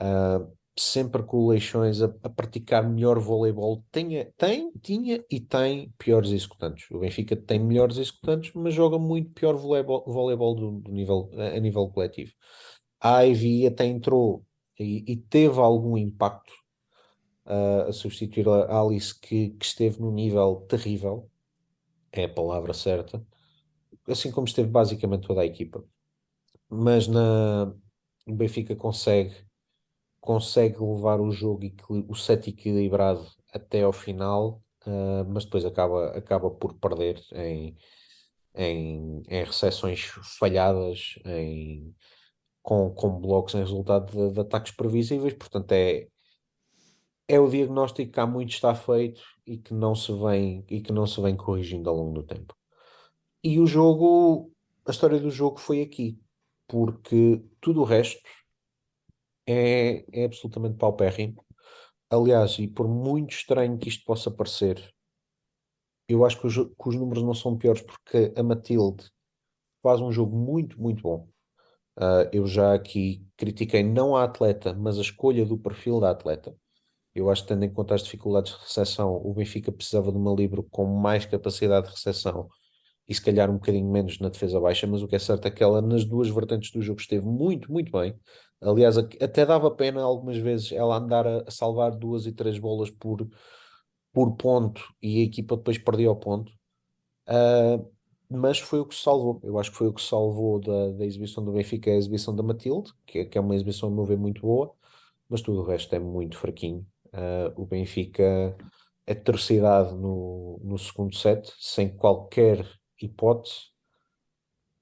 [0.00, 3.84] Uh, sempre com Leixões a, a, praticar melhor voleibol.
[3.92, 6.90] Tinha, tem, tinha e tem piores executantes.
[6.90, 11.56] O Benfica tem melhores executantes, mas joga muito pior voleibol, voleibol do, do nível, a,
[11.56, 12.32] a, nível coletivo.
[13.00, 14.44] A Ivy até entrou
[14.78, 16.52] e, e teve algum impacto
[17.46, 21.30] uh, a substituir a Alice, que, que esteve num nível terrível,
[22.10, 23.24] é a palavra certa,
[24.08, 25.84] assim como esteve basicamente toda a equipa.
[26.68, 27.72] Mas na,
[28.26, 29.34] o Benfica consegue
[30.24, 31.70] consegue levar o jogo,
[32.08, 37.76] o set equilibrado até ao final, uh, mas depois acaba, acaba por perder em,
[38.54, 40.06] em, em recepções
[40.38, 41.94] falhadas, em,
[42.62, 45.34] com, com blocos em resultado de, de, ataques previsíveis.
[45.34, 46.08] Portanto, é,
[47.28, 50.90] é o diagnóstico que há muito está feito e que não se vem, e que
[50.90, 52.56] não se vem corrigindo ao longo do tempo.
[53.42, 54.50] E o jogo,
[54.86, 56.18] a história do jogo foi aqui,
[56.66, 58.22] porque tudo o resto
[59.46, 61.44] é, é absolutamente paupérrimo.
[62.10, 64.94] Aliás, e por muito estranho que isto possa parecer,
[66.08, 69.10] eu acho que os, que os números não são piores porque a Matilde
[69.82, 71.28] faz um jogo muito, muito bom.
[71.98, 76.56] Uh, eu já aqui critiquei não a atleta, mas a escolha do perfil da atleta.
[77.14, 80.34] Eu acho que, tendo em conta as dificuldades de recepção, o Benfica precisava de uma
[80.34, 82.48] Libro com mais capacidade de recepção
[83.08, 85.50] e se calhar um bocadinho menos na defesa baixa, mas o que é certo é
[85.50, 88.18] que ela nas duas vertentes do jogo esteve muito, muito bem.
[88.60, 93.28] Aliás, até dava pena algumas vezes ela andar a, salvar duas e três bolas por,
[94.12, 96.50] por ponto e a equipa depois perdia o ponto.
[97.28, 97.92] Uh,
[98.28, 99.40] mas foi o que salvou.
[99.42, 102.42] Eu acho que foi o que salvou da, da exibição do Benfica a exibição da
[102.42, 104.72] Matilde, que, é, que é uma exibição, a meu ver, muito boa,
[105.28, 106.86] mas tudo o resto é muito fraquinho.
[107.08, 108.56] Uh, o Benfica
[109.06, 112.66] é terceirado no, no segundo set, sem qualquer
[113.00, 113.72] hipótese.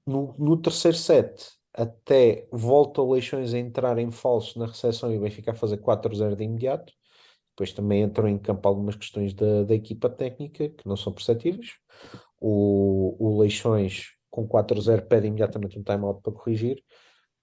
[0.05, 5.17] No, no terceiro set, até volta o Leixões a entrar em falso na recepção e
[5.17, 6.93] o Benfica a fazer 4-0 de imediato.
[7.51, 11.73] Depois também entram em campo algumas questões da, da equipa técnica que não são perceptíveis.
[12.39, 16.83] O, o Leixões com 4-0 pede imediatamente um time-out para corrigir.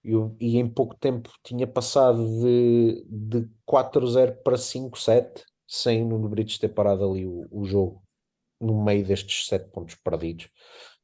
[0.03, 6.27] E, e, em pouco tempo tinha passado de, de 4-0 para 5-7 sem o Nuno
[6.27, 8.01] Brites ter parado ali o, o jogo
[8.61, 10.49] no meio destes 7 pontos perdidos,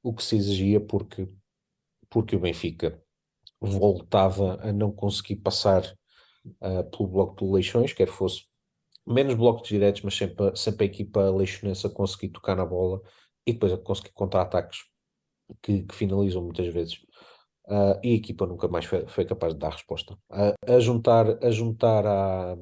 [0.03, 1.27] o que se exigia porque,
[2.09, 3.01] porque o Benfica
[3.59, 5.83] voltava a não conseguir passar
[6.61, 8.43] uh, pelo bloco de Leixões, quer fosse
[9.05, 13.01] menos blocos diretos, mas sempre, sempre a equipa leixonense a conseguir tocar na bola
[13.45, 14.79] e depois a conseguir contra-ataques
[15.61, 16.95] que, que, finalizam muitas vezes.
[17.65, 20.13] Uh, e a equipa nunca mais foi, foi capaz de dar resposta.
[20.29, 22.57] Uh, a juntar, a juntar à,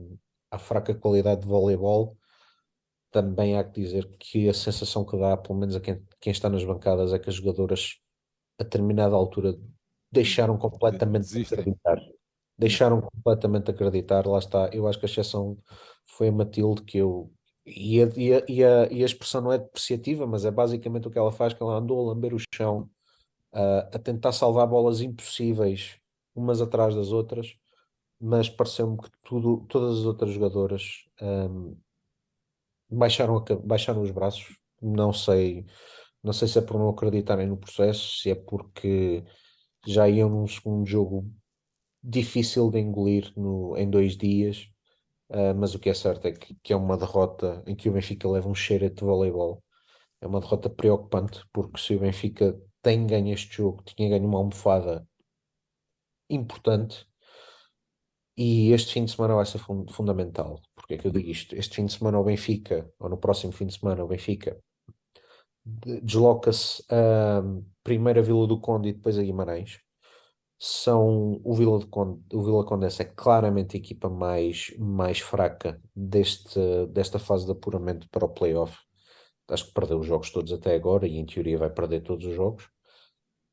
[0.52, 2.16] à fraca qualidade de voleibol,
[3.16, 6.50] também há que dizer que a sensação que dá, pelo menos a quem, quem está
[6.50, 7.96] nas bancadas, é que as jogadoras
[8.60, 9.58] a determinada altura
[10.12, 11.98] deixaram completamente de acreditar.
[12.58, 14.70] Deixaram completamente de acreditar, lá está.
[14.74, 15.58] Eu acho que a exceção
[16.06, 17.32] foi a Matilde, que eu.
[17.66, 21.08] E a, e, a, e, a, e a expressão não é depreciativa, mas é basicamente
[21.08, 22.90] o que ela faz, que ela andou a lamber o chão,
[23.54, 25.98] uh, a tentar salvar bolas impossíveis,
[26.36, 27.56] umas atrás das outras,
[28.20, 31.78] mas pareceu-me que tudo, todas as outras jogadoras um,
[32.90, 34.58] baixaram, baixaram os braços.
[34.82, 35.66] Não sei,
[36.24, 39.24] não sei se é por não acreditarem no processo, se é porque
[39.86, 41.32] já iam num segundo jogo
[42.04, 44.70] difícil de engolir no, em dois dias,
[45.30, 47.94] uh, mas o que é certo é que, que, é uma derrota em que o
[47.94, 49.64] Benfica leva um cheiro de voleibol.
[50.22, 54.40] É uma derrota preocupante, porque se o Benfica tem ganho este jogo, tinha ganho uma
[54.40, 55.08] almofada
[56.30, 57.08] importante,
[58.38, 60.62] e este fim de semana vai ser fund fundamental.
[60.86, 61.56] Porque é que eu digo isto?
[61.56, 64.56] Este fim de semana o Benfica, ou no próximo fim de semana o Benfica,
[65.66, 67.42] desloca-se a
[67.84, 69.80] primeira Vila do Conde e depois a Guimarães.
[70.60, 75.82] São o Vila, de Conde, o Vila Condense é claramente a equipa mais, mais fraca
[75.96, 76.60] deste,
[76.92, 78.78] desta fase de apuramento para o playoff.
[79.48, 82.36] Acho que perdeu os jogos todos até agora e em teoria vai perder todos os
[82.36, 82.70] jogos.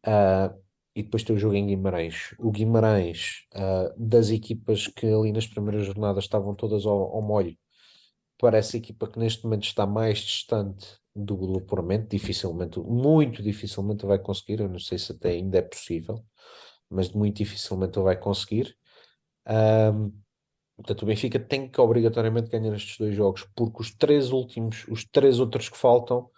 [0.07, 0.55] Uh,
[0.95, 2.35] e depois tem o jogo em Guimarães.
[2.39, 7.57] O Guimarães, uh, das equipas que ali nas primeiras jornadas estavam todas ao, ao molho,
[8.39, 14.19] parece a equipa que neste momento está mais distante do, apuramento, dificilmente, muito dificilmente vai
[14.19, 16.25] conseguir, eu não sei se até ainda é possível,
[16.91, 18.77] mas muito dificilmente vai conseguir.
[19.47, 20.13] Um,
[20.77, 25.05] portanto, o Benfica tem que obrigatoriamente ganhar estes dois jogos, porque os três últimos, os
[25.05, 26.29] três outros que faltam,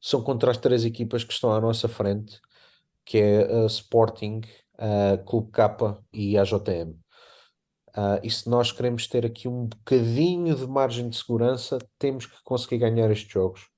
[0.00, 2.40] são contra as três equipas que estão à nossa frente,
[3.12, 4.40] que é Sporting,
[5.26, 6.94] Clube K e a JM.
[7.90, 12.42] Uh, e se nós queremos ter aqui um bocadinho de margem de segurança, temos que
[12.42, 13.68] conseguir ganhar estes jogos.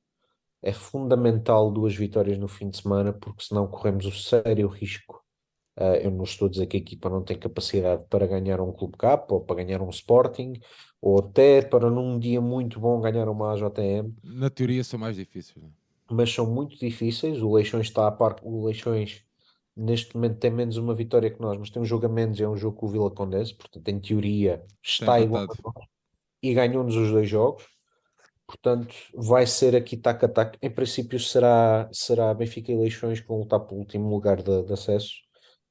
[0.63, 5.21] é fundamental duas vitórias no fim de semana, porque senão corremos o sério risco.
[5.77, 8.73] Uh, eu não estou a dizer que a equipa não tem capacidade para ganhar um
[8.73, 10.53] Clube Cup ou para ganhar um Sporting,
[11.03, 14.15] ou até para num dia muito bom ganhar uma AJM.
[14.23, 15.61] Na teoria são mais difíceis.
[15.61, 15.73] Não?
[16.11, 17.41] Mas são muito difíceis.
[17.41, 18.37] O Leixões está a par.
[18.43, 19.25] O Leixões
[19.77, 22.49] neste momento tem menos uma vitória que nós, mas tem um jogo a menos, é
[22.49, 25.89] um jogo com o Vila Condense, portanto, em teoria, está igual a nós
[26.45, 27.65] e ganhou-nos os dois jogos.
[28.47, 30.59] Portanto, vai ser aqui tac-a-tac.
[30.61, 34.73] Em princípio, será, será Benfica e Leixões que vão lutar pelo último lugar de, de
[34.75, 35.15] acesso.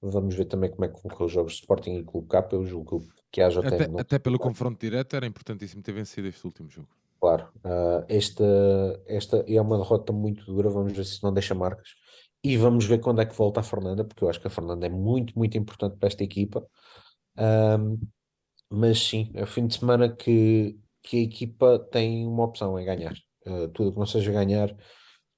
[0.02, 2.50] Vamos ver também como é que vão os jogos de Sporting e Clube K.
[2.52, 6.44] Eu julgo que haja até, até, até pelo confronto direto era importantíssimo ter vencido este
[6.44, 6.90] último jogo.
[7.24, 8.44] Claro, uh, esta,
[9.08, 10.70] esta é uma derrota muito dura.
[10.70, 11.88] Vamos ver se não deixa marcas.
[12.44, 14.88] E vamos ver quando é que volta a Fernanda, porque eu acho que a Fernanda
[14.88, 16.68] é muito, muito importante para esta equipa.
[17.38, 17.98] Um,
[18.70, 22.84] mas sim, é o fim de semana que, que a equipa tem uma opção, é
[22.84, 23.14] ganhar.
[23.48, 24.76] Uh, tudo que não seja ganhar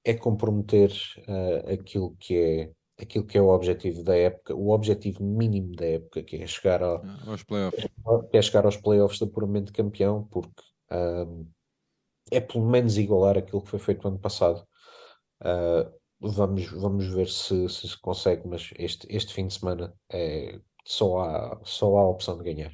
[0.04, 0.90] é comprometer
[1.28, 5.86] uh, aquilo que é aquilo que é o objetivo da época, o objetivo mínimo da
[5.86, 7.86] época, que é chegar ao, aos playoffs.
[8.32, 11.46] Que é chegar aos playoffs de apuramento de campeão, porque um,
[12.30, 14.66] é pelo menos igualar aquilo que foi feito ano passado.
[15.40, 15.90] Uh,
[16.20, 21.20] vamos, vamos ver se, se, se consegue, mas este, este fim de semana é, só,
[21.20, 22.72] há, só há a opção de ganhar.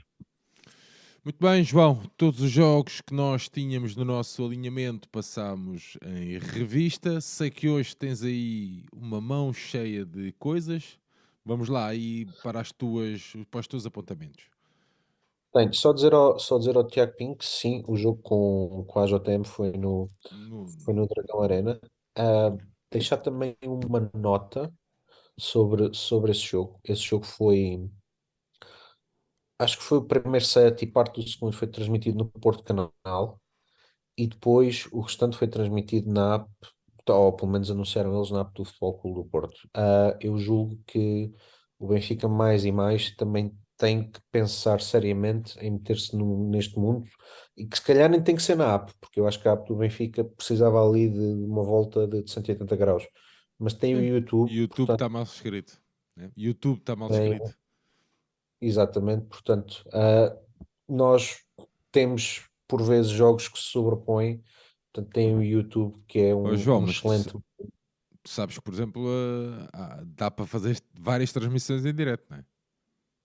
[1.25, 2.03] Muito bem, João.
[2.17, 7.21] Todos os jogos que nós tínhamos no nosso alinhamento passámos em revista.
[7.21, 10.99] Sei que hoje tens aí uma mão cheia de coisas.
[11.45, 14.52] Vamos lá aí para, as tuas, para os teus apontamentos.
[15.53, 18.99] Tenho, só dizer ao, só dizer ao Tiago Pink que sim, o jogo com, com
[19.01, 20.67] a JM foi no, no...
[20.85, 21.81] Foi no Dragão Arena.
[22.19, 22.57] Uh,
[22.91, 24.73] deixar também uma nota
[25.39, 26.81] sobre, sobre esse jogo.
[26.85, 27.91] Esse jogo foi
[29.59, 33.41] acho que foi o primeiro set e parte do segundo foi transmitido no Porto Canal
[34.17, 36.49] e depois o restante foi transmitido na app,
[37.09, 39.57] ou pelo menos anunciaram eles na app do Futebol Clube do Porto.
[39.77, 41.33] Uh, eu julgo que
[41.79, 47.05] o Benfica mais e mais também tem que pensar seriamente em meter-se neste mundo
[47.57, 49.55] e que se calhar nem tem que ser na app, porque eu acho que a
[49.55, 53.09] app do Benfica precisava ali de uma volta de 180 graus.
[53.59, 54.49] Mas tem o YouTube.
[54.53, 55.83] YouTube está mal escrito.
[56.17, 56.31] Né?
[56.37, 57.59] YouTube está mal tem, escrito.
[58.61, 60.39] Exatamente, portanto, uh,
[60.89, 61.41] nós
[61.91, 64.45] temos por vezes jogos que se sobrepõem,
[64.93, 67.33] portanto, tem o YouTube que é um, João, um excelente.
[67.33, 72.45] Tu sabes que, por exemplo, uh, dá para fazer várias transmissões em direto, não é?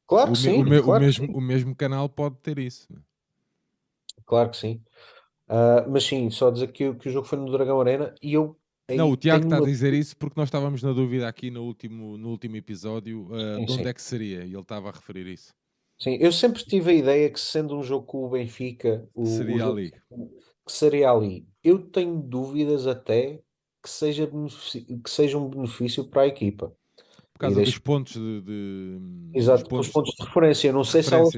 [0.08, 0.62] Claro que o, sim.
[0.62, 1.34] O, me, claro o mesmo, sim.
[1.34, 2.88] o mesmo canal pode ter isso.
[2.94, 2.98] É?
[4.26, 4.82] Claro que sim.
[5.50, 8.58] Uh, mas sim, só dizer que, que o jogo foi no Dragão Arena e eu
[8.96, 9.66] não, o Tiago está uma...
[9.66, 13.58] a dizer isso porque nós estávamos na dúvida aqui no último, no último episódio uh,
[13.58, 13.90] sim, de onde sim.
[13.90, 15.54] é que seria, e ele estava a referir isso.
[16.00, 19.68] Sim, eu sempre tive a ideia que sendo um jogo com o Benfica, o, seria
[19.68, 19.92] o ali.
[19.92, 21.46] Que seria ali.
[21.64, 23.42] Eu tenho dúvidas até
[23.84, 24.30] que seja,
[25.04, 26.74] que seja um benefício para a equipa.
[27.38, 29.00] Por causa dos pontos de, de
[29.32, 30.74] Exato, dos pontos, pontos de referência.
[30.74, 31.30] Não sei se elas,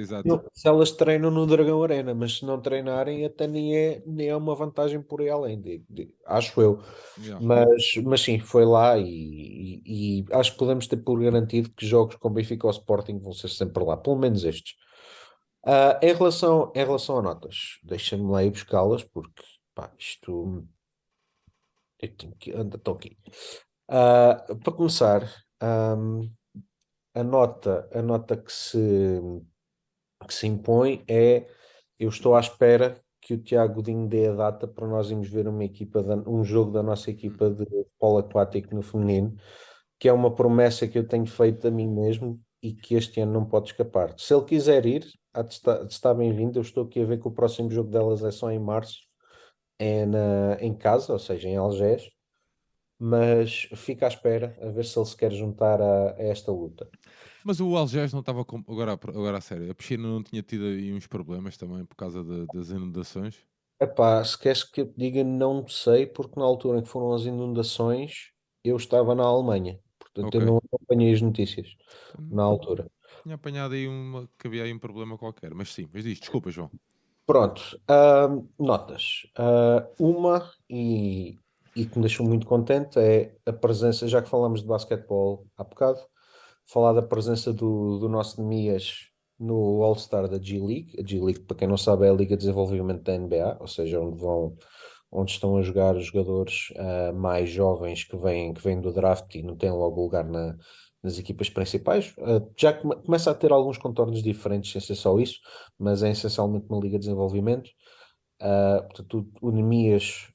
[0.54, 4.36] se elas, treinam no Dragão Arena, mas se não treinarem, até nem é, nem é
[4.36, 6.80] uma vantagem por aí além, de, de, acho eu.
[7.22, 7.46] Yeah.
[7.46, 11.86] Mas, mas sim, foi lá e, e, e, acho que podemos ter por garantido que
[11.86, 14.76] jogos com Benfica ou Sporting vão ser sempre lá, pelo menos estes.
[15.66, 19.44] Uh, em, relação, em relação a notas, deixa-me lá ir buscá-las, porque
[19.76, 20.66] pá, isto.
[22.00, 22.54] Eu tenho que.
[22.54, 23.18] Anda, estou aqui.
[23.90, 25.30] Uh, para começar,
[25.62, 26.32] um,
[27.14, 29.22] a nota, a nota que se,
[30.28, 31.46] que se impõe é
[32.00, 35.48] eu estou à espera que o Tiago Godinho dê a data para nós irmos ver
[35.48, 37.66] uma equipa de, um jogo da nossa equipa de
[38.00, 39.36] polo aquático no feminino,
[40.00, 43.34] que é uma promessa que eu tenho feito a mim mesmo e que este ano
[43.34, 44.14] não pode escapar.
[44.18, 45.06] Se ele quiser ir,
[45.50, 46.58] está, está bem-vindo.
[46.58, 49.00] Eu estou aqui a ver que o próximo jogo delas é só em março,
[49.78, 52.10] é na, em casa, ou seja, em Algés
[53.00, 56.90] mas fica à espera a ver se ele se quer juntar a, a esta luta.
[57.46, 58.58] Mas o Algés não estava com...
[58.68, 62.22] agora, agora a sério, a piscina não tinha tido aí uns problemas também por causa
[62.24, 63.38] de, das inundações?
[63.80, 67.14] Epá, se queres que eu te diga, não sei, porque na altura em que foram
[67.14, 68.32] as inundações
[68.62, 70.42] eu estava na Alemanha, portanto okay.
[70.42, 71.78] eu não acompanhei as notícias
[72.14, 72.92] então, na altura.
[73.24, 76.52] Tinha apanhado aí uma, que havia aí um problema qualquer, mas sim, mas diz, desculpa
[76.52, 76.70] João.
[77.26, 79.28] Pronto, uh, notas.
[79.38, 81.38] Uh, uma, e
[81.76, 85.64] e que me deixou muito contente é a presença, já que falamos de basquetebol há
[85.64, 86.00] bocado,
[86.66, 89.10] falar da presença do, do nosso Nemias
[89.40, 90.96] no All-Star da G-League.
[91.00, 94.00] A G-League, para quem não sabe, é a Liga de Desenvolvimento da NBA, ou seja,
[94.00, 94.58] onde vão
[95.12, 99.34] onde estão a jogar os jogadores uh, mais jovens que vêm, que vêm do draft
[99.36, 100.56] e não têm logo lugar na,
[101.02, 102.14] nas equipas principais.
[102.18, 105.40] Uh, já come, começa a ter alguns contornos diferentes, sem ser só isso,
[105.78, 107.70] mas é essencialmente uma liga de desenvolvimento.
[108.42, 110.32] Uh, portanto, o, Nemias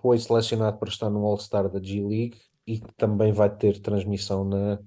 [0.00, 4.78] foi selecionado para estar no All-Star da G-League e que também vai ter transmissão na,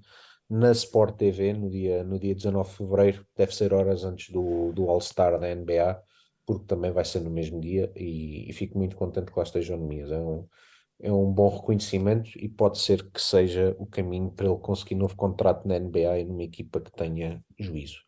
[0.48, 4.72] na Sport TV no dia, no dia 19 de fevereiro, deve ser horas antes do,
[4.72, 6.00] do All-Star da NBA,
[6.46, 9.78] porque também vai ser no mesmo dia e, e fico muito contente que lá estejam
[9.78, 10.10] Jeremias.
[10.10, 10.46] É um,
[11.00, 15.16] é um bom reconhecimento e pode ser que seja o caminho para ele conseguir novo
[15.16, 18.00] contrato na NBA e numa equipa que tenha juízo.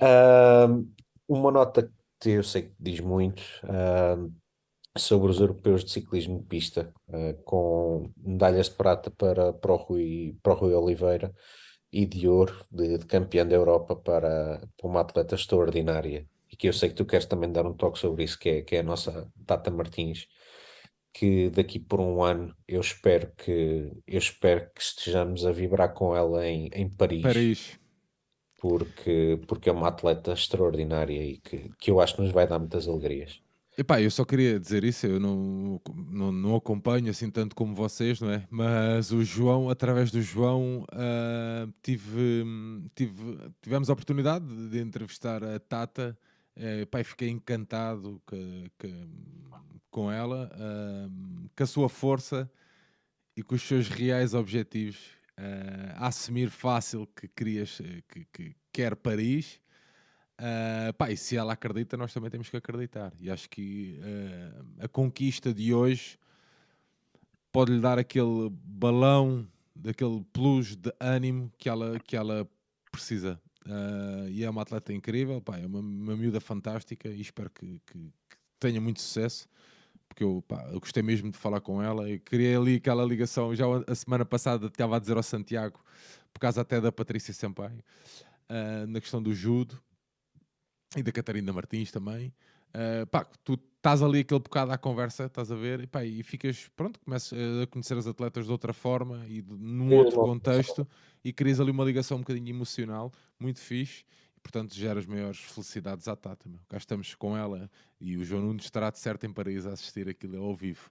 [0.00, 0.86] Uh,
[1.28, 1.90] uma nota
[2.20, 4.32] que eu sei que diz muito uh,
[4.96, 9.76] sobre os europeus de ciclismo de pista, uh, com medalhas de prata para, para, o
[9.76, 11.34] Rui, para o Rui Oliveira
[11.92, 16.26] e de ouro de, de campeão da Europa para, para uma atleta extraordinária.
[16.50, 18.62] E que eu sei que tu queres também dar um toque sobre isso, que é,
[18.62, 20.28] que é a nossa Tata Martins
[21.14, 26.14] que daqui por um ano eu espero que eu espero que estejamos a vibrar com
[26.14, 27.22] ela em, em Paris.
[27.22, 27.80] Paris.
[28.60, 32.58] Porque, porque é uma atleta extraordinária e que, que eu acho que nos vai dar
[32.58, 33.43] muitas alegrias.
[33.76, 38.20] Epá, eu só queria dizer isso, eu não, não, não acompanho assim tanto como vocês,
[38.20, 38.46] não é?
[38.48, 42.44] Mas o João, através do João, uh, tive,
[42.94, 46.16] tive, tivemos a oportunidade de entrevistar a Tata.
[46.56, 49.08] Uh, pai, fiquei encantado que, que
[49.90, 52.48] com ela, uh, com a sua força
[53.36, 54.98] e com os seus reais objetivos,
[55.36, 59.58] uh, a assumir fácil que querias, que, que quer Paris.
[60.40, 63.12] Uh, pá, e se ela acredita, nós também temos que acreditar.
[63.20, 66.18] E acho que uh, a conquista de hoje
[67.52, 72.48] pode lhe dar aquele balão, daquele plus de ânimo que ela, que ela
[72.90, 73.40] precisa.
[73.64, 77.80] Uh, e é uma atleta incrível, pá, é uma, uma miúda fantástica e espero que,
[77.86, 79.48] que, que tenha muito sucesso
[80.06, 83.52] porque eu, pá, eu, gostei mesmo de falar com ela e criei ali aquela ligação.
[83.52, 85.80] Já a semana passada estava a dizer ao Santiago,
[86.32, 87.82] por causa até da Patrícia Sampaio,
[88.86, 89.82] na questão do judo
[90.96, 92.32] e da Catarina Martins também.
[92.74, 96.22] Uh, pá, tu estás ali aquele bocado à conversa, estás a ver, e, pá, e
[96.22, 100.86] ficas, pronto, começas a conhecer as atletas de outra forma e de, num outro contexto
[101.24, 104.04] e crias ali uma ligação um bocadinho emocional, muito fixe
[104.44, 106.48] portanto gera as maiores felicidades à Tata.
[106.48, 106.60] Meu.
[106.68, 110.08] Cá estamos com ela e o João Nunes estará de certo em Paris a assistir
[110.08, 110.90] aquilo ao vivo.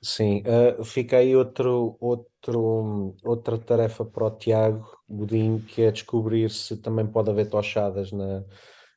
[0.00, 6.50] Sim, uh, fica aí outro, outro, outra tarefa para o Tiago Godinho, que é descobrir
[6.50, 8.44] se também pode haver tochadas na,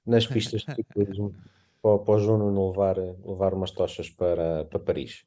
[0.07, 1.35] nas pistas de ciclismo
[1.81, 5.25] para, para o João levar, levar umas tochas para, para Paris.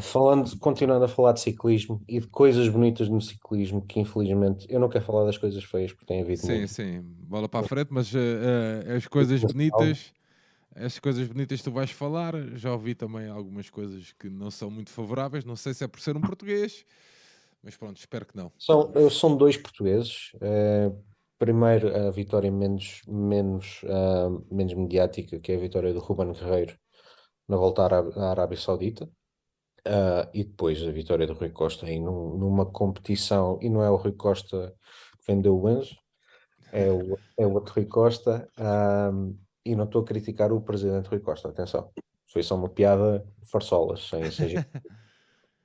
[0.00, 4.80] Falando, continuando a falar de ciclismo e de coisas bonitas no ciclismo, que infelizmente eu
[4.80, 6.40] não quero falar das coisas feias porque tem havido.
[6.40, 6.68] Sim, muito.
[6.68, 10.12] sim, bola para a frente, mas uh, uh, as coisas bonitas,
[10.74, 12.34] as coisas bonitas tu vais falar.
[12.56, 15.44] Já ouvi também algumas coisas que não são muito favoráveis.
[15.44, 16.84] Não sei se é por ser um português,
[17.62, 18.50] mas pronto, espero que não.
[18.58, 20.32] São, são dois portugueses.
[20.34, 20.98] Uh,
[21.44, 23.82] primeiro, a vitória menos, menos,
[24.50, 26.74] menos mediática, que é a vitória do Ruben Guerreiro
[27.46, 29.08] na volta à Arábia Saudita
[29.86, 33.90] Uh, e depois a vitória do Rui Costa aí num, numa competição, e não é
[33.90, 34.74] o Rui Costa
[35.18, 35.94] que vendeu o Enzo,
[36.72, 38.48] é o, é o outro Rui Costa,
[39.12, 41.90] um, e não estou a criticar o presidente Rui Costa, atenção,
[42.32, 44.54] foi só uma piada farsolas, sem, sem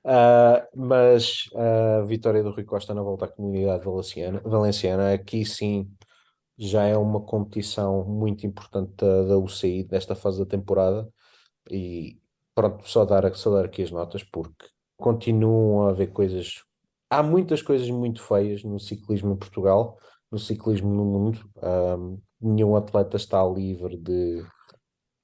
[0.04, 5.90] uh, mas a vitória do Rui Costa na volta à comunidade valenciana, valenciana, aqui sim
[6.58, 11.08] já é uma competição muito importante da, da UCI desta fase da temporada,
[11.70, 12.18] e,
[12.54, 14.66] pronto, só dar, só dar aqui as notas, porque
[14.96, 16.62] continuam a haver coisas.
[17.08, 19.98] Há muitas coisas muito feias no ciclismo em Portugal,
[20.30, 21.50] no ciclismo no mundo.
[21.62, 24.44] Um, nenhum atleta está livre de,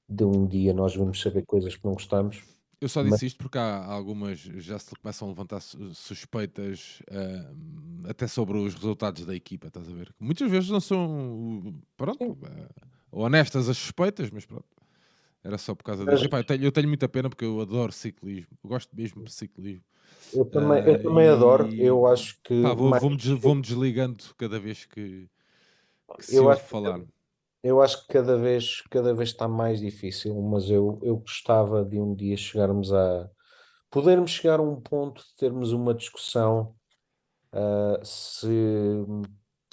[0.08, 2.42] de um dia nós vamos saber coisas que não gostamos.
[2.80, 3.22] Eu só disse Mas...
[3.22, 9.24] isto porque há algumas já se começam a levantar suspeitas uh, até sobre os resultados
[9.24, 10.12] da equipa, estás a ver?
[10.20, 12.38] Muitas vezes não são pronto, uh,
[13.10, 14.66] honestas as suspeitas, mas pronto.
[15.42, 16.28] Era só por causa disso.
[16.30, 18.58] eu, tenho, eu tenho muita pena porque eu adoro ciclismo.
[18.64, 19.84] Eu gosto mesmo de ciclismo.
[20.34, 21.28] Eu também, eu também e...
[21.28, 21.72] adoro.
[21.72, 22.62] Eu acho que.
[22.62, 23.00] Pá, vou, mais...
[23.00, 25.28] vou, -me, vou desligando cada vez que,
[26.16, 26.98] que se eu falar.
[26.98, 27.06] Que,
[27.62, 32.00] eu acho que cada vez, cada vez está mais difícil, mas eu, eu gostava de
[32.00, 33.28] um dia chegarmos a.
[33.90, 36.74] podermos chegar a um ponto de termos uma discussão
[37.52, 39.04] uh, se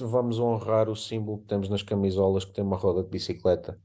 [0.02, 3.80] vamos honrar o símbolo que temos nas camisolas que tem uma roda de bicicleta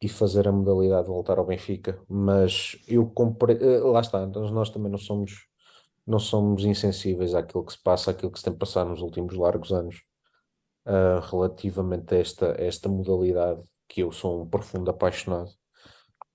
[0.00, 4.70] e fazer a modalidade voltar ao Benfica, mas eu comprei, eh, lá está, então nós
[4.70, 5.46] também não somos
[6.06, 9.72] não somos insensíveis àquilo que se passa, àquilo que se tem passado nos últimos largos
[9.72, 10.02] anos
[10.86, 15.50] uh, relativamente a esta, a esta modalidade que eu sou um profundo apaixonado.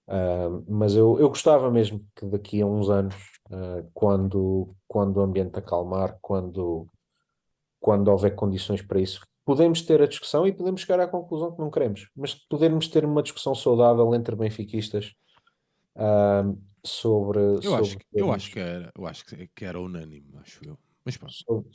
[0.07, 3.15] Uh, mas eu, eu gostava mesmo que daqui a uns anos,
[3.49, 6.87] uh, quando, quando o ambiente acalmar, quando,
[7.79, 11.59] quando houver condições para isso, podemos ter a discussão e podemos chegar à conclusão que
[11.59, 15.13] não queremos, mas podermos ter uma discussão saudável entre benfiquistas
[15.95, 17.39] uh, sobre.
[17.39, 20.77] Eu, sobre acho, que, eu, acho que era, eu acho que era unânime, acho eu.
[21.05, 21.33] Mas pronto.
[21.33, 21.69] Sobre,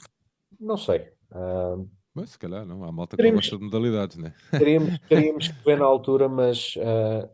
[0.61, 1.13] não sei.
[1.33, 4.35] Uh, mas se calhar não, há malta que gosta de modalidades, né?
[4.51, 7.29] Teríamos, teríamos que ver na altura, mas uh,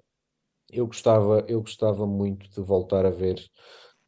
[0.68, 3.40] eu, gostava, eu gostava muito de voltar a ver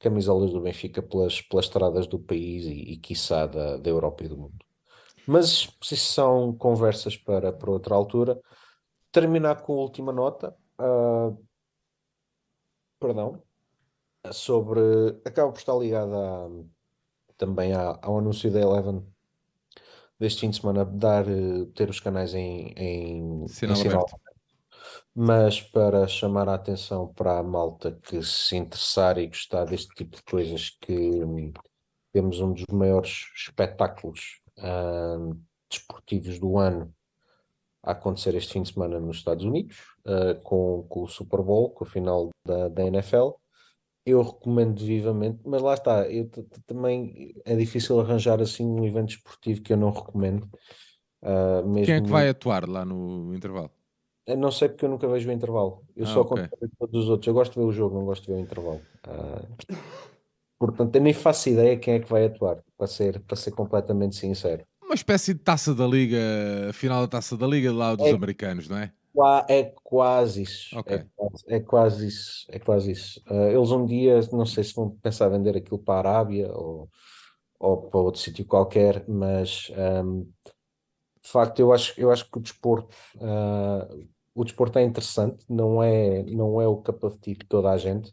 [0.01, 4.29] camisolas do Benfica pelas, pelas estradas do país e, e quiçá da, da Europa e
[4.29, 4.65] do mundo.
[5.29, 8.41] Mas se são conversas para, para outra altura.
[9.13, 10.57] Terminar com a última nota.
[10.77, 11.39] Uh,
[12.99, 13.41] perdão.
[14.33, 14.81] Sobre.
[15.25, 16.51] Acaba por estar ligada a,
[17.37, 19.14] também ao anúncio da Eleven
[20.19, 24.07] deste fim de semana dar, eh, ter os canais em, em, sinal, em sinal
[25.15, 30.17] mas para chamar a atenção para a malta que se interessar e gostar deste tipo
[30.17, 31.53] de coisas, que hum,
[32.13, 35.39] temos um dos maiores espetáculos uh,
[35.71, 36.93] desportivos do ano
[37.83, 39.77] a acontecer este fim de semana nos Estados Unidos,
[40.07, 43.31] uh, com, com, o Super Bowl, com o final da, da NFL.
[44.07, 46.29] Eu recomendo vivamente, mas lá está, eu
[46.67, 50.49] também é difícil arranjar assim um evento esportivo que eu não recomendo.
[51.23, 53.71] Uh, Quem é que vai atuar lá no intervalo?
[54.27, 55.83] Eu não sei porque eu nunca vejo o intervalo.
[55.97, 56.49] Eu ah, só okay.
[56.49, 57.27] conto todos os outros.
[57.27, 58.81] Eu gosto de ver o jogo, não gosto de ver o intervalo.
[59.07, 59.77] Uh,
[60.59, 64.17] portanto, eu nem faço ideia quem é que vai atuar, para ser, para ser completamente
[64.17, 64.65] sincero.
[64.83, 66.19] Uma espécie de taça da Liga,
[66.73, 68.93] final da taça da Liga lá dos é, americanos, não é?
[69.49, 70.79] É quase isso.
[70.79, 70.97] Okay.
[70.97, 72.47] É, quase, é, quase, isso.
[72.49, 73.23] É quase isso.
[73.31, 76.89] Uh, eles um dia, não sei se vão pensar vender aquilo para a Arábia ou,
[77.59, 79.71] ou para outro sítio qualquer, mas
[80.05, 80.23] um,
[81.23, 85.83] de facto eu acho, eu acho que o desporto uh, o desporto é interessante, não
[85.83, 88.13] é, não é o tea de toda a gente,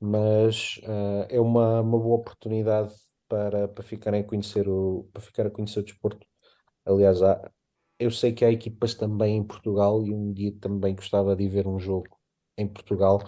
[0.00, 2.92] mas uh, é uma, uma boa oportunidade
[3.28, 6.26] para, para, ficarem a conhecer o, para ficar a conhecer o desporto.
[6.84, 7.50] Aliás, há,
[8.02, 11.66] eu sei que há equipas também em Portugal e um dia também gostava de ver
[11.66, 12.18] um jogo
[12.56, 13.20] em Portugal,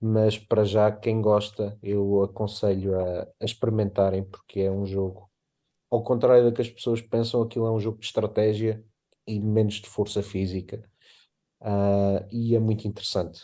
[0.00, 5.30] mas para já quem gosta eu aconselho a, a experimentarem porque é um jogo,
[5.90, 8.84] ao contrário do que as pessoas pensam, aquilo é um jogo de estratégia
[9.26, 10.88] e menos de força física
[11.62, 13.40] uh, e é muito interessante.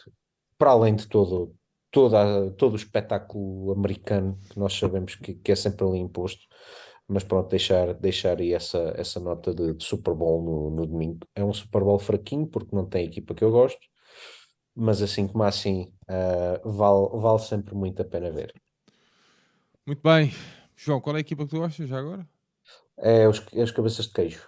[0.58, 1.54] Para além de todo,
[1.90, 6.42] toda, todo o espetáculo americano que nós sabemos que, que é sempre ali imposto,
[7.12, 11.20] mas pronto, deixar, deixar aí essa, essa nota de, de Super Bowl no, no, domingo.
[11.34, 13.86] É um Super Bowl fraquinho, porque não tem equipa que eu gosto,
[14.74, 18.54] mas assim como assim, uh, vale, vale sempre muito a pena ver.
[19.86, 20.32] Muito bem.
[20.74, 22.26] João, qual é a equipa que tu gostas já agora?
[22.96, 24.46] É os, é os cabeças de queijo.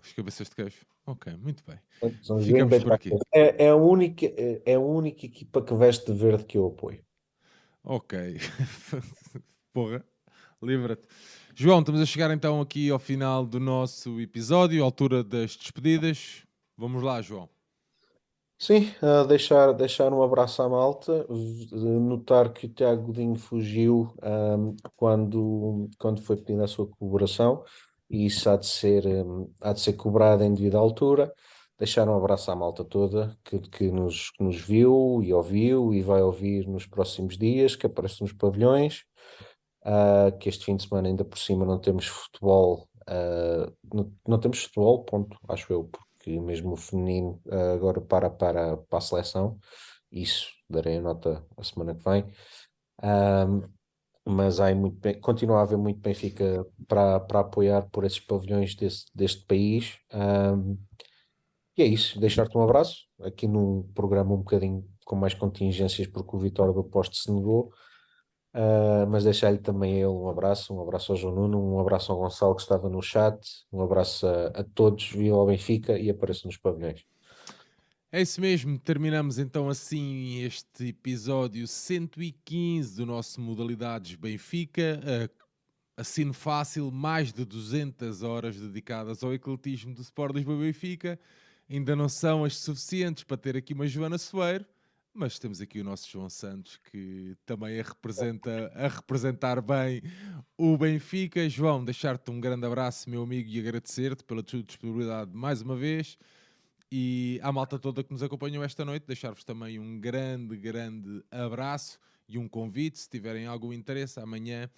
[0.00, 0.86] Os cabeças de queijo.
[1.06, 1.78] Ok, muito bem.
[2.22, 3.10] São Ficamos por aqui.
[3.32, 6.66] É, é, a única, é, é a única equipa que veste de verde que eu
[6.66, 7.04] apoio.
[7.82, 8.16] Ok.
[9.72, 10.04] Porra,
[10.64, 11.02] livra-te.
[11.54, 16.42] João, estamos a chegar então aqui ao final do nosso episódio, altura das despedidas.
[16.76, 17.48] Vamos lá, João.
[18.58, 21.26] Sim, uh, deixar, deixar um abraço à malta,
[21.70, 27.62] notar que o Tiago Godinho fugiu um, quando, quando foi pedindo a sua colaboração
[28.08, 31.32] e isso há de ser, hum, há de ser cobrado em devida altura.
[31.78, 36.00] Deixar um abraço à malta toda que, que, nos, que nos viu e ouviu e
[36.00, 39.04] vai ouvir nos próximos dias, que aparece nos pavilhões.
[39.84, 44.38] Uh, que este fim de semana ainda por cima não temos futebol, uh, não, não,
[44.38, 49.02] temos futebol, ponto, acho eu, porque mesmo o feminino uh, agora para, para, para a
[49.02, 49.58] seleção,
[50.10, 52.24] isso darei a nota a semana que vem.
[54.26, 58.74] Mas há muito bem, continua a haver muito Benfica para, para apoiar por esses pavilhões
[58.74, 59.98] desse, deste país.
[60.14, 60.78] Um,
[61.76, 66.36] e é isso, deixar-te um abraço aqui num programa um bocadinho com mais contingências porque
[66.36, 67.70] o Vitória do Posto se negou,
[68.54, 72.18] uh, mas deixar-lhe também ele um abraço, um abraço ao João Nuno, um abraço ao
[72.18, 73.38] Gonçalo que estava no chat,
[73.72, 77.04] um abraço a, a todos, viva ao Benfica e apareça nos pavilhões.
[78.10, 85.00] É isso mesmo, terminamos então assim este episódio 115 do nosso Modalidades Benfica.
[85.96, 91.18] Assino fácil, mais de 200 horas dedicadas ao ecletismo do Sport Lisboa Benfica.
[91.70, 94.66] Ainda não são as suficientes para ter aqui uma Joana Soeiro,
[95.14, 100.02] mas temos aqui o nosso João Santos que também a representa a representar bem
[100.58, 101.48] o Benfica.
[101.48, 106.18] João, deixar-te um grande abraço, meu amigo, e agradecer-te pela tua disponibilidade mais uma vez.
[106.90, 111.98] E à malta toda que nos acompanhou esta noite, deixar-vos também um grande, grande abraço
[112.28, 112.98] e um convite.
[112.98, 114.68] Se tiverem algum interesse, amanhã,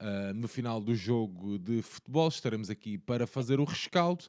[0.00, 4.26] uh, no final do jogo de futebol, estaremos aqui para fazer o rescaldo.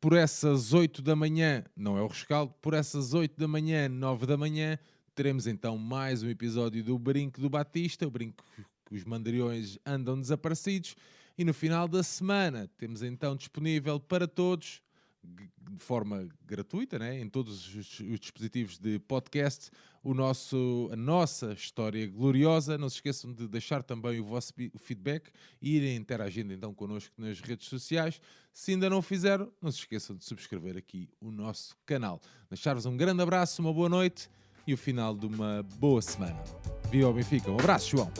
[0.00, 4.24] Por essas 8 da manhã, não é o rescaldo, por essas 8 da manhã, 9
[4.24, 4.78] da manhã,
[5.14, 8.42] teremos então mais um episódio do Brinco do Batista, o brinco
[8.86, 10.96] que os mandariões andam desaparecidos.
[11.36, 14.80] E no final da semana, temos então disponível para todos
[15.22, 17.20] de forma gratuita, né?
[17.20, 19.70] em todos os, os, dispositivos de podcast,
[20.02, 22.78] o nosso, a nossa história gloriosa.
[22.78, 25.30] Não se esqueçam de deixar também o vosso feedback
[25.60, 28.20] e irem interagindo então connosco nas redes sociais.
[28.52, 32.20] Se ainda não o fizeram, não se esqueçam de subscrever aqui o nosso canal.
[32.48, 34.28] Deixar-vos um grande abraço, uma boa noite
[34.66, 36.42] e o final de uma boa semana.
[36.90, 37.50] Viva o Benfica.
[37.50, 38.10] Um abraço, João.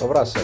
[0.00, 0.34] Um abraço.